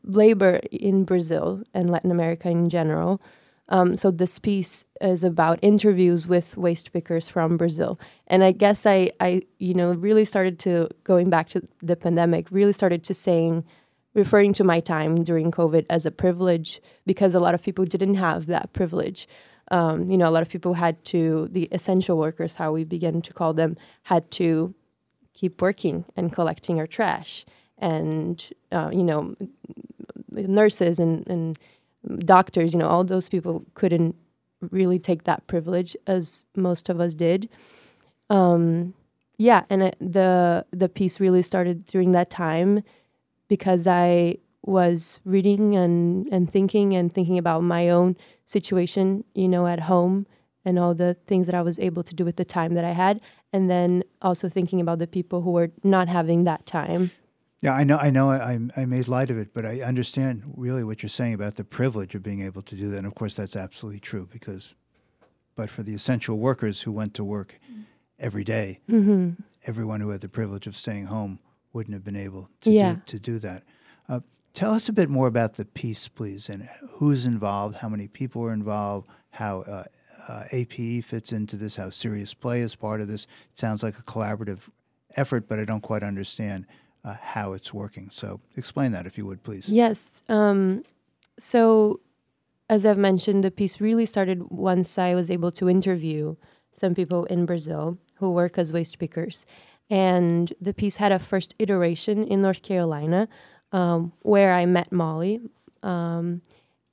labor 0.03 0.61
in 0.71 1.05
Brazil 1.05 1.63
and 1.75 1.91
Latin 1.91 2.11
America 2.11 2.49
in 2.49 2.69
general. 2.69 3.21
Um, 3.69 3.97
so 3.97 4.11
this 4.11 4.39
piece 4.39 4.85
is 5.01 5.25
about 5.25 5.59
interviews 5.61 6.29
with 6.29 6.57
waste 6.57 6.93
pickers 6.93 7.29
from 7.29 7.57
Brazil, 7.57 7.99
and 8.29 8.45
I 8.45 8.53
guess 8.53 8.87
I, 8.87 9.11
I, 9.21 9.43
you 9.59 9.75
know, 9.75 9.93
really 9.93 10.25
started 10.25 10.59
to 10.61 10.89
going 11.05 11.31
back 11.31 11.49
to 11.49 11.63
the 11.83 11.97
pandemic. 11.97 12.47
Really 12.51 12.73
started 12.73 13.03
to 13.05 13.15
saying, 13.15 13.65
referring 14.15 14.53
to 14.55 14.65
my 14.65 14.81
time 14.81 15.25
during 15.25 15.51
COVID 15.51 15.85
as 15.91 16.07
a 16.07 16.11
privilege 16.11 16.81
because 17.05 17.35
a 17.35 17.41
lot 17.41 17.55
of 17.55 17.63
people 17.63 17.85
didn't 17.85 18.15
have 18.15 18.47
that 18.47 18.73
privilege. 18.73 19.29
Um, 19.71 20.11
you 20.11 20.17
know, 20.17 20.29
a 20.29 20.31
lot 20.31 20.43
of 20.43 20.49
people 20.49 20.75
had 20.75 21.05
to 21.07 21.49
the 21.51 21.65
essential 21.73 22.17
workers, 22.17 22.55
how 22.55 22.73
we 22.73 22.85
began 22.85 23.21
to 23.21 23.33
call 23.33 23.53
them, 23.53 23.77
had 24.05 24.31
to 24.33 24.75
keep 25.35 25.61
working 25.61 26.05
and 26.17 26.33
collecting 26.33 26.79
our 26.79 26.87
trash, 26.87 27.45
and 27.79 28.49
uh, 28.71 28.91
you 28.93 29.03
know, 29.03 29.35
nurses 30.31 30.99
and 30.99 31.27
and 31.27 31.59
doctors, 32.19 32.73
you 32.73 32.79
know, 32.79 32.89
all 32.89 33.05
those 33.05 33.29
people 33.29 33.65
couldn't 33.75 34.15
really 34.71 34.99
take 34.99 35.25
that 35.25 35.47
privilege 35.47 35.97
as 36.07 36.45
most 36.57 36.89
of 36.89 37.01
us 37.01 37.15
did. 37.15 37.49
Um, 38.31 38.95
yeah, 39.39 39.65
and 39.69 39.83
it, 39.83 39.97
the 40.01 40.65
the 40.71 40.89
piece 40.89 41.21
really 41.21 41.43
started 41.43 41.85
during 41.87 42.13
that 42.13 42.31
time 42.31 42.83
because 43.49 43.87
I 43.87 44.39
was 44.63 45.21
reading 45.25 45.77
and 45.77 46.27
and 46.33 46.51
thinking 46.51 46.95
and 46.95 47.13
thinking 47.13 47.39
about 47.39 47.63
my 47.63 47.91
own 47.91 48.17
situation, 48.47 49.25
you 49.35 49.49
know, 49.49 49.67
at 49.67 49.81
home 49.81 50.27
and 50.65 50.79
all 50.79 50.95
the 50.95 51.15
things 51.15 51.47
that 51.47 51.55
I 51.55 51.63
was 51.63 51.79
able 51.79 52.03
to 52.03 52.15
do 52.15 52.25
with 52.25 52.37
the 52.37 52.45
time 52.45 52.75
that 52.75 52.85
I 52.85 52.93
had, 52.93 53.21
and 53.53 53.71
then 53.71 54.03
also 54.23 54.49
thinking 54.49 54.81
about 54.81 54.99
the 54.99 55.07
people 55.07 55.43
who 55.43 55.53
were 55.53 55.71
not 55.85 56.09
having 56.09 56.45
that 56.45 56.67
time. 56.67 57.11
Yeah, 57.67 57.75
I 57.75 57.83
know. 57.83 57.99
I 57.99 58.11
know. 58.11 58.31
I, 58.31 58.61
I- 58.77 58.85
made 58.85 59.09
light 59.09 59.29
of 59.29 59.39
it, 59.39 59.53
but 59.53 59.67
I 59.67 59.81
understand 59.81 60.45
really 60.57 60.85
what 60.85 61.03
you're 61.03 61.11
saying 61.11 61.35
about 61.35 61.57
the 61.57 61.65
privilege 61.65 62.15
of 62.15 62.23
being 62.23 62.43
able 62.43 62.63
to 62.63 62.77
do 62.77 62.89
that. 62.91 62.99
And 62.99 63.07
of 63.09 63.17
course, 63.17 63.35
that's 63.35 63.57
absolutely 63.57 63.99
true 63.99 64.29
because, 64.31 64.75
but 65.57 65.69
for 65.69 65.83
the 65.83 65.93
essential 65.93 66.39
workers 66.39 66.81
who 66.81 66.93
went 66.93 67.13
to 67.15 67.25
work 67.25 67.59
every 68.21 68.45
day, 68.45 68.79
Mhm. 68.89 69.39
everyone 69.65 70.01
who 70.01 70.11
had 70.11 70.21
the 70.21 70.29
privilege 70.29 70.69
of 70.69 70.77
staying 70.77 71.07
home 71.07 71.41
wouldn't 71.73 71.93
have 71.95 72.05
been 72.05 72.15
able 72.15 72.49
to 72.61 72.71
Yeah. 72.71 72.95
do, 72.95 73.01
to 73.07 73.19
do 73.19 73.39
that. 73.41 73.65
Uh, 74.09 74.21
tell 74.55 74.73
us 74.73 74.89
a 74.89 74.93
bit 74.93 75.11
more 75.11 75.27
about 75.27 75.55
the 75.55 75.65
piece, 75.65 76.07
please, 76.07 76.49
and 76.49 76.69
who's 77.01 77.25
involved, 77.27 77.75
how 77.79 77.89
many 77.89 78.07
people 78.07 78.43
are 78.45 78.53
involved, 78.53 79.09
how 79.31 79.63
uh, 79.63 79.85
uh, 80.29 80.45
APE 80.53 81.01
fits 81.03 81.33
into 81.33 81.57
this, 81.57 81.75
how 81.75 81.91
Serious 81.91 82.33
Play 82.33 82.61
is 82.61 82.77
part 82.77 83.01
of 83.01 83.09
this. 83.09 83.25
It 83.53 83.59
sounds 83.59 83.83
like 83.83 83.99
a 83.99 84.03
collaborative 84.05 84.61
effort, 85.17 85.49
but 85.49 85.59
I 85.59 85.65
don't 85.65 85.83
quite 85.83 86.05
understand 86.05 86.65
uh, 87.07 87.15
how 87.23 87.53
it's 87.53 87.73
working. 87.73 88.11
So 88.11 88.41
explain 88.57 88.93
that 88.93 89.07
if 89.07 89.17
you 89.17 89.25
would, 89.27 89.43
please. 89.43 89.69
Yes. 89.69 90.23
Um, 90.29 90.83
so, 91.39 92.01
as 92.69 92.85
I've 92.85 92.99
mentioned, 92.99 93.45
the 93.45 93.51
piece 93.51 93.81
really 93.81 94.07
started 94.07 94.51
once 94.51 94.99
I 94.99 95.15
was 95.15 95.31
able 95.31 95.53
to 95.53 95.71
interview 95.71 96.35
some 96.73 96.95
people 96.95 97.25
in 97.27 97.47
Brazil 97.47 97.97
who 98.17 98.31
work 98.31 98.59
as 98.59 98.73
waste 98.73 98.99
pickers. 98.99 99.47
And 99.89 100.53
the 100.61 100.75
piece 100.75 100.97
had 100.97 101.13
a 101.13 101.21
first 101.21 101.55
iteration 101.61 102.25
in 102.25 102.43
North 102.43 102.63
Carolina 102.63 103.29
um, 103.71 104.13
where 104.23 104.53
I 104.53 104.67
met 104.67 104.91
Molly. 104.91 105.41
Um, 105.83 106.43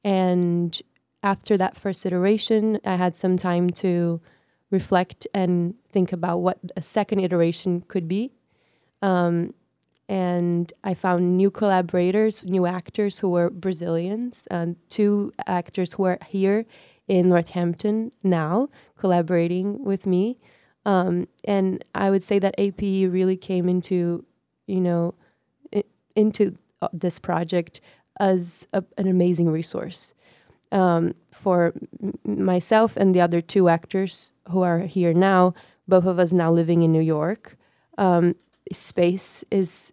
and 0.03 0.80
after 1.24 1.57
that 1.57 1.76
first 1.76 2.05
iteration, 2.05 2.80
I 2.86 2.95
had 2.95 3.16
some 3.16 3.38
time 3.38 3.72
to 3.72 4.22
reflect 4.70 5.26
and 5.34 5.76
think 5.91 6.11
about 6.11 6.38
what 6.38 6.59
a 6.78 6.82
second 6.84 7.20
iteration 7.22 7.82
could 7.88 8.07
be. 8.07 8.32
Um, 9.01 9.53
and 10.09 10.71
I 10.83 10.93
found 10.93 11.37
new 11.37 11.49
collaborators, 11.51 12.43
new 12.43 12.65
actors 12.65 13.19
who 13.19 13.29
were 13.29 13.49
Brazilians, 13.49 14.47
and 14.51 14.75
two 14.89 15.33
actors 15.47 15.93
who 15.93 16.03
are 16.03 16.19
here 16.27 16.65
in 17.07 17.29
Northampton 17.29 18.11
now 18.23 18.69
collaborating 18.97 19.83
with 19.83 20.05
me. 20.05 20.37
Um, 20.85 21.27
and 21.45 21.83
I 21.95 22.09
would 22.09 22.23
say 22.23 22.39
that 22.39 22.55
APE 22.57 23.09
really 23.11 23.37
came 23.37 23.69
into, 23.69 24.25
you 24.67 24.81
know, 24.81 25.13
i- 25.73 25.83
into 26.15 26.57
uh, 26.81 26.89
this 26.91 27.19
project 27.19 27.79
as 28.19 28.67
a, 28.73 28.83
an 28.97 29.07
amazing 29.07 29.49
resource 29.49 30.13
um, 30.71 31.13
for 31.31 31.73
m- 32.01 32.13
myself 32.25 32.97
and 32.97 33.15
the 33.15 33.21
other 33.21 33.41
two 33.41 33.69
actors 33.69 34.33
who 34.49 34.61
are 34.61 34.79
here 34.79 35.13
now. 35.13 35.53
Both 35.87 36.05
of 36.05 36.19
us 36.19 36.31
now 36.33 36.51
living 36.51 36.81
in 36.83 36.91
New 36.91 37.01
York. 37.01 37.57
Um, 37.97 38.35
space 38.74 39.43
is 39.51 39.91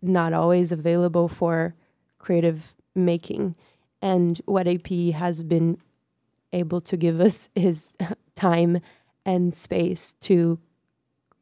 not 0.00 0.32
always 0.32 0.72
available 0.72 1.28
for 1.28 1.74
creative 2.18 2.74
making, 2.94 3.54
and 4.00 4.40
what 4.46 4.66
AP 4.66 4.88
has 5.14 5.42
been 5.42 5.78
able 6.52 6.80
to 6.82 6.96
give 6.96 7.20
us 7.20 7.48
is 7.54 7.88
time 8.34 8.80
and 9.24 9.54
space 9.54 10.14
to 10.20 10.58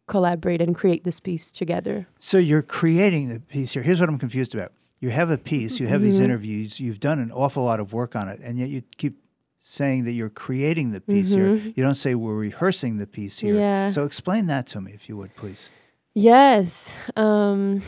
collaborate 0.07 0.61
and 0.61 0.74
create 0.74 1.05
this 1.05 1.20
piece 1.20 1.53
together. 1.53 2.07
So 2.18 2.36
you're 2.38 2.62
creating 2.62 3.28
the 3.28 3.41
piece 3.41 3.72
here. 3.72 3.82
Here's 3.82 4.01
what 4.01 4.09
I'm 4.09 4.18
confused 4.18 4.55
about. 4.55 4.72
You 4.99 5.11
have 5.11 5.30
a 5.30 5.38
piece, 5.38 5.80
you 5.80 5.86
have 5.86 6.03
these 6.03 6.18
Mhm. 6.18 6.24
interviews, 6.24 6.78
you've 6.80 7.01
done 7.01 7.18
an 7.20 7.30
awful 7.32 7.62
lot 7.64 7.80
of 7.80 7.93
work 7.93 8.14
on 8.16 8.28
it, 8.28 8.41
and 8.43 8.59
yet 8.59 8.68
you 8.68 8.82
keep 8.99 9.16
saying 9.61 10.05
that 10.05 10.12
you're 10.12 10.28
creating 10.30 10.91
the 10.93 11.01
piece 11.01 11.30
here. 11.30 11.57
Mhm. 11.57 11.76
You 11.76 11.82
don't 11.84 11.95
say 11.95 12.14
we're 12.14 12.34
rehearsing 12.34 12.99
the 12.99 13.07
piece 13.07 13.38
here. 13.38 13.57
Yeah. 13.57 13.88
So 13.91 14.05
explain 14.05 14.47
that 14.47 14.66
to 14.68 14.80
me, 14.80 14.93
if 14.93 15.09
you 15.09 15.16
would, 15.16 15.34
please. 15.36 15.70
Yes. 16.14 16.94
Um, 17.16 17.82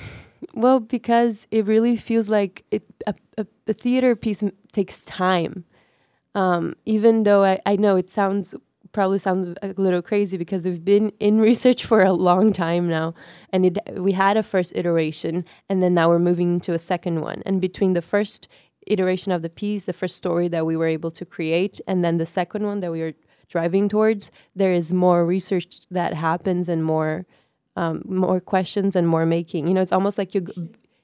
well, 0.55 0.81
because 0.81 1.47
it 1.51 1.67
really 1.67 1.97
feels 1.97 2.29
like 2.29 2.65
it, 2.71 2.83
a, 3.07 3.15
a, 3.39 3.47
a 3.67 3.73
theater 3.73 4.15
piece 4.15 4.43
takes 4.73 5.05
time. 5.05 5.65
Um, 6.35 6.77
even 6.87 7.25
though 7.25 7.45
I, 7.45 7.61
I 7.67 7.77
know 7.77 7.97
it 7.97 8.11
sounds 8.11 8.55
probably 8.93 9.19
sounds 9.19 9.57
a 9.63 9.75
little 9.79 10.03
crazy 10.03 10.37
because 10.37 10.65
we've 10.65 10.85
been 10.85 11.13
in 11.21 11.41
research 11.51 11.85
for 11.87 12.03
a 12.03 12.13
long 12.13 12.53
time 12.53 12.89
now, 12.89 13.15
and 13.53 13.67
it 13.67 13.79
we 13.97 14.13
had 14.13 14.37
a 14.37 14.43
first 14.43 14.73
iteration, 14.77 15.45
and 15.69 15.83
then 15.83 15.95
now 15.95 16.09
we're 16.09 16.19
moving 16.19 16.55
into 16.55 16.73
a 16.73 16.79
second 16.79 17.21
one. 17.21 17.43
And 17.47 17.61
between 17.61 17.95
the 17.95 18.03
first 18.03 18.49
iteration 18.87 19.33
of 19.33 19.43
the 19.43 19.51
piece, 19.51 19.85
the 19.87 19.93
first 19.93 20.17
story 20.17 20.49
that 20.49 20.67
we 20.67 20.77
were 20.77 20.87
able 20.87 21.11
to 21.13 21.25
create, 21.27 21.81
and 21.87 22.05
then 22.05 22.19
the 22.19 22.27
second 22.27 22.67
one 22.67 22.81
that 22.81 22.93
we 22.93 23.03
are 23.03 23.13
driving 23.49 23.89
towards, 23.89 24.31
there 24.57 24.73
is 24.73 24.93
more 24.93 25.27
research 25.27 25.87
that 25.91 26.15
happens 26.15 26.69
and 26.69 26.85
more 26.85 27.27
um, 27.77 28.03
more 28.07 28.41
questions 28.41 28.95
and 28.97 29.07
more 29.09 29.27
making. 29.27 29.67
You 29.67 29.75
know, 29.75 29.81
it's 29.83 29.93
almost 29.93 30.19
like 30.19 30.35
you 30.35 30.47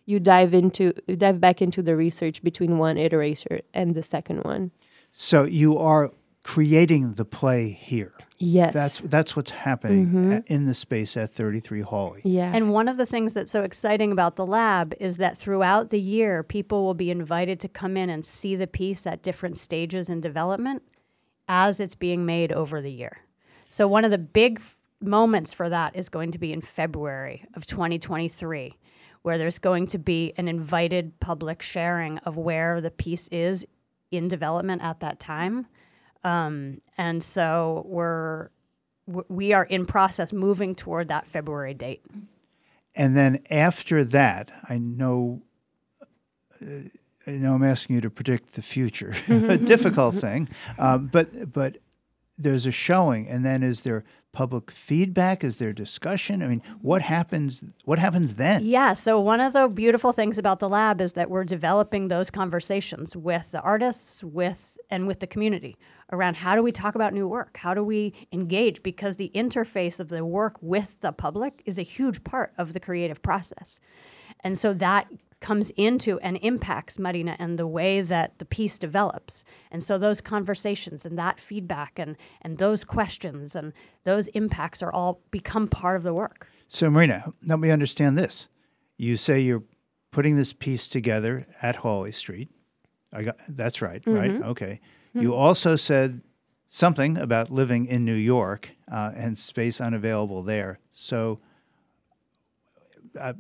you 0.07 0.19
dive 0.21 0.55
into 0.55 0.93
you 1.07 1.17
dive 1.17 1.41
back 1.41 1.61
into 1.63 1.83
the 1.83 1.95
research 1.97 2.43
between 2.43 2.79
one 2.79 2.97
iteration 2.99 3.61
and 3.75 3.95
the 3.95 4.03
second 4.03 4.43
one. 4.45 4.71
So 5.13 5.45
you 5.45 5.77
are 5.79 6.11
creating 6.45 7.15
the 7.15 7.25
play 7.27 7.69
here. 7.69 8.13
Yes. 8.39 8.73
That's 8.73 9.01
that's 9.01 9.37
what's 9.37 9.51
happening 9.51 10.07
Mhm. 10.07 10.37
at- 10.37 10.47
in 10.47 10.65
the 10.65 10.73
space 10.75 11.17
at 11.17 11.35
33 11.35 11.81
Hawley. 11.83 12.21
Yeah. 12.25 12.51
And 12.55 12.73
one 12.73 12.89
of 12.89 12.97
the 12.97 13.05
things 13.05 13.35
that's 13.35 13.51
so 13.51 13.63
exciting 13.65 14.13
about 14.13 14.37
the 14.37 14.47
lab 14.47 14.95
is 15.01 15.19
that 15.19 15.37
throughout 15.37 15.91
the 15.91 16.01
year, 16.01 16.43
people 16.43 16.85
will 16.85 16.95
be 16.95 17.11
invited 17.11 17.61
to 17.61 17.69
come 17.69 17.97
in 17.99 18.09
and 18.09 18.25
see 18.25 18.57
the 18.57 18.67
piece 18.67 19.07
at 19.07 19.23
different 19.23 19.59
stages 19.59 20.09
in 20.09 20.21
development 20.23 20.83
as 21.49 21.81
it's 21.81 21.95
being 21.97 22.25
made 22.25 22.53
over 22.53 22.81
the 22.81 22.93
year. 22.93 23.19
So, 23.69 23.87
one 23.87 24.05
of 24.07 24.11
the 24.11 24.19
big 24.19 24.59
f- 24.61 24.78
moments 25.01 25.53
for 25.53 25.69
that 25.69 25.97
is 25.97 26.09
going 26.09 26.33
to 26.33 26.39
be 26.39 26.53
in 26.53 26.61
February 26.61 27.45
of 27.55 27.67
2023, 27.67 28.77
where 29.23 29.39
there's 29.39 29.59
going 29.59 29.87
to 29.89 29.99
be 29.99 30.33
an 30.37 30.49
invited 30.49 31.19
public 31.21 31.63
sharing 31.63 32.19
of 32.19 32.37
where 32.37 32.81
the 32.81 32.91
piece 32.91 33.29
is 33.29 33.67
in 34.11 34.29
development 34.29 34.83
at 34.83 35.01
that 35.01 35.21
time. 35.21 35.67
Um, 36.25 36.81
and 36.97 37.23
so 37.23 37.85
we're 37.87 38.51
we 39.29 39.55
are 39.55 39.65
in 39.65 39.87
process 39.87 40.35
moving 40.35 40.75
toward 40.75 41.09
that 41.09 41.27
February 41.27 41.73
date. 41.73 42.03
And 42.95 43.17
then 43.17 43.43
after 43.51 44.05
that, 44.05 44.51
I 44.69 44.77
know 44.79 45.43
uh, 46.61 46.89
I 47.27 47.33
know 47.33 47.55
I'm 47.55 47.63
asking 47.63 47.97
you 47.97 48.03
to 48.03 48.11
predict 48.11 48.55
the 48.55 48.63
future, 48.63 49.15
a 49.29 49.57
difficult 49.57 50.15
thing. 50.27 50.49
Um, 50.79 51.07
but 51.07 51.53
but 51.53 51.79
there's 52.37 52.67
a 52.67 52.73
showing, 52.73 53.29
and 53.29 53.45
then 53.45 53.63
is 53.63 53.83
there 53.83 54.05
public 54.33 54.71
feedback? 54.71 55.43
Is 55.43 55.59
there 55.59 55.73
discussion? 55.73 56.43
I 56.43 56.49
mean, 56.49 56.63
what 56.81 57.03
happens? 57.03 57.63
What 57.85 57.99
happens 57.99 58.35
then? 58.35 58.65
Yeah. 58.65 58.93
So 58.93 59.21
one 59.21 59.41
of 59.41 59.53
the 59.53 59.69
beautiful 59.69 60.13
things 60.13 60.39
about 60.39 60.61
the 60.61 60.69
lab 60.69 61.01
is 61.01 61.15
that 61.15 61.31
we're 61.31 61.45
developing 61.45 62.09
those 62.09 62.31
conversations 62.31 63.17
with 63.17 63.51
the 63.51 63.61
artists, 63.61 64.23
with 64.23 64.79
and 64.91 65.07
with 65.07 65.21
the 65.21 65.27
community 65.27 65.77
around 66.13 66.37
how 66.37 66.55
do 66.55 66.63
we 66.63 66.73
talk 66.73 66.95
about 66.95 67.13
new 67.13 67.29
work? 67.29 67.59
How 67.59 67.75
do 67.75 67.83
we 67.83 68.15
engage? 68.33 68.83
Because 68.83 69.17
the 69.17 69.31
interface 69.35 70.01
of 70.01 70.09
the 70.09 70.25
work 70.25 70.57
with 70.61 71.01
the 71.01 71.13
public 71.13 71.63
is 71.67 71.79
a 71.79 71.83
huge 71.83 72.25
part 72.25 72.53
of 72.57 72.73
the 72.73 72.81
creative 72.81 73.23
process. 73.23 73.81
And 74.41 74.57
so 74.57 74.73
that 74.75 75.09
comes 75.41 75.71
into 75.77 76.19
and 76.21 76.37
impacts 76.43 76.99
Marina 76.99 77.37
and 77.39 77.59
the 77.59 77.67
way 77.67 78.01
that 78.01 78.39
the 78.39 78.45
piece 78.45 78.79
develops. 78.79 79.45
And 79.71 79.83
so 79.83 79.97
those 79.99 80.21
conversations 80.21 81.05
and 81.05 81.19
that 81.19 81.39
feedback 81.39 81.99
and, 81.99 82.17
and 82.43 82.59
those 82.59 82.85
questions 82.85 83.55
and 83.55 83.73
those 84.05 84.29
impacts 84.29 84.83
are 84.83 84.93
all 84.93 85.21
become 85.31 85.69
part 85.69 85.97
of 85.97 86.03
the 86.03 86.15
work. 86.15 86.49
So, 86.69 86.91
Marina, 86.91 87.33
help 87.47 87.61
me 87.61 87.71
understand 87.71 88.19
this. 88.19 88.49
You 88.97 89.17
say 89.17 89.41
you're 89.41 89.63
putting 90.11 90.37
this 90.37 90.53
piece 90.53 90.89
together 90.89 91.47
at 91.63 91.77
Hawley 91.77 92.13
Street. 92.13 92.49
I 93.13 93.23
got 93.23 93.37
that's 93.49 93.81
right, 93.81 94.03
right? 94.07 94.33
Mhm. 94.33 94.45
Okay. 94.45 94.81
You 95.15 95.35
also 95.35 95.75
said 95.77 96.21
something 96.69 97.17
about 97.17 97.51
living 97.51 97.87
in 97.87 98.05
New 98.05 98.15
York 98.15 98.71
uh, 98.93 99.13
and 99.17 99.37
space 99.39 99.81
unavailable 99.81 100.43
there. 100.43 100.79
So, 100.93 101.41
uh, 103.19 103.33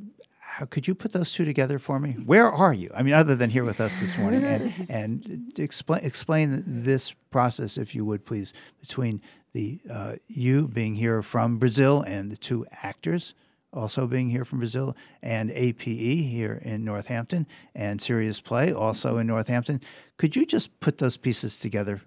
how 0.58 0.64
could 0.64 0.88
you 0.88 0.94
put 0.96 1.12
those 1.12 1.32
two 1.32 1.44
together 1.44 1.78
for 1.78 2.00
me? 2.00 2.14
Where 2.26 2.50
are 2.50 2.74
you? 2.74 2.90
I 2.92 3.04
mean, 3.04 3.14
other 3.14 3.36
than 3.36 3.48
here 3.48 3.62
with 3.62 3.80
us 3.80 3.94
this 4.00 4.18
morning, 4.18 4.42
and 4.42 4.72
and 4.88 5.52
explain 5.56 6.04
explain 6.04 6.64
this 6.66 7.12
process, 7.30 7.78
if 7.78 7.94
you 7.94 8.04
would, 8.04 8.24
please, 8.26 8.54
between 8.80 9.22
the 9.52 9.78
uh, 9.88 10.16
you 10.26 10.66
being 10.66 10.96
here 10.96 11.22
from 11.22 11.58
Brazil 11.58 12.02
and 12.08 12.28
the 12.28 12.36
two 12.36 12.66
actors 12.82 13.34
also 13.72 14.08
being 14.08 14.28
here 14.28 14.44
from 14.44 14.58
Brazil, 14.58 14.96
and 15.22 15.52
APE 15.52 15.82
here 15.82 16.60
in 16.64 16.84
Northampton, 16.84 17.46
and 17.76 18.02
Serious 18.02 18.40
Play 18.40 18.72
also 18.72 19.18
in 19.18 19.28
Northampton. 19.28 19.80
Could 20.16 20.34
you 20.34 20.44
just 20.44 20.80
put 20.80 20.98
those 20.98 21.16
pieces 21.16 21.60
together 21.60 22.00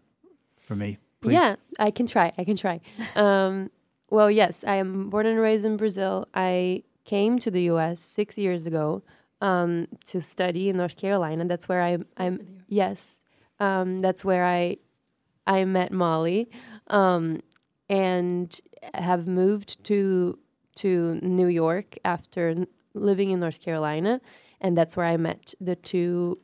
for 0.60 0.76
me, 0.76 0.98
please? 1.22 1.36
Yeah, 1.36 1.56
I 1.80 1.92
can 1.92 2.06
try. 2.06 2.34
I 2.38 2.44
can 2.44 2.58
try. 2.58 2.82
Um, 3.16 3.72
well, 4.10 4.30
yes, 4.30 4.66
I 4.68 4.76
am 4.76 5.10
born 5.10 5.26
and 5.26 5.40
raised 5.40 5.64
in 5.64 5.78
Brazil. 5.78 6.28
I 6.34 6.84
came 7.06 7.40
to 7.40 7.52
the 7.52 7.64
U.S. 7.64 8.00
six 8.00 8.38
years 8.38 8.66
ago 8.66 9.04
um, 9.42 9.88
to 10.06 10.22
study 10.22 10.70
in 10.70 10.78
North 10.78 10.96
Carolina. 10.98 11.46
That's 11.46 11.68
where 11.68 11.82
I, 11.82 11.98
I'm. 12.18 12.64
Yes, 12.68 13.22
um, 13.60 14.00
that's 14.00 14.24
where 14.24 14.46
I 14.46 14.78
I 15.48 15.66
met 15.66 15.92
Molly, 15.92 16.50
um, 16.88 17.42
and 17.90 18.60
have 18.94 19.28
moved 19.28 19.84
to 19.86 20.38
to 20.76 21.20
New 21.22 21.48
York 21.48 21.98
after 22.06 22.50
n- 22.50 22.68
living 22.94 23.32
in 23.32 23.40
North 23.40 23.62
Carolina, 23.62 24.22
and 24.60 24.78
that's 24.78 24.96
where 24.96 25.06
I 25.06 25.18
met 25.18 25.54
the 25.60 25.76
two 25.76 26.40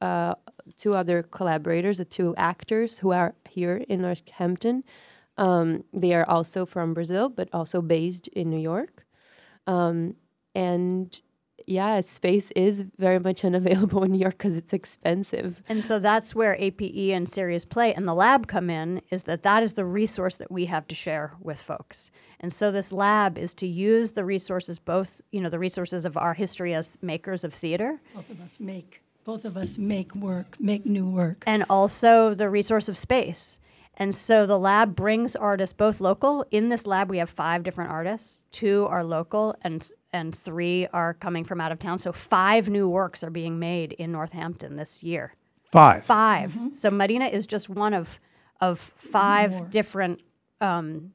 uh, 0.00 0.34
two 0.76 0.94
other 0.94 1.22
collaborators, 1.22 1.98
the 1.98 2.04
two 2.04 2.34
actors 2.36 2.98
who 2.98 3.12
are 3.12 3.34
here 3.48 3.84
in 3.88 4.02
Northampton. 4.02 4.84
Um, 5.38 5.84
they 5.92 6.12
are 6.12 6.28
also 6.28 6.66
from 6.66 6.92
Brazil, 6.92 7.28
but 7.28 7.48
also 7.52 7.80
based 7.80 8.28
in 8.28 8.50
New 8.50 8.58
York. 8.58 9.01
Um, 9.66 10.16
and 10.54 11.18
yeah, 11.66 12.00
space 12.00 12.50
is 12.52 12.84
very 12.98 13.18
much 13.18 13.44
unavailable 13.44 14.02
in 14.02 14.12
New 14.12 14.18
York 14.18 14.38
because 14.38 14.56
it's 14.56 14.72
expensive. 14.72 15.62
And 15.68 15.84
so 15.84 15.98
that's 15.98 16.34
where 16.34 16.56
APE 16.58 17.12
and 17.14 17.28
Serious 17.28 17.64
Play 17.64 17.94
and 17.94 18.06
the 18.06 18.14
lab 18.14 18.46
come 18.48 18.68
in 18.70 19.00
is 19.10 19.24
that 19.24 19.42
that 19.44 19.62
is 19.62 19.74
the 19.74 19.84
resource 19.84 20.38
that 20.38 20.50
we 20.50 20.66
have 20.66 20.86
to 20.88 20.94
share 20.94 21.34
with 21.40 21.60
folks. 21.60 22.10
And 22.40 22.52
so 22.52 22.70
this 22.72 22.90
lab 22.92 23.38
is 23.38 23.54
to 23.54 23.66
use 23.66 24.12
the 24.12 24.24
resources 24.24 24.78
both, 24.78 25.20
you 25.30 25.40
know, 25.40 25.48
the 25.48 25.58
resources 25.58 26.04
of 26.04 26.16
our 26.16 26.34
history 26.34 26.74
as 26.74 26.98
makers 27.00 27.44
of 27.44 27.54
theater 27.54 28.00
Both 28.14 28.30
of 28.30 28.40
us 28.40 28.58
make 28.60 29.02
both 29.24 29.44
of 29.44 29.56
us 29.56 29.78
make 29.78 30.12
work, 30.16 30.56
make 30.58 30.84
new 30.84 31.06
work. 31.06 31.44
and 31.46 31.64
also 31.70 32.34
the 32.34 32.50
resource 32.50 32.88
of 32.88 32.98
space. 32.98 33.60
And 33.94 34.14
so 34.14 34.46
the 34.46 34.58
lab 34.58 34.96
brings 34.96 35.36
artists 35.36 35.74
both 35.74 36.00
local. 36.00 36.44
In 36.50 36.70
this 36.70 36.86
lab, 36.86 37.10
we 37.10 37.18
have 37.18 37.30
five 37.30 37.62
different 37.62 37.90
artists. 37.90 38.42
Two 38.50 38.86
are 38.88 39.04
local, 39.04 39.54
and 39.62 39.86
and 40.12 40.34
three 40.34 40.86
are 40.92 41.14
coming 41.14 41.44
from 41.44 41.60
out 41.60 41.72
of 41.72 41.78
town. 41.78 41.98
So 41.98 42.12
five 42.12 42.68
new 42.68 42.88
works 42.88 43.22
are 43.24 43.30
being 43.30 43.58
made 43.58 43.92
in 43.92 44.12
Northampton 44.12 44.76
this 44.76 45.02
year. 45.02 45.34
Five. 45.70 46.04
5 46.04 46.58
So 46.74 46.90
Marina 46.90 47.26
is 47.26 47.46
just 47.46 47.68
one 47.68 47.94
of 47.94 48.20
of 48.60 48.78
five 48.96 49.52
More. 49.52 49.66
different 49.66 50.20
um, 50.60 51.12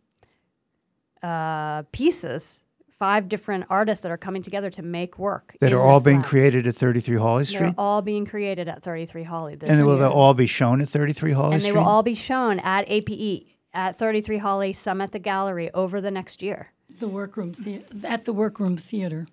uh, 1.23 1.83
pieces, 1.91 2.63
five 2.99 3.29
different 3.29 3.65
artists 3.69 4.01
that 4.03 4.11
are 4.11 4.17
coming 4.17 4.41
together 4.41 4.69
to 4.71 4.81
make 4.81 5.19
work. 5.19 5.55
That 5.59 5.73
are 5.73 5.81
all 5.81 6.01
being 6.01 6.17
lab. 6.21 6.25
created 6.25 6.67
at 6.67 6.75
33 6.75 7.15
Hawley 7.17 7.43
They're 7.43 7.57
Street? 7.59 7.75
all 7.77 8.01
being 8.01 8.25
created 8.25 8.67
at 8.67 8.83
33 8.83 9.23
Hawley 9.23 9.55
this 9.55 9.69
And 9.69 9.85
will 9.85 9.97
they 9.97 10.05
all 10.05 10.33
be 10.33 10.47
shown 10.47 10.81
at 10.81 10.89
33 10.89 11.31
Hawley 11.31 11.53
and 11.53 11.61
Street? 11.61 11.69
And 11.69 11.75
they 11.77 11.79
will 11.79 11.87
all 11.87 12.03
be 12.03 12.15
shown 12.15 12.59
at 12.59 12.85
APE 12.89 13.47
at 13.73 13.97
33 13.97 14.37
Hawley, 14.39 14.73
some 14.73 15.01
at 15.01 15.11
the 15.11 15.19
gallery 15.19 15.69
over 15.73 16.01
the 16.01 16.11
next 16.11 16.41
year. 16.41 16.71
The 16.99 17.07
workroom 17.07 17.53
thea- 17.53 17.83
at 18.03 18.25
the 18.25 18.33
workroom 18.33 18.77
theater. 18.77 19.27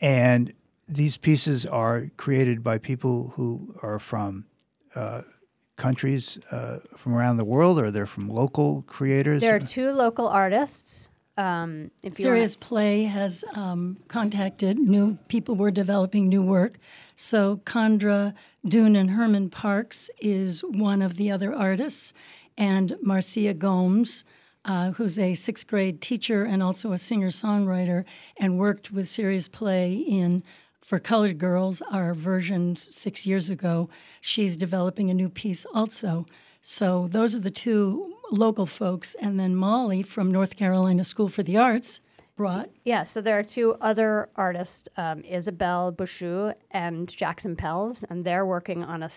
And 0.00 0.52
these 0.88 1.16
pieces 1.16 1.64
are 1.64 2.10
created 2.16 2.62
by 2.62 2.78
people 2.78 3.32
who 3.34 3.74
are 3.82 3.98
from 3.98 4.44
uh, 4.94 5.22
countries 5.76 6.38
uh, 6.50 6.78
from 6.96 7.14
around 7.14 7.38
the 7.38 7.44
world, 7.44 7.78
or 7.78 7.90
they're 7.90 8.06
from 8.06 8.28
local 8.28 8.82
creators. 8.86 9.40
There 9.40 9.54
are 9.54 9.60
two 9.60 9.92
local 9.92 10.28
artists. 10.28 11.08
Um, 11.36 11.90
Serious 12.14 12.56
Play 12.56 13.04
has 13.04 13.44
um, 13.54 13.98
contacted 14.08 14.78
new 14.78 15.18
people. 15.28 15.54
We're 15.54 15.70
developing 15.70 16.28
new 16.28 16.42
work. 16.42 16.78
So 17.14 17.58
Condra 17.58 18.32
Dune 18.66 18.96
and 18.96 19.10
Herman 19.10 19.50
Parks 19.50 20.08
is 20.18 20.62
one 20.62 21.02
of 21.02 21.16
the 21.16 21.30
other 21.30 21.54
artists, 21.54 22.14
and 22.56 22.96
Marcia 23.02 23.52
Gomes, 23.52 24.24
uh, 24.64 24.92
who's 24.92 25.18
a 25.18 25.34
sixth 25.34 25.66
grade 25.66 26.00
teacher 26.00 26.44
and 26.44 26.62
also 26.62 26.92
a 26.92 26.98
singer 26.98 27.28
songwriter, 27.28 28.04
and 28.38 28.58
worked 28.58 28.90
with 28.90 29.06
Serious 29.06 29.46
Play 29.46 29.94
in 29.94 30.42
for 30.80 30.98
Colored 30.98 31.38
Girls, 31.38 31.82
our 31.90 32.14
version 32.14 32.76
six 32.76 33.26
years 33.26 33.50
ago. 33.50 33.90
She's 34.20 34.56
developing 34.56 35.10
a 35.10 35.14
new 35.14 35.28
piece 35.28 35.66
also. 35.74 36.26
So 36.68 37.06
those 37.06 37.36
are 37.36 37.40
the 37.40 37.48
two 37.48 38.16
local 38.32 38.66
folks, 38.66 39.14
and 39.20 39.38
then 39.38 39.54
Molly 39.54 40.02
from 40.02 40.32
North 40.32 40.56
Carolina 40.56 41.04
School 41.04 41.28
for 41.28 41.44
the 41.44 41.56
Arts 41.56 42.00
brought 42.34 42.70
Yeah, 42.84 43.04
so 43.04 43.20
there 43.20 43.38
are 43.38 43.44
two 43.44 43.76
other 43.80 44.30
artists, 44.34 44.88
um, 44.96 45.22
Isabel 45.22 45.92
Bouchou 45.92 46.52
and 46.72 47.08
Jackson 47.08 47.54
Pels, 47.54 48.02
and 48.10 48.24
they're 48.24 48.44
working 48.44 48.82
on 48.82 49.04
a 49.04 49.10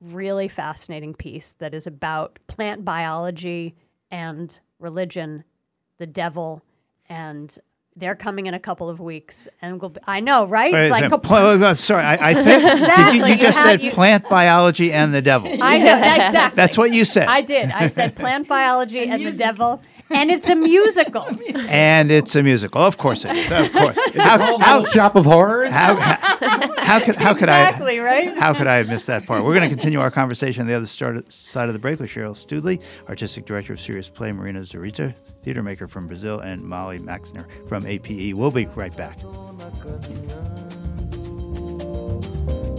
really 0.00 0.48
fascinating 0.48 1.12
piece 1.12 1.52
that 1.58 1.74
is 1.74 1.86
about 1.86 2.38
plant 2.46 2.86
biology 2.86 3.74
and 4.10 4.58
religion, 4.78 5.44
the 5.98 6.06
devil, 6.06 6.64
and 7.10 7.58
they're 7.96 8.16
coming 8.16 8.46
in 8.46 8.54
a 8.54 8.58
couple 8.58 8.90
of 8.90 8.98
weeks, 8.98 9.46
and 9.62 9.80
we'll 9.80 9.90
be, 9.90 10.00
I 10.06 10.18
know, 10.20 10.46
right? 10.46 10.72
Wait 10.72 10.80
It's 10.80 10.88
a 10.88 10.90
like 10.90 11.02
second. 11.04 11.14
a- 11.14 11.18
Pl- 11.58 11.64
uh, 11.64 11.74
sorry, 11.76 12.02
I, 12.02 12.30
I 12.30 12.34
think 12.34 12.46
did 12.46 12.62
you, 12.64 12.72
Exactly, 12.84 13.30
you 13.30 13.36
just 13.38 13.58
had- 13.58 13.64
said 13.64 13.82
you- 13.82 13.90
plant 13.92 14.28
biology 14.28 14.92
and 14.92 15.14
the 15.14 15.22
devil. 15.22 15.50
I 15.62 15.78
know 15.78 15.96
exactly. 15.96 16.56
That's 16.56 16.76
what 16.76 16.92
you 16.92 17.04
said. 17.04 17.28
I 17.28 17.40
did. 17.40 17.70
I 17.70 17.86
said 17.86 18.16
plant 18.16 18.48
biology 18.48 19.00
and 19.06 19.24
the 19.24 19.30
devil, 19.32 19.80
and 20.10 20.30
it's 20.30 20.48
a 20.48 20.54
musical. 20.54 21.26
and 21.68 22.10
it's 22.10 22.34
a 22.34 22.42
musical. 22.42 22.80
Of 22.82 22.98
course 22.98 23.24
it 23.24 23.36
is. 23.36 23.50
Of 23.50 23.72
course. 23.72 23.96
Is 23.96 24.14
it 24.16 24.38
called 24.38 24.60
Little 24.60 24.84
Shop 24.86 25.16
of 25.16 25.24
Horrors? 25.24 25.72
How, 25.72 25.94
how, 25.94 26.76
how 26.78 27.00
could 27.00 27.16
how 27.16 27.34
could 27.34 27.44
Exactly, 27.44 28.00
I 28.00 28.04
right? 28.04 28.38
How 28.38 28.54
could 28.54 28.66
I 28.66 28.76
have 28.76 28.88
missed 28.88 29.06
that 29.06 29.26
part? 29.26 29.44
We're 29.44 29.54
going 29.54 29.68
to 29.68 29.74
continue 29.74 30.00
our 30.00 30.10
conversation 30.10 30.62
on 30.62 30.66
the 30.66 30.74
other 30.74 30.86
start, 30.86 31.30
side 31.32 31.68
of 31.68 31.72
the 31.72 31.78
break 31.78 32.00
with 32.00 32.10
Cheryl 32.10 32.36
Studley, 32.36 32.80
artistic 33.08 33.46
director 33.46 33.72
of 33.72 33.80
Serious 33.80 34.08
Play, 34.08 34.32
Marina 34.32 34.60
Zarita, 34.60 35.14
theater 35.42 35.62
maker 35.62 35.88
from 35.88 36.06
Brazil, 36.06 36.40
and 36.40 36.62
Molly 36.62 36.98
Maxner 36.98 37.46
from 37.68 37.86
APE. 37.86 38.34
We'll 38.36 38.50
be 38.50 38.66
right 38.66 38.96
back. 38.96 39.18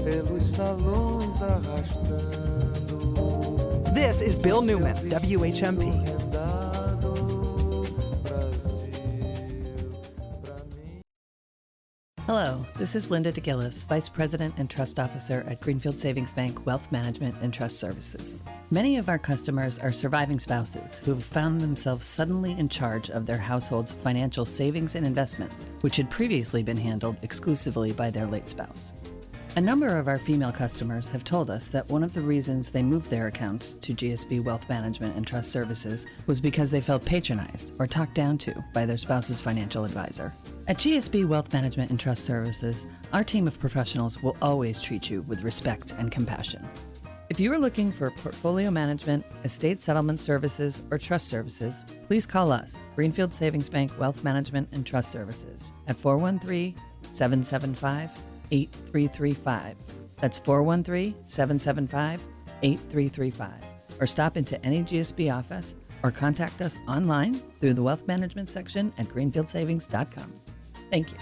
pelos 0.06 0.44
salões 0.44 1.42
arrastando. 1.42 2.36
This 3.96 4.22
is 4.22 4.38
Bill 4.38 4.62
Newman, 4.62 4.96
WHMP. 5.10 6.75
Hello, 12.28 12.66
this 12.80 12.96
is 12.96 13.12
Linda 13.12 13.32
DeGillis, 13.32 13.86
Vice 13.86 14.10
President 14.10 14.56
and 14.58 14.68
Trust 14.68 14.98
Officer 14.98 15.46
at 15.48 15.62
Greenfield 15.62 15.96
Savings 15.96 16.34
Bank 16.34 16.66
Wealth 16.66 16.92
Management 16.92 17.36
and 17.44 17.54
Trust 17.54 17.78
Services. 17.78 18.44
Many 18.72 18.98
of 18.98 19.10
our 19.10 19.20
customers 19.20 19.78
are 19.78 19.92
surviving 19.92 20.40
spouses 20.40 20.98
who 20.98 21.14
have 21.14 21.24
found 21.24 21.62
themselves 21.62 22.08
suddenly 22.08 22.54
in 22.54 22.68
charge 22.68 23.12
of 23.12 23.28
their 23.28 23.38
household's 23.38 23.92
financial 23.92 24.44
savings 24.44 24.96
and 24.96 25.06
investments, 25.06 25.70
which 25.82 25.98
had 25.98 26.10
previously 26.10 26.64
been 26.64 26.78
handled 26.78 27.18
exclusively 27.22 27.94
by 27.94 28.10
their 28.10 28.26
late 28.26 28.50
spouse. 28.50 28.96
A 29.58 29.62
number 29.62 29.98
of 29.98 30.10
our 30.10 30.20
female 30.20 30.52
customers 30.52 31.10
have 31.12 31.24
told 31.24 31.50
us 31.50 31.70
that 31.70 31.88
one 31.88 32.04
of 32.04 32.14
the 32.14 32.22
reasons 32.22 32.70
they 32.70 32.84
moved 32.84 33.10
their 33.10 33.28
accounts 33.28 33.76
to 33.76 33.94
GSB 33.94 34.44
Wealth 34.44 34.68
Management 34.68 35.16
and 35.16 35.26
Trust 35.26 35.50
Services 35.50 36.06
was 36.28 36.42
because 36.42 36.70
they 36.70 36.82
felt 36.82 37.06
patronized 37.06 37.72
or 37.80 37.88
talked 37.88 38.16
down 38.16 38.38
to 38.40 38.66
by 38.74 38.86
their 38.86 38.98
spouse's 38.98 39.40
financial 39.40 39.86
advisor. 39.86 40.34
At 40.68 40.80
GSB 40.80 41.26
Wealth 41.26 41.54
Management 41.54 41.90
and 41.90 41.98
Trust 41.98 42.26
Services, 42.26 42.86
our 43.14 43.24
team 43.24 43.48
of 43.48 43.58
professionals 43.58 44.22
will 44.22 44.36
always 44.42 44.82
treat 44.82 45.10
you 45.10 45.22
with 45.22 45.44
respect 45.44 45.94
and 45.94 46.12
compassion. 46.12 46.68
If 47.30 47.40
you 47.40 47.50
are 47.54 47.58
looking 47.58 47.94
for 47.94 48.12
portfolio 48.12 48.70
management, 48.70 49.26
estate 49.46 49.82
settlement 49.82 50.20
services, 50.20 50.84
or 50.92 50.98
trust 50.98 51.30
services, 51.30 51.86
please 52.08 52.28
call 52.28 52.52
us, 52.52 52.84
Greenfield 52.94 53.34
Savings 53.34 53.70
Bank 53.70 53.98
Wealth 53.98 54.22
Management 54.22 54.68
and 54.74 54.86
Trust 54.86 55.12
Services, 55.12 55.72
at 55.88 55.96
413 55.96 56.76
775 57.14 58.12
8335. 58.52 59.76
That's 60.18 60.40
413 60.40 61.16
775 61.26 62.26
8335. 62.62 63.52
Or 64.00 64.08
stop 64.08 64.38
into 64.38 64.64
any 64.66 64.82
GSB 64.82 65.34
office 65.34 65.76
or 66.04 66.12
contact 66.12 66.62
us 66.62 66.80
online 66.88 67.42
through 67.60 67.74
the 67.74 67.84
wealth 67.84 68.06
management 68.08 68.50
section 68.50 68.94
at 68.98 69.08
greenfieldsavings.com. 69.08 70.34
Thank 70.92 71.12
you. 71.12 71.18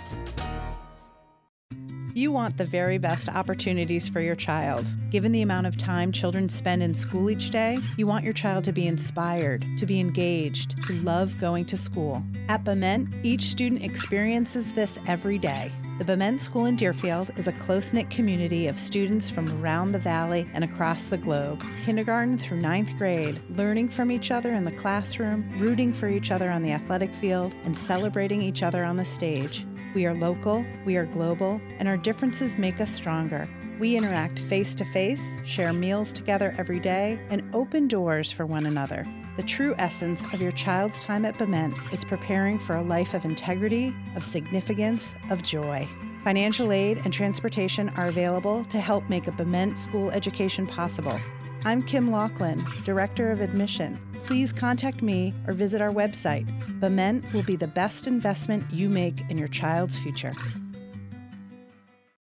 You 2.15 2.32
want 2.32 2.57
the 2.57 2.65
very 2.65 2.99
best 2.99 3.28
opportunities 3.28 4.07
for 4.07 4.21
your 4.21 4.36
child. 4.36 4.86
Given 5.09 5.32
the 5.32 5.41
amount 5.41 5.65
of 5.65 5.78
time 5.78 6.11
children 6.11 6.47
spend 6.47 6.84
in 6.84 6.93
school 6.93 7.32
each 7.32 7.49
day, 7.49 7.80
you 7.97 8.05
want 8.05 8.24
your 8.24 8.34
child 8.34 8.65
to 8.65 8.71
be 8.71 8.86
inspired, 8.86 9.65
to 9.80 9.88
be 9.88 9.99
engaged, 9.99 10.84
to 10.84 10.93
love 11.01 11.39
going 11.39 11.65
to 11.65 11.78
school. 11.78 12.21
At 12.49 12.63
Bement, 12.63 13.11
each 13.24 13.45
student 13.45 13.82
experiences 13.82 14.71
this 14.74 14.99
every 15.07 15.39
day. 15.39 15.71
The 15.97 16.05
Bement 16.05 16.39
School 16.39 16.65
in 16.65 16.76
Deerfield 16.76 17.32
is 17.38 17.47
a 17.47 17.51
close 17.51 17.93
knit 17.93 18.11
community 18.11 18.67
of 18.67 18.80
students 18.80 19.32
from 19.32 19.49
around 19.61 19.91
the 19.91 19.99
valley 19.99 20.47
and 20.53 20.63
across 20.63 21.07
the 21.07 21.17
globe. 21.17 21.63
Kindergarten 21.84 22.38
through 22.38 22.61
ninth 22.61 22.95
grade, 22.97 23.41
learning 23.57 23.89
from 23.89 24.11
each 24.11 24.30
other 24.30 24.53
in 24.53 24.65
the 24.65 24.71
classroom, 24.71 25.49
rooting 25.59 25.93
for 25.93 26.09
each 26.09 26.30
other 26.30 26.51
on 26.51 26.61
the 26.61 26.71
athletic 26.71 27.13
field, 27.15 27.55
and 27.63 27.78
celebrating 27.78 28.41
each 28.41 28.61
other 28.61 28.84
on 28.84 28.97
the 28.97 29.05
stage. 29.05 29.65
We 29.93 30.07
are 30.07 30.13
local, 30.15 30.65
we 30.85 30.97
are 30.97 31.05
global, 31.05 31.61
and 31.77 31.87
our 31.87 31.97
differences 31.97 32.57
make 32.57 32.81
us 32.81 32.91
stronger. 32.91 33.47
We 33.79 33.95
interact 33.95 34.39
face 34.39 34.73
to 34.75 34.85
face, 34.85 35.37
share 35.45 35.71
meals 35.71 36.11
together 36.11 36.55
every 36.57 36.79
day, 36.79 37.19
and 37.29 37.43
open 37.53 37.87
doors 37.87 38.31
for 38.31 38.47
one 38.47 38.65
another. 38.65 39.05
The 39.37 39.43
true 39.43 39.75
essence 39.77 40.23
of 40.33 40.41
your 40.41 40.51
child's 40.51 41.03
time 41.03 41.25
at 41.25 41.37
Bement 41.37 41.75
is 41.91 42.03
preparing 42.03 42.57
for 42.57 42.75
a 42.75 42.81
life 42.81 43.13
of 43.13 43.23
integrity, 43.23 43.93
of 44.15 44.23
significance, 44.23 45.13
of 45.29 45.43
joy. 45.43 45.87
Financial 46.23 46.71
aid 46.71 47.01
and 47.03 47.13
transportation 47.13 47.89
are 47.89 48.07
available 48.07 48.65
to 48.65 48.79
help 48.79 49.07
make 49.09 49.27
a 49.27 49.31
Bement 49.31 49.77
school 49.77 50.09
education 50.09 50.65
possible. 50.65 51.19
I'm 51.65 51.83
Kim 51.83 52.11
Laughlin, 52.11 52.65
Director 52.83 53.31
of 53.31 53.41
Admission. 53.41 53.99
Please 54.26 54.53
contact 54.53 55.01
me 55.01 55.34
or 55.47 55.53
visit 55.53 55.82
our 55.82 55.91
website. 55.91 56.47
Bement 56.80 57.32
will 57.34 57.43
be 57.43 57.55
the 57.55 57.67
best 57.67 58.07
investment 58.07 58.63
you 58.71 58.89
make 58.89 59.21
in 59.30 59.38
your 59.38 59.49
child's 59.49 59.97
future. 59.97 60.34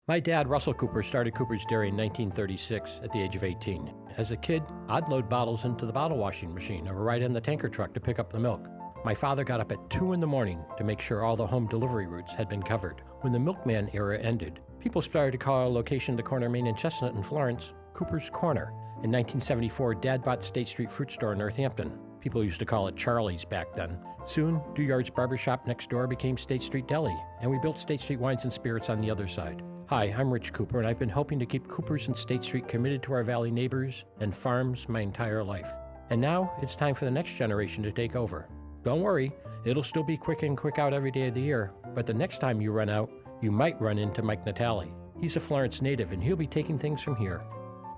My 0.07 0.21
dad, 0.21 0.49
Russell 0.49 0.75
Cooper, 0.75 1.03
started 1.03 1.35
Cooper's 1.35 1.65
Dairy 1.69 1.89
in 1.89 1.97
1936 1.97 3.01
at 3.03 3.13
the 3.13 3.21
age 3.21 3.37
of 3.37 3.45
18. 3.45 3.93
As 4.17 4.31
a 4.31 4.37
kid, 4.37 4.63
I'd 4.89 5.09
load 5.09 5.29
bottles 5.29 5.65
into 5.65 5.87
the 5.87 5.93
bottle 5.93 6.17
washing 6.17 6.53
machine 6.53 6.89
or 6.89 6.95
ride 6.95 7.23
in 7.23 7.33
the 7.33 7.41
tanker 7.41 7.69
truck 7.69 7.93
to 7.95 8.01
pick 8.01 8.19
up 8.19 8.33
the 8.33 8.41
milk. 8.41 8.67
My 9.05 9.15
father 9.15 9.45
got 9.45 9.61
up 9.61 9.71
at 9.71 9.91
2 9.91 10.15
in 10.15 10.21
the 10.21 10.27
morning 10.27 10.65
to 10.77 10.85
make 10.85 11.01
sure 11.01 11.25
all 11.25 11.37
the 11.37 11.47
home 11.47 11.67
delivery 11.69 12.07
routes 12.07 12.33
had 12.33 12.49
been 12.49 12.63
covered. 12.63 13.03
When 13.21 13.33
the 13.33 13.39
milkman 13.39 13.91
era 13.93 14.19
ended, 14.19 14.61
people 14.81 15.03
started 15.03 15.33
to 15.33 15.39
call 15.39 15.61
our 15.61 15.69
location 15.69 16.17
the 16.17 16.23
corner 16.23 16.49
Main 16.49 16.67
and 16.67 16.77
Chestnut 16.77 17.15
in 17.15 17.23
Florence 17.23 17.73
Cooper's 17.95 18.31
Corner. 18.31 18.73
In 19.01 19.13
1974, 19.13 19.95
Dad 19.95 20.25
bought 20.25 20.43
State 20.43 20.67
Street 20.67 20.91
Fruit 20.91 21.13
Store 21.13 21.33
in 21.33 21.39
Northampton. 21.39 21.97
People 22.21 22.43
used 22.43 22.59
to 22.59 22.67
call 22.67 22.89
it 22.89 22.97
Charlie's 22.97 23.45
back 23.45 23.73
then. 23.73 23.97
Soon, 24.25 24.61
Duyard's 24.75 25.09
barbershop 25.09 25.69
next 25.69 25.89
door 25.89 26.09
became 26.09 26.37
State 26.37 26.63
Street 26.63 26.89
Deli, 26.89 27.17
and 27.41 27.49
we 27.49 27.61
built 27.61 27.79
State 27.79 28.01
Street 28.01 28.19
Wines 28.19 28.43
and 28.43 28.53
Spirits 28.53 28.91
on 28.91 28.99
the 28.99 29.09
other 29.09 29.29
side. 29.29 29.63
Hi, 29.87 30.13
I'm 30.19 30.33
Rich 30.33 30.53
Cooper, 30.53 30.81
and 30.81 30.89
I've 30.89 30.99
been 30.99 31.09
helping 31.09 31.39
to 31.39 31.47
keep 31.47 31.69
Coopers 31.69 32.09
and 32.09 32.17
State 32.17 32.43
Street 32.43 32.67
committed 32.67 33.01
to 33.05 33.13
our 33.13 33.23
Valley 33.23 33.53
neighbors 33.53 34.05
and 34.19 34.35
farms 34.35 34.89
my 34.89 35.01
entire 35.01 35.45
life. 35.45 35.73
And 36.11 36.21
now 36.21 36.53
it's 36.61 36.75
time 36.75 36.97
for 36.97 37.05
the 37.05 37.11
next 37.13 37.35
generation 37.35 37.85
to 37.85 37.93
take 37.93 38.17
over. 38.17 38.49
Don't 38.83 39.01
worry, 39.01 39.31
it'll 39.65 39.85
still 39.85 40.03
be 40.03 40.17
quick 40.17 40.43
in, 40.43 40.57
quick 40.57 40.81
out 40.81 40.93
every 40.93 41.13
day 41.13 41.29
of 41.29 41.35
the 41.35 41.41
year, 41.41 41.71
but 41.95 42.05
the 42.05 42.15
next 42.15 42.41
time 42.41 42.61
you 42.61 42.73
run 42.73 42.89
out, 42.89 43.09
you 43.41 43.53
might 43.53 43.81
run 43.81 43.97
into 43.97 44.23
Mike 44.23 44.45
Natali. 44.45 44.91
He's 45.21 45.37
a 45.37 45.41
Florence 45.41 45.81
native, 45.83 46.13
and 46.13 46.21
he'll 46.21 46.35
be 46.35 46.49
taking 46.49 46.81
things 46.81 47.01
from 47.01 47.15
here. 47.15 47.45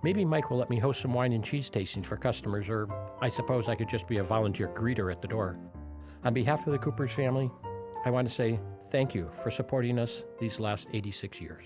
Maybe 0.03 0.25
Mike 0.25 0.51
will 0.51 0.57
let 0.57 0.71
me 0.71 0.79
host 0.79 1.03
some 1.03 1.13
wine 1.13 1.33
and 1.33 1.45
cheese 1.45 1.69
tastings 1.71 2.07
for 2.07 2.17
customers, 2.17 2.71
or 2.71 2.89
I 3.21 3.29
suppose 3.29 3.69
I 3.69 3.75
could 3.75 3.89
just 3.89 4.09
be 4.09 4.17
a 4.17 4.23
volunteer 4.23 4.69
greeter 4.69 5.13
at 5.13 5.21
the 5.21 5.29
door. 5.29 5.59
On 6.25 6.33
behalf 6.33 6.67
of 6.67 6.73
the 6.73 6.79
Coopers 6.79 7.13
family, 7.13 7.51
I 8.05 8.11
want 8.11 8.27
to 8.27 8.35
say 8.35 8.59
thank 8.89 9.15
you 9.15 9.29
for 9.43 9.51
supporting 9.51 9.99
us 9.99 10.23
these 10.39 10.59
last 10.59 10.89
86 10.93 11.41
years. 11.41 11.65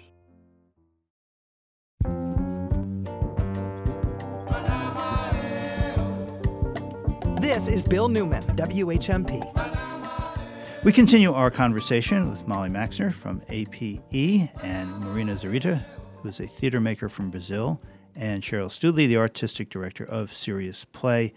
This 7.41 7.69
is 7.69 7.85
Bill 7.85 8.09
Newman, 8.09 8.43
WHMP. 8.57 9.43
We 10.83 10.93
continue 10.93 11.33
our 11.33 11.51
conversation 11.53 12.31
with 12.31 12.49
Molly 12.49 12.69
Maxner 12.69 13.13
from 13.13 13.43
APE 13.49 14.51
and 14.63 15.01
Marina 15.01 15.35
Zarita, 15.35 15.81
who 16.21 16.29
is 16.29 16.41
a 16.41 16.47
theater 16.47 16.81
maker 16.81 17.09
from 17.09 17.31
Brazil, 17.31 17.81
and 18.17 18.43
Cheryl 18.43 18.71
Studley, 18.71 19.07
the 19.07 19.17
artistic 19.17 19.71
director 19.71 20.05
of 20.05 20.33
Serious 20.33 20.85
Play. 20.85 21.33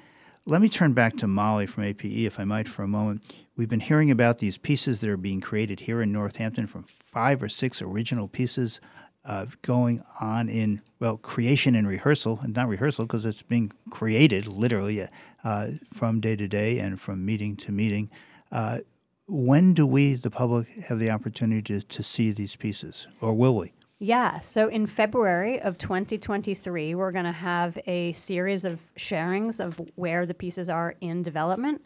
Let 0.46 0.62
me 0.62 0.70
turn 0.70 0.94
back 0.94 1.18
to 1.18 1.28
Molly 1.28 1.66
from 1.66 1.84
APE, 1.84 2.06
if 2.06 2.40
I 2.40 2.46
might, 2.46 2.68
for 2.68 2.84
a 2.84 2.88
moment. 2.88 3.24
We've 3.56 3.68
been 3.68 3.80
hearing 3.80 4.12
about 4.12 4.38
these 4.38 4.58
pieces 4.58 5.00
that 5.00 5.10
are 5.10 5.18
being 5.18 5.42
created 5.42 5.82
here 5.82 6.02
in 6.02 6.12
Northampton 6.12 6.68
from 6.68 6.84
five 6.84 7.44
or 7.44 7.50
six 7.50 7.82
original 7.82 8.28
pieces 8.28 8.80
uh, 9.26 9.48
going 9.62 10.04
on 10.22 10.48
in, 10.48 10.82
well, 11.00 11.18
creation 11.18 11.76
and 11.76 11.88
rehearsal, 11.88 12.40
and 12.42 12.56
not 12.56 12.70
rehearsal 12.70 13.06
because 13.06 13.26
it's 13.26 13.42
being 13.42 13.72
created 13.90 14.48
literally 14.48 15.06
uh, 15.44 15.68
from 15.94 16.22
day 16.22 16.36
to 16.36 16.48
day 16.48 16.80
and 16.80 17.02
from 17.02 17.26
meeting 17.26 17.58
to 17.58 17.72
meeting. 17.72 18.10
Uh, 18.52 18.80
when 19.28 19.74
do 19.74 19.86
we, 19.86 20.14
the 20.14 20.32
public, 20.32 20.68
have 20.86 21.00
the 21.00 21.12
opportunity 21.12 21.62
to, 21.62 21.82
to 21.82 22.04
see 22.04 22.32
these 22.32 22.56
pieces, 22.56 23.08
or 23.20 23.34
will 23.34 23.56
we? 23.56 23.74
Yeah, 24.00 24.42
so 24.42 24.68
in 24.68 24.86
February 24.86 25.60
of 25.60 25.80
2023, 25.80 26.94
we're 26.94 27.12
going 27.12 27.26
to 27.26 27.32
have 27.32 27.80
a 27.88 28.14
series 28.14 28.64
of 28.64 28.80
sharings 28.96 29.60
of 29.60 29.82
where 29.96 30.28
the 30.28 30.36
pieces 30.36 30.70
are 30.70 30.94
in 31.02 31.24
development. 31.24 31.84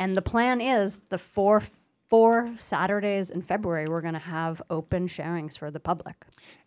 And 0.00 0.16
the 0.16 0.22
plan 0.22 0.60
is 0.60 1.00
the 1.10 1.18
four 1.18 1.62
four 2.08 2.52
Saturdays 2.58 3.30
in 3.30 3.40
February, 3.40 3.88
we're 3.88 4.00
going 4.00 4.14
to 4.14 4.20
have 4.20 4.60
open 4.68 5.08
sharings 5.08 5.56
for 5.56 5.70
the 5.70 5.80
public. 5.80 6.14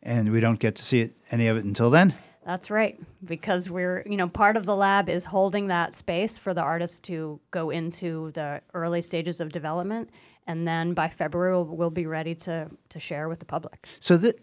And 0.02 0.32
we 0.32 0.40
don't 0.40 0.60
get 0.60 0.76
to 0.76 0.84
see 0.84 1.02
it, 1.02 1.14
any 1.32 1.48
of 1.48 1.58
it 1.58 1.64
until 1.64 1.90
then? 1.90 2.14
That's 2.46 2.70
right, 2.70 3.00
because 3.24 3.70
we're, 3.70 4.04
you 4.06 4.18
know, 4.18 4.30
part 4.30 4.58
of 4.58 4.66
the 4.66 4.76
lab 4.76 5.10
is 5.10 5.26
holding 5.26 5.68
that 5.68 5.94
space 5.94 6.38
for 6.38 6.54
the 6.54 6.62
artists 6.62 7.00
to 7.02 7.40
go 7.52 7.70
into 7.70 8.32
the 8.32 8.62
early 8.74 9.02
stages 9.02 9.40
of 9.40 9.52
development, 9.52 10.10
and 10.48 10.68
then 10.68 10.94
by 10.94 11.10
February 11.10 11.52
we'll, 11.52 11.66
we'll 11.66 11.90
be 11.90 12.06
ready 12.06 12.36
to 12.36 12.70
to 12.90 13.00
share 13.00 13.30
with 13.30 13.40
the 13.40 13.46
public. 13.46 13.88
So 14.00 14.18
that 14.18 14.36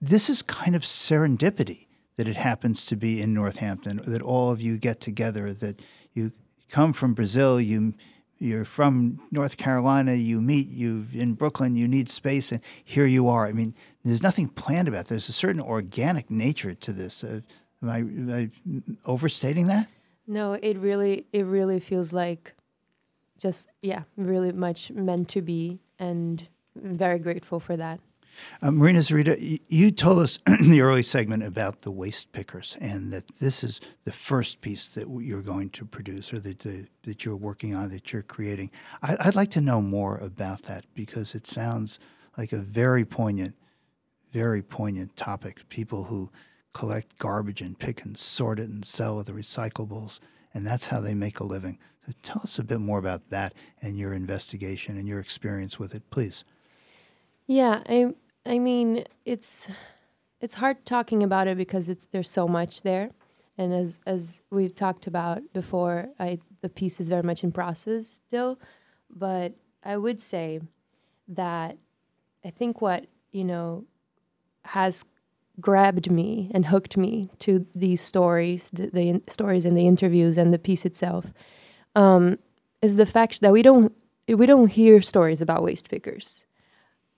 this 0.00 0.30
is 0.30 0.42
kind 0.42 0.76
of 0.76 0.82
serendipity 0.82 1.86
that 2.18 2.28
it 2.28 2.36
happens 2.36 2.84
to 2.84 2.96
be 2.96 3.22
in 3.22 3.32
Northampton, 3.32 4.00
that 4.04 4.20
all 4.20 4.50
of 4.50 4.60
you 4.60 4.76
get 4.76 5.00
together, 5.00 5.52
that 5.52 5.80
you 6.14 6.32
come 6.68 6.92
from 6.92 7.14
Brazil, 7.14 7.60
you 7.60 7.94
you're 8.40 8.64
from 8.64 9.20
North 9.32 9.56
Carolina, 9.56 10.14
you 10.14 10.40
meet, 10.40 10.68
you 10.68 11.06
in 11.12 11.34
Brooklyn, 11.34 11.74
you 11.74 11.88
need 11.88 12.08
space, 12.08 12.52
and 12.52 12.60
here 12.84 13.06
you 13.06 13.28
are. 13.28 13.46
I 13.46 13.52
mean, 13.52 13.74
there's 14.04 14.22
nothing 14.22 14.48
planned 14.48 14.86
about. 14.86 15.06
This. 15.06 15.08
There's 15.08 15.28
a 15.28 15.32
certain 15.32 15.60
organic 15.60 16.30
nature 16.30 16.74
to 16.74 16.92
this. 16.92 17.24
Uh, 17.24 17.40
am, 17.82 17.90
I, 17.90 17.98
am 17.98 18.30
I 18.30 19.10
overstating 19.10 19.66
that? 19.68 19.88
No, 20.26 20.52
it 20.52 20.76
really 20.78 21.26
it 21.32 21.46
really 21.46 21.80
feels 21.80 22.12
like 22.12 22.54
just 23.38 23.68
yeah, 23.82 24.02
really 24.16 24.52
much 24.52 24.90
meant 24.90 25.28
to 25.30 25.42
be 25.42 25.80
and 25.98 26.46
very 26.76 27.18
grateful 27.18 27.60
for 27.60 27.76
that. 27.76 28.00
Uh, 28.62 28.70
Marina 28.70 29.00
Zarita, 29.00 29.60
you 29.68 29.90
told 29.90 30.18
us 30.20 30.38
in 30.46 30.70
the 30.70 30.80
early 30.80 31.02
segment 31.02 31.42
about 31.42 31.82
the 31.82 31.90
waste 31.90 32.32
pickers, 32.32 32.76
and 32.80 33.12
that 33.12 33.24
this 33.40 33.64
is 33.64 33.80
the 34.04 34.12
first 34.12 34.60
piece 34.60 34.88
that 34.90 35.08
you're 35.20 35.42
going 35.42 35.70
to 35.70 35.84
produce, 35.84 36.32
or 36.32 36.38
that 36.40 36.60
that 37.02 37.24
you're 37.24 37.36
working 37.36 37.74
on, 37.74 37.90
that 37.90 38.12
you're 38.12 38.22
creating. 38.22 38.70
I, 39.02 39.16
I'd 39.20 39.34
like 39.34 39.50
to 39.52 39.60
know 39.60 39.80
more 39.80 40.18
about 40.18 40.62
that 40.64 40.84
because 40.94 41.34
it 41.34 41.46
sounds 41.46 41.98
like 42.36 42.52
a 42.52 42.58
very 42.58 43.04
poignant, 43.04 43.54
very 44.32 44.62
poignant 44.62 45.16
topic. 45.16 45.68
People 45.68 46.04
who 46.04 46.30
collect 46.74 47.18
garbage 47.18 47.60
and 47.60 47.78
pick 47.78 48.04
and 48.04 48.16
sort 48.16 48.60
it 48.60 48.68
and 48.68 48.84
sell 48.84 49.22
the 49.22 49.32
recyclables, 49.32 50.20
and 50.54 50.66
that's 50.66 50.86
how 50.86 51.00
they 51.00 51.14
make 51.14 51.40
a 51.40 51.44
living. 51.44 51.78
Tell 52.22 52.40
us 52.42 52.58
a 52.58 52.64
bit 52.64 52.80
more 52.80 52.98
about 52.98 53.30
that 53.30 53.54
and 53.82 53.98
your 53.98 54.12
investigation 54.12 54.96
and 54.96 55.06
your 55.06 55.20
experience 55.20 55.78
with 55.78 55.94
it, 55.94 56.08
please. 56.10 56.44
Yeah, 57.46 57.82
I 57.88 58.14
I 58.46 58.58
mean 58.58 59.04
it's 59.24 59.68
it's 60.40 60.54
hard 60.54 60.84
talking 60.84 61.22
about 61.22 61.48
it 61.48 61.56
because 61.56 61.88
it's 61.88 62.06
there's 62.06 62.30
so 62.30 62.46
much 62.46 62.82
there, 62.82 63.10
and 63.56 63.72
as 63.72 63.98
as 64.06 64.42
we've 64.50 64.74
talked 64.74 65.06
about 65.06 65.42
before, 65.52 66.08
I 66.18 66.38
the 66.60 66.68
piece 66.68 67.00
is 67.00 67.08
very 67.08 67.22
much 67.22 67.42
in 67.42 67.52
process 67.52 68.08
still, 68.08 68.58
but 69.10 69.54
I 69.84 69.96
would 69.96 70.20
say 70.20 70.60
that 71.28 71.76
I 72.44 72.50
think 72.50 72.80
what 72.80 73.06
you 73.32 73.44
know 73.44 73.84
has 74.64 75.04
grabbed 75.60 76.10
me 76.10 76.50
and 76.54 76.66
hooked 76.66 76.96
me 76.96 77.28
to 77.40 77.66
these 77.74 78.00
stories, 78.00 78.70
the, 78.72 78.90
the 78.90 79.08
in- 79.08 79.28
stories 79.28 79.64
and 79.64 79.76
the 79.76 79.86
interviews 79.86 80.38
and 80.38 80.52
the 80.52 80.58
piece 80.58 80.84
itself, 80.84 81.32
um, 81.98 82.38
is 82.80 82.94
the 82.94 83.06
fact 83.06 83.40
that 83.40 83.52
we 83.52 83.60
don't 83.62 83.92
we 84.28 84.46
don't 84.46 84.68
hear 84.68 85.02
stories 85.02 85.42
about 85.42 85.62
waste 85.62 85.90
pickers. 85.90 86.44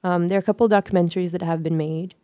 Um, 0.03 0.28
there 0.28 0.39
are 0.39 0.41
a 0.41 0.45
couple 0.45 0.68
documentaries 0.68 1.33
that 1.33 1.43
have 1.43 1.62
been 1.62 1.76
made, 1.76 2.14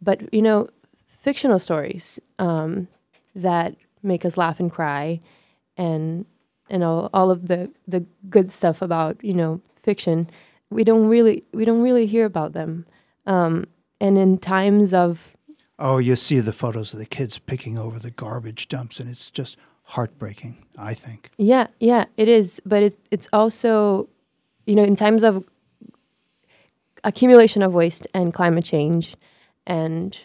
but 0.00 0.32
you 0.34 0.42
know, 0.42 0.68
fictional 1.06 1.60
stories 1.60 2.18
um, 2.40 2.88
that 3.36 3.76
make 4.02 4.24
us 4.24 4.36
laugh 4.36 4.58
and 4.58 4.70
cry, 4.70 5.20
and 5.76 6.26
and 6.68 6.82
all, 6.82 7.08
all 7.14 7.30
of 7.30 7.46
the 7.46 7.70
the 7.86 8.04
good 8.28 8.50
stuff 8.50 8.82
about 8.82 9.22
you 9.22 9.34
know 9.34 9.60
fiction. 9.76 10.28
We 10.70 10.82
don't 10.82 11.06
really 11.06 11.44
we 11.52 11.64
don't 11.64 11.82
really 11.82 12.06
hear 12.06 12.24
about 12.24 12.52
them. 12.52 12.84
Um, 13.26 13.66
and 14.00 14.18
in 14.18 14.38
times 14.38 14.92
of 14.92 15.36
Oh, 15.78 15.98
you 15.98 16.16
see 16.16 16.40
the 16.40 16.52
photos 16.52 16.92
of 16.92 16.98
the 16.98 17.06
kids 17.06 17.38
picking 17.38 17.78
over 17.78 17.98
the 17.98 18.10
garbage 18.10 18.68
dumps, 18.68 18.98
and 18.98 19.08
it's 19.08 19.30
just 19.30 19.56
heartbreaking, 19.92 20.56
I 20.78 20.94
think. 20.94 21.30
Yeah, 21.36 21.66
yeah, 21.78 22.06
it 22.16 22.26
is. 22.26 22.62
But 22.64 22.82
it's 22.82 22.96
it's 23.10 23.28
also, 23.32 24.08
you 24.66 24.74
know, 24.74 24.82
in 24.82 24.96
times 24.96 25.22
of 25.22 25.46
accumulation 27.04 27.62
of 27.62 27.74
waste 27.74 28.06
and 28.14 28.32
climate 28.32 28.64
change, 28.64 29.16
and 29.66 30.18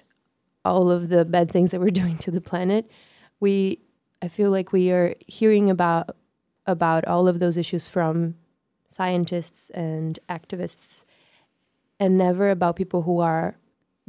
all 0.63 0.89
of 0.89 1.09
the 1.09 1.25
bad 1.25 1.51
things 1.51 1.71
that 1.71 1.81
we're 1.81 1.89
doing 2.01 2.17
to 2.19 2.31
the 2.31 2.39
planet, 2.39 2.89
we 3.41 3.79
I 4.21 4.29
feel 4.29 4.51
like 4.51 4.71
we 4.71 4.89
are 4.91 5.15
hearing 5.27 5.69
about 5.69 6.15
about 6.65 7.05
all 7.05 7.27
of 7.27 7.39
those 7.39 7.57
issues 7.57 7.87
from 7.87 8.35
scientists 8.87 9.69
and 9.71 10.17
activists, 10.29 11.03
and 11.99 12.17
never 12.17 12.51
about 12.51 12.77
people 12.77 13.01
who 13.01 13.19
are 13.19 13.57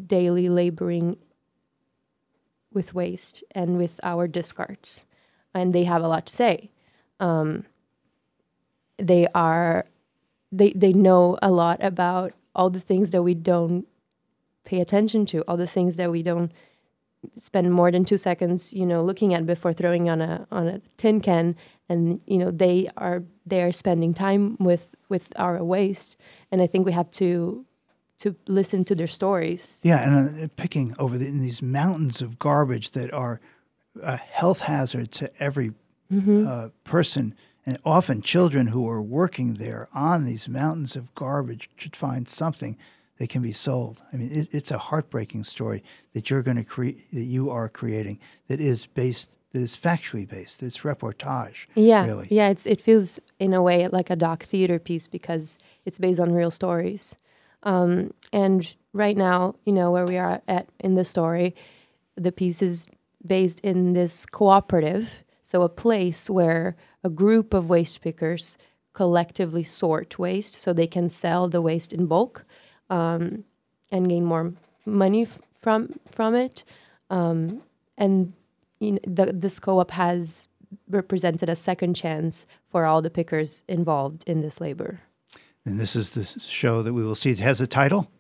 daily 0.06 0.48
laboring 0.48 1.16
with 2.72 2.94
waste 2.94 3.42
and 3.56 3.76
with 3.76 3.98
our 4.04 4.28
discards 4.28 5.04
and 5.54 5.74
they 5.74 5.84
have 5.84 6.02
a 6.02 6.08
lot 6.08 6.26
to 6.26 6.32
say. 6.32 6.70
Um, 7.20 7.64
they 8.96 9.26
are, 9.34 9.86
they 10.50 10.72
they 10.72 10.92
know 10.92 11.38
a 11.42 11.50
lot 11.50 11.82
about 11.82 12.32
all 12.54 12.70
the 12.70 12.80
things 12.80 13.10
that 13.10 13.22
we 13.22 13.34
don't 13.34 13.86
pay 14.64 14.80
attention 14.80 15.26
to, 15.26 15.42
all 15.42 15.56
the 15.56 15.66
things 15.66 15.96
that 15.96 16.10
we 16.10 16.22
don't 16.22 16.52
spend 17.36 17.72
more 17.72 17.90
than 17.90 18.04
two 18.04 18.18
seconds, 18.18 18.72
you 18.72 18.86
know, 18.86 19.02
looking 19.02 19.34
at 19.34 19.46
before 19.46 19.72
throwing 19.72 20.08
on 20.08 20.20
a 20.20 20.46
on 20.50 20.68
a 20.68 20.80
tin 20.96 21.20
can. 21.20 21.56
And 21.88 22.20
you 22.26 22.38
know, 22.38 22.50
they 22.50 22.88
are 22.96 23.22
they 23.46 23.62
are 23.62 23.72
spending 23.72 24.14
time 24.14 24.56
with 24.60 24.94
with 25.08 25.32
our 25.36 25.62
waste, 25.64 26.16
and 26.52 26.60
I 26.60 26.66
think 26.66 26.84
we 26.84 26.92
have 26.92 27.10
to 27.12 27.64
to 28.18 28.34
listen 28.46 28.84
to 28.84 28.94
their 28.94 29.06
stories. 29.06 29.80
Yeah, 29.82 30.00
and 30.00 30.44
uh, 30.44 30.48
picking 30.56 30.94
over 30.98 31.16
the, 31.16 31.26
in 31.26 31.40
these 31.40 31.62
mountains 31.62 32.20
of 32.20 32.38
garbage 32.38 32.90
that 32.90 33.12
are 33.12 33.40
a 34.02 34.16
health 34.16 34.60
hazard 34.60 35.10
to 35.12 35.30
every 35.42 35.72
Mhm. 36.12 36.46
uh, 36.46 36.68
person, 36.84 37.34
and 37.66 37.78
often 37.84 38.22
children 38.22 38.68
who 38.68 38.88
are 38.88 39.02
working 39.02 39.54
there 39.54 39.88
on 39.92 40.24
these 40.24 40.48
mountains 40.48 40.96
of 40.96 41.14
garbage 41.14 41.68
should 41.76 41.94
find 41.94 42.26
something 42.28 42.76
that 43.18 43.28
can 43.28 43.42
be 43.42 43.52
sold. 43.52 44.02
I 44.12 44.16
mean, 44.16 44.30
it, 44.32 44.54
it's 44.54 44.70
a 44.70 44.78
heartbreaking 44.78 45.44
story 45.44 45.82
that 46.14 46.30
you're 46.30 46.42
going 46.42 46.56
to 46.56 46.64
create, 46.64 47.10
that 47.12 47.24
you 47.24 47.50
are 47.50 47.68
creating, 47.68 48.20
that 48.46 48.58
is 48.60 48.86
based, 48.86 49.28
that 49.52 49.60
is 49.60 49.76
factually 49.76 50.26
based. 50.26 50.62
It's 50.62 50.78
reportage. 50.78 51.66
Yeah, 51.74 52.06
really. 52.06 52.28
yeah. 52.30 52.48
It's 52.48 52.64
it 52.64 52.80
feels 52.80 53.18
in 53.38 53.52
a 53.52 53.60
way 53.60 53.86
like 53.88 54.08
a 54.08 54.16
doc 54.16 54.44
theater 54.44 54.78
piece 54.78 55.06
because 55.06 55.58
it's 55.84 55.98
based 55.98 56.20
on 56.20 56.32
real 56.32 56.50
stories. 56.50 57.16
Um, 57.64 58.14
and 58.32 58.72
right 58.94 59.16
now, 59.16 59.56
you 59.66 59.72
know 59.72 59.90
where 59.90 60.06
we 60.06 60.16
are 60.16 60.40
at 60.48 60.68
in 60.80 60.94
the 60.94 61.04
story, 61.04 61.54
the 62.14 62.32
piece 62.32 62.62
is 62.62 62.86
based 63.26 63.60
in 63.60 63.92
this 63.92 64.26
cooperative, 64.26 65.24
so 65.42 65.62
a 65.62 65.68
place 65.68 66.30
where 66.30 66.76
a 67.02 67.08
group 67.08 67.54
of 67.54 67.68
waste 67.68 68.00
pickers 68.00 68.58
collectively 68.92 69.64
sort 69.64 70.18
waste, 70.18 70.60
so 70.60 70.72
they 70.72 70.86
can 70.86 71.08
sell 71.08 71.48
the 71.48 71.62
waste 71.62 71.92
in 71.92 72.06
bulk 72.06 72.44
um, 72.90 73.44
and 73.90 74.08
gain 74.08 74.24
more 74.24 74.52
money 74.84 75.22
f- 75.22 75.40
from 75.60 75.98
from 76.10 76.34
it. 76.34 76.64
Um, 77.10 77.62
and 77.96 78.32
you 78.80 78.92
know, 78.92 78.98
the 79.06 79.32
this 79.32 79.58
co-op 79.58 79.90
has 79.92 80.48
represented 80.88 81.48
a 81.48 81.56
second 81.56 81.94
chance 81.94 82.46
for 82.70 82.84
all 82.84 83.02
the 83.02 83.10
pickers 83.10 83.62
involved 83.68 84.24
in 84.26 84.40
this 84.40 84.60
labor. 84.60 85.00
And 85.64 85.78
this 85.78 85.96
is 85.96 86.10
the 86.10 86.24
show 86.40 86.82
that 86.82 86.92
we 86.92 87.04
will 87.04 87.14
see. 87.14 87.30
It 87.30 87.40
has 87.40 87.60
a 87.60 87.66
title. 87.66 88.10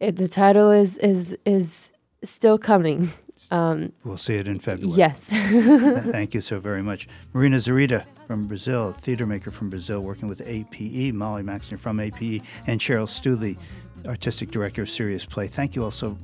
It, 0.00 0.16
the 0.16 0.28
title 0.28 0.70
is 0.70 0.96
is 0.98 1.36
is 1.44 1.90
still 2.22 2.58
coming. 2.58 3.10
Um, 3.50 3.92
We'll 4.04 4.18
see 4.18 4.36
it 4.36 4.48
in 4.48 4.58
February. 4.58 4.96
Yes. 4.98 5.26
Thank 5.28 6.34
you 6.34 6.40
so 6.40 6.58
very 6.58 6.82
much. 6.82 7.08
Marina 7.32 7.58
Zarita 7.58 8.04
from 8.26 8.46
Brazil, 8.46 8.92
theater 8.92 9.26
maker 9.26 9.50
from 9.50 9.70
Brazil, 9.70 10.00
working 10.00 10.28
with 10.28 10.40
APE, 10.46 11.14
Molly 11.14 11.42
Maxner 11.42 11.78
from 11.78 12.00
APE, 12.00 12.42
and 12.66 12.80
Cheryl 12.80 13.08
Studley, 13.08 13.58
artistic 14.06 14.50
director 14.50 14.82
of 14.82 14.90
Serious 14.90 15.24
Play. 15.24 15.46
Thank 15.48 15.76
you 15.76 15.84
all 15.84 15.90
so 15.90 16.16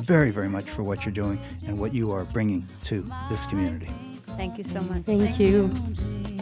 very, 0.00 0.30
very 0.30 0.48
much 0.48 0.70
for 0.70 0.82
what 0.82 1.04
you're 1.04 1.12
doing 1.14 1.38
and 1.66 1.78
what 1.78 1.94
you 1.94 2.10
are 2.12 2.24
bringing 2.24 2.66
to 2.84 3.02
this 3.28 3.46
community. 3.46 3.90
Thank 4.36 4.58
you 4.58 4.64
so 4.64 4.80
much. 4.82 5.02
Thank 5.02 5.40
you. 5.40 5.68
You 5.68 6.37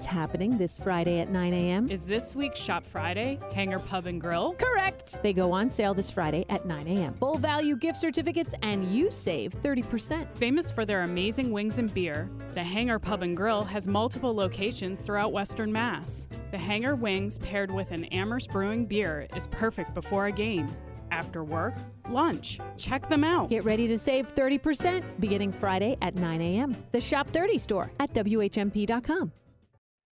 what's 0.00 0.06
happening 0.06 0.56
this 0.56 0.78
Friday 0.78 1.20
at 1.20 1.28
9 1.28 1.52
a.m.? 1.52 1.90
Is 1.90 2.06
this 2.06 2.34
week's 2.34 2.58
Shop 2.58 2.86
Friday 2.86 3.38
Hangar 3.52 3.78
Pub 3.78 4.06
and 4.06 4.18
Grill? 4.18 4.54
Correct. 4.54 5.22
They 5.22 5.34
go 5.34 5.52
on 5.52 5.68
sale 5.68 5.92
this 5.92 6.10
Friday 6.10 6.46
at 6.48 6.64
9 6.64 6.88
a.m. 6.88 7.12
Full 7.12 7.36
value 7.36 7.76
gift 7.76 7.98
certificates, 7.98 8.54
and 8.62 8.90
you 8.90 9.10
save 9.10 9.52
30%. 9.52 10.26
Famous 10.38 10.72
for 10.72 10.86
their 10.86 11.02
amazing 11.02 11.50
wings 11.50 11.76
and 11.76 11.92
beer, 11.92 12.30
the 12.54 12.64
Hangar 12.64 12.98
Pub 12.98 13.22
and 13.22 13.36
Grill 13.36 13.62
has 13.62 13.86
multiple 13.86 14.34
locations 14.34 15.02
throughout 15.02 15.32
Western 15.32 15.70
Mass. 15.70 16.26
The 16.50 16.56
Hangar 16.56 16.96
Wings 16.96 17.36
paired 17.36 17.70
with 17.70 17.90
an 17.90 18.06
Amherst 18.06 18.48
Brewing 18.48 18.86
beer 18.86 19.26
is 19.36 19.48
perfect 19.48 19.92
before 19.92 20.28
a 20.28 20.32
game, 20.32 20.66
after 21.10 21.44
work, 21.44 21.74
lunch. 22.08 22.58
Check 22.78 23.06
them 23.10 23.22
out. 23.22 23.50
Get 23.50 23.66
ready 23.66 23.86
to 23.86 23.98
save 23.98 24.34
30% 24.34 25.04
beginning 25.20 25.52
Friday 25.52 25.98
at 26.00 26.14
9 26.14 26.40
a.m. 26.40 26.74
The 26.90 27.02
Shop 27.02 27.28
30 27.28 27.58
store 27.58 27.92
at 28.00 28.14
WHMP.com. 28.14 29.32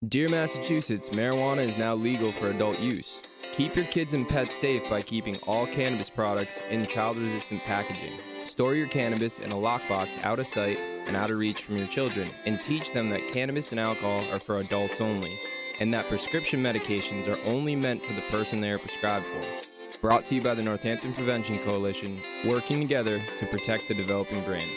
Dear 0.08 0.28
Massachusetts, 0.28 1.08
marijuana 1.08 1.60
is 1.60 1.78
now 1.78 1.94
legal 1.94 2.30
for 2.30 2.50
adult 2.50 2.78
use. 2.78 3.18
Keep 3.52 3.74
your 3.74 3.86
kids 3.86 4.12
and 4.12 4.28
pets 4.28 4.54
safe 4.54 4.88
by 4.88 5.00
keeping 5.00 5.36
all 5.46 5.66
cannabis 5.66 6.10
products 6.10 6.60
in 6.68 6.84
child 6.86 7.16
resistant 7.16 7.62
packaging. 7.62 8.12
Store 8.44 8.74
your 8.74 8.88
cannabis 8.88 9.38
in 9.38 9.50
a 9.50 9.56
lockbox 9.56 10.22
out 10.24 10.38
of 10.38 10.46
sight 10.46 10.78
and 11.06 11.16
out 11.16 11.30
of 11.30 11.38
reach 11.38 11.62
from 11.62 11.78
your 11.78 11.88
children, 11.88 12.28
and 12.44 12.62
teach 12.62 12.92
them 12.92 13.08
that 13.08 13.32
cannabis 13.32 13.70
and 13.72 13.80
alcohol 13.80 14.22
are 14.32 14.38
for 14.38 14.58
adults 14.58 15.00
only, 15.00 15.40
and 15.80 15.92
that 15.94 16.08
prescription 16.08 16.62
medications 16.62 17.26
are 17.26 17.50
only 17.50 17.74
meant 17.74 18.02
for 18.02 18.12
the 18.12 18.30
person 18.30 18.60
they 18.60 18.70
are 18.70 18.78
prescribed 18.78 19.26
for. 19.26 19.98
Brought 20.00 20.26
to 20.26 20.36
you 20.36 20.42
by 20.42 20.54
the 20.54 20.62
Northampton 20.62 21.14
Prevention 21.14 21.58
Coalition, 21.60 22.20
working 22.44 22.80
together 22.80 23.20
to 23.38 23.46
protect 23.46 23.88
the 23.88 23.94
developing 23.94 24.42
brain. 24.44 24.68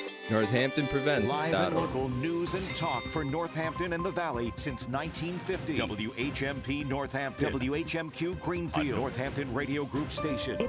Live 1.27 1.55
and 1.55 1.75
local 1.75 2.07
news 2.09 2.53
and 2.53 2.63
talk 2.75 3.03
for 3.05 3.23
Northampton 3.25 3.93
and 3.93 4.05
the 4.05 4.11
Valley 4.11 4.53
since 4.57 4.87
1950. 4.87 5.77
WHMP 5.79 6.87
Northampton. 6.87 7.51
WHMQ 7.51 8.39
Greenfield. 8.39 8.85
A 8.89 8.95
Northampton 8.95 9.51
Radio 9.55 9.85
Group 9.85 10.11
station. 10.11 10.59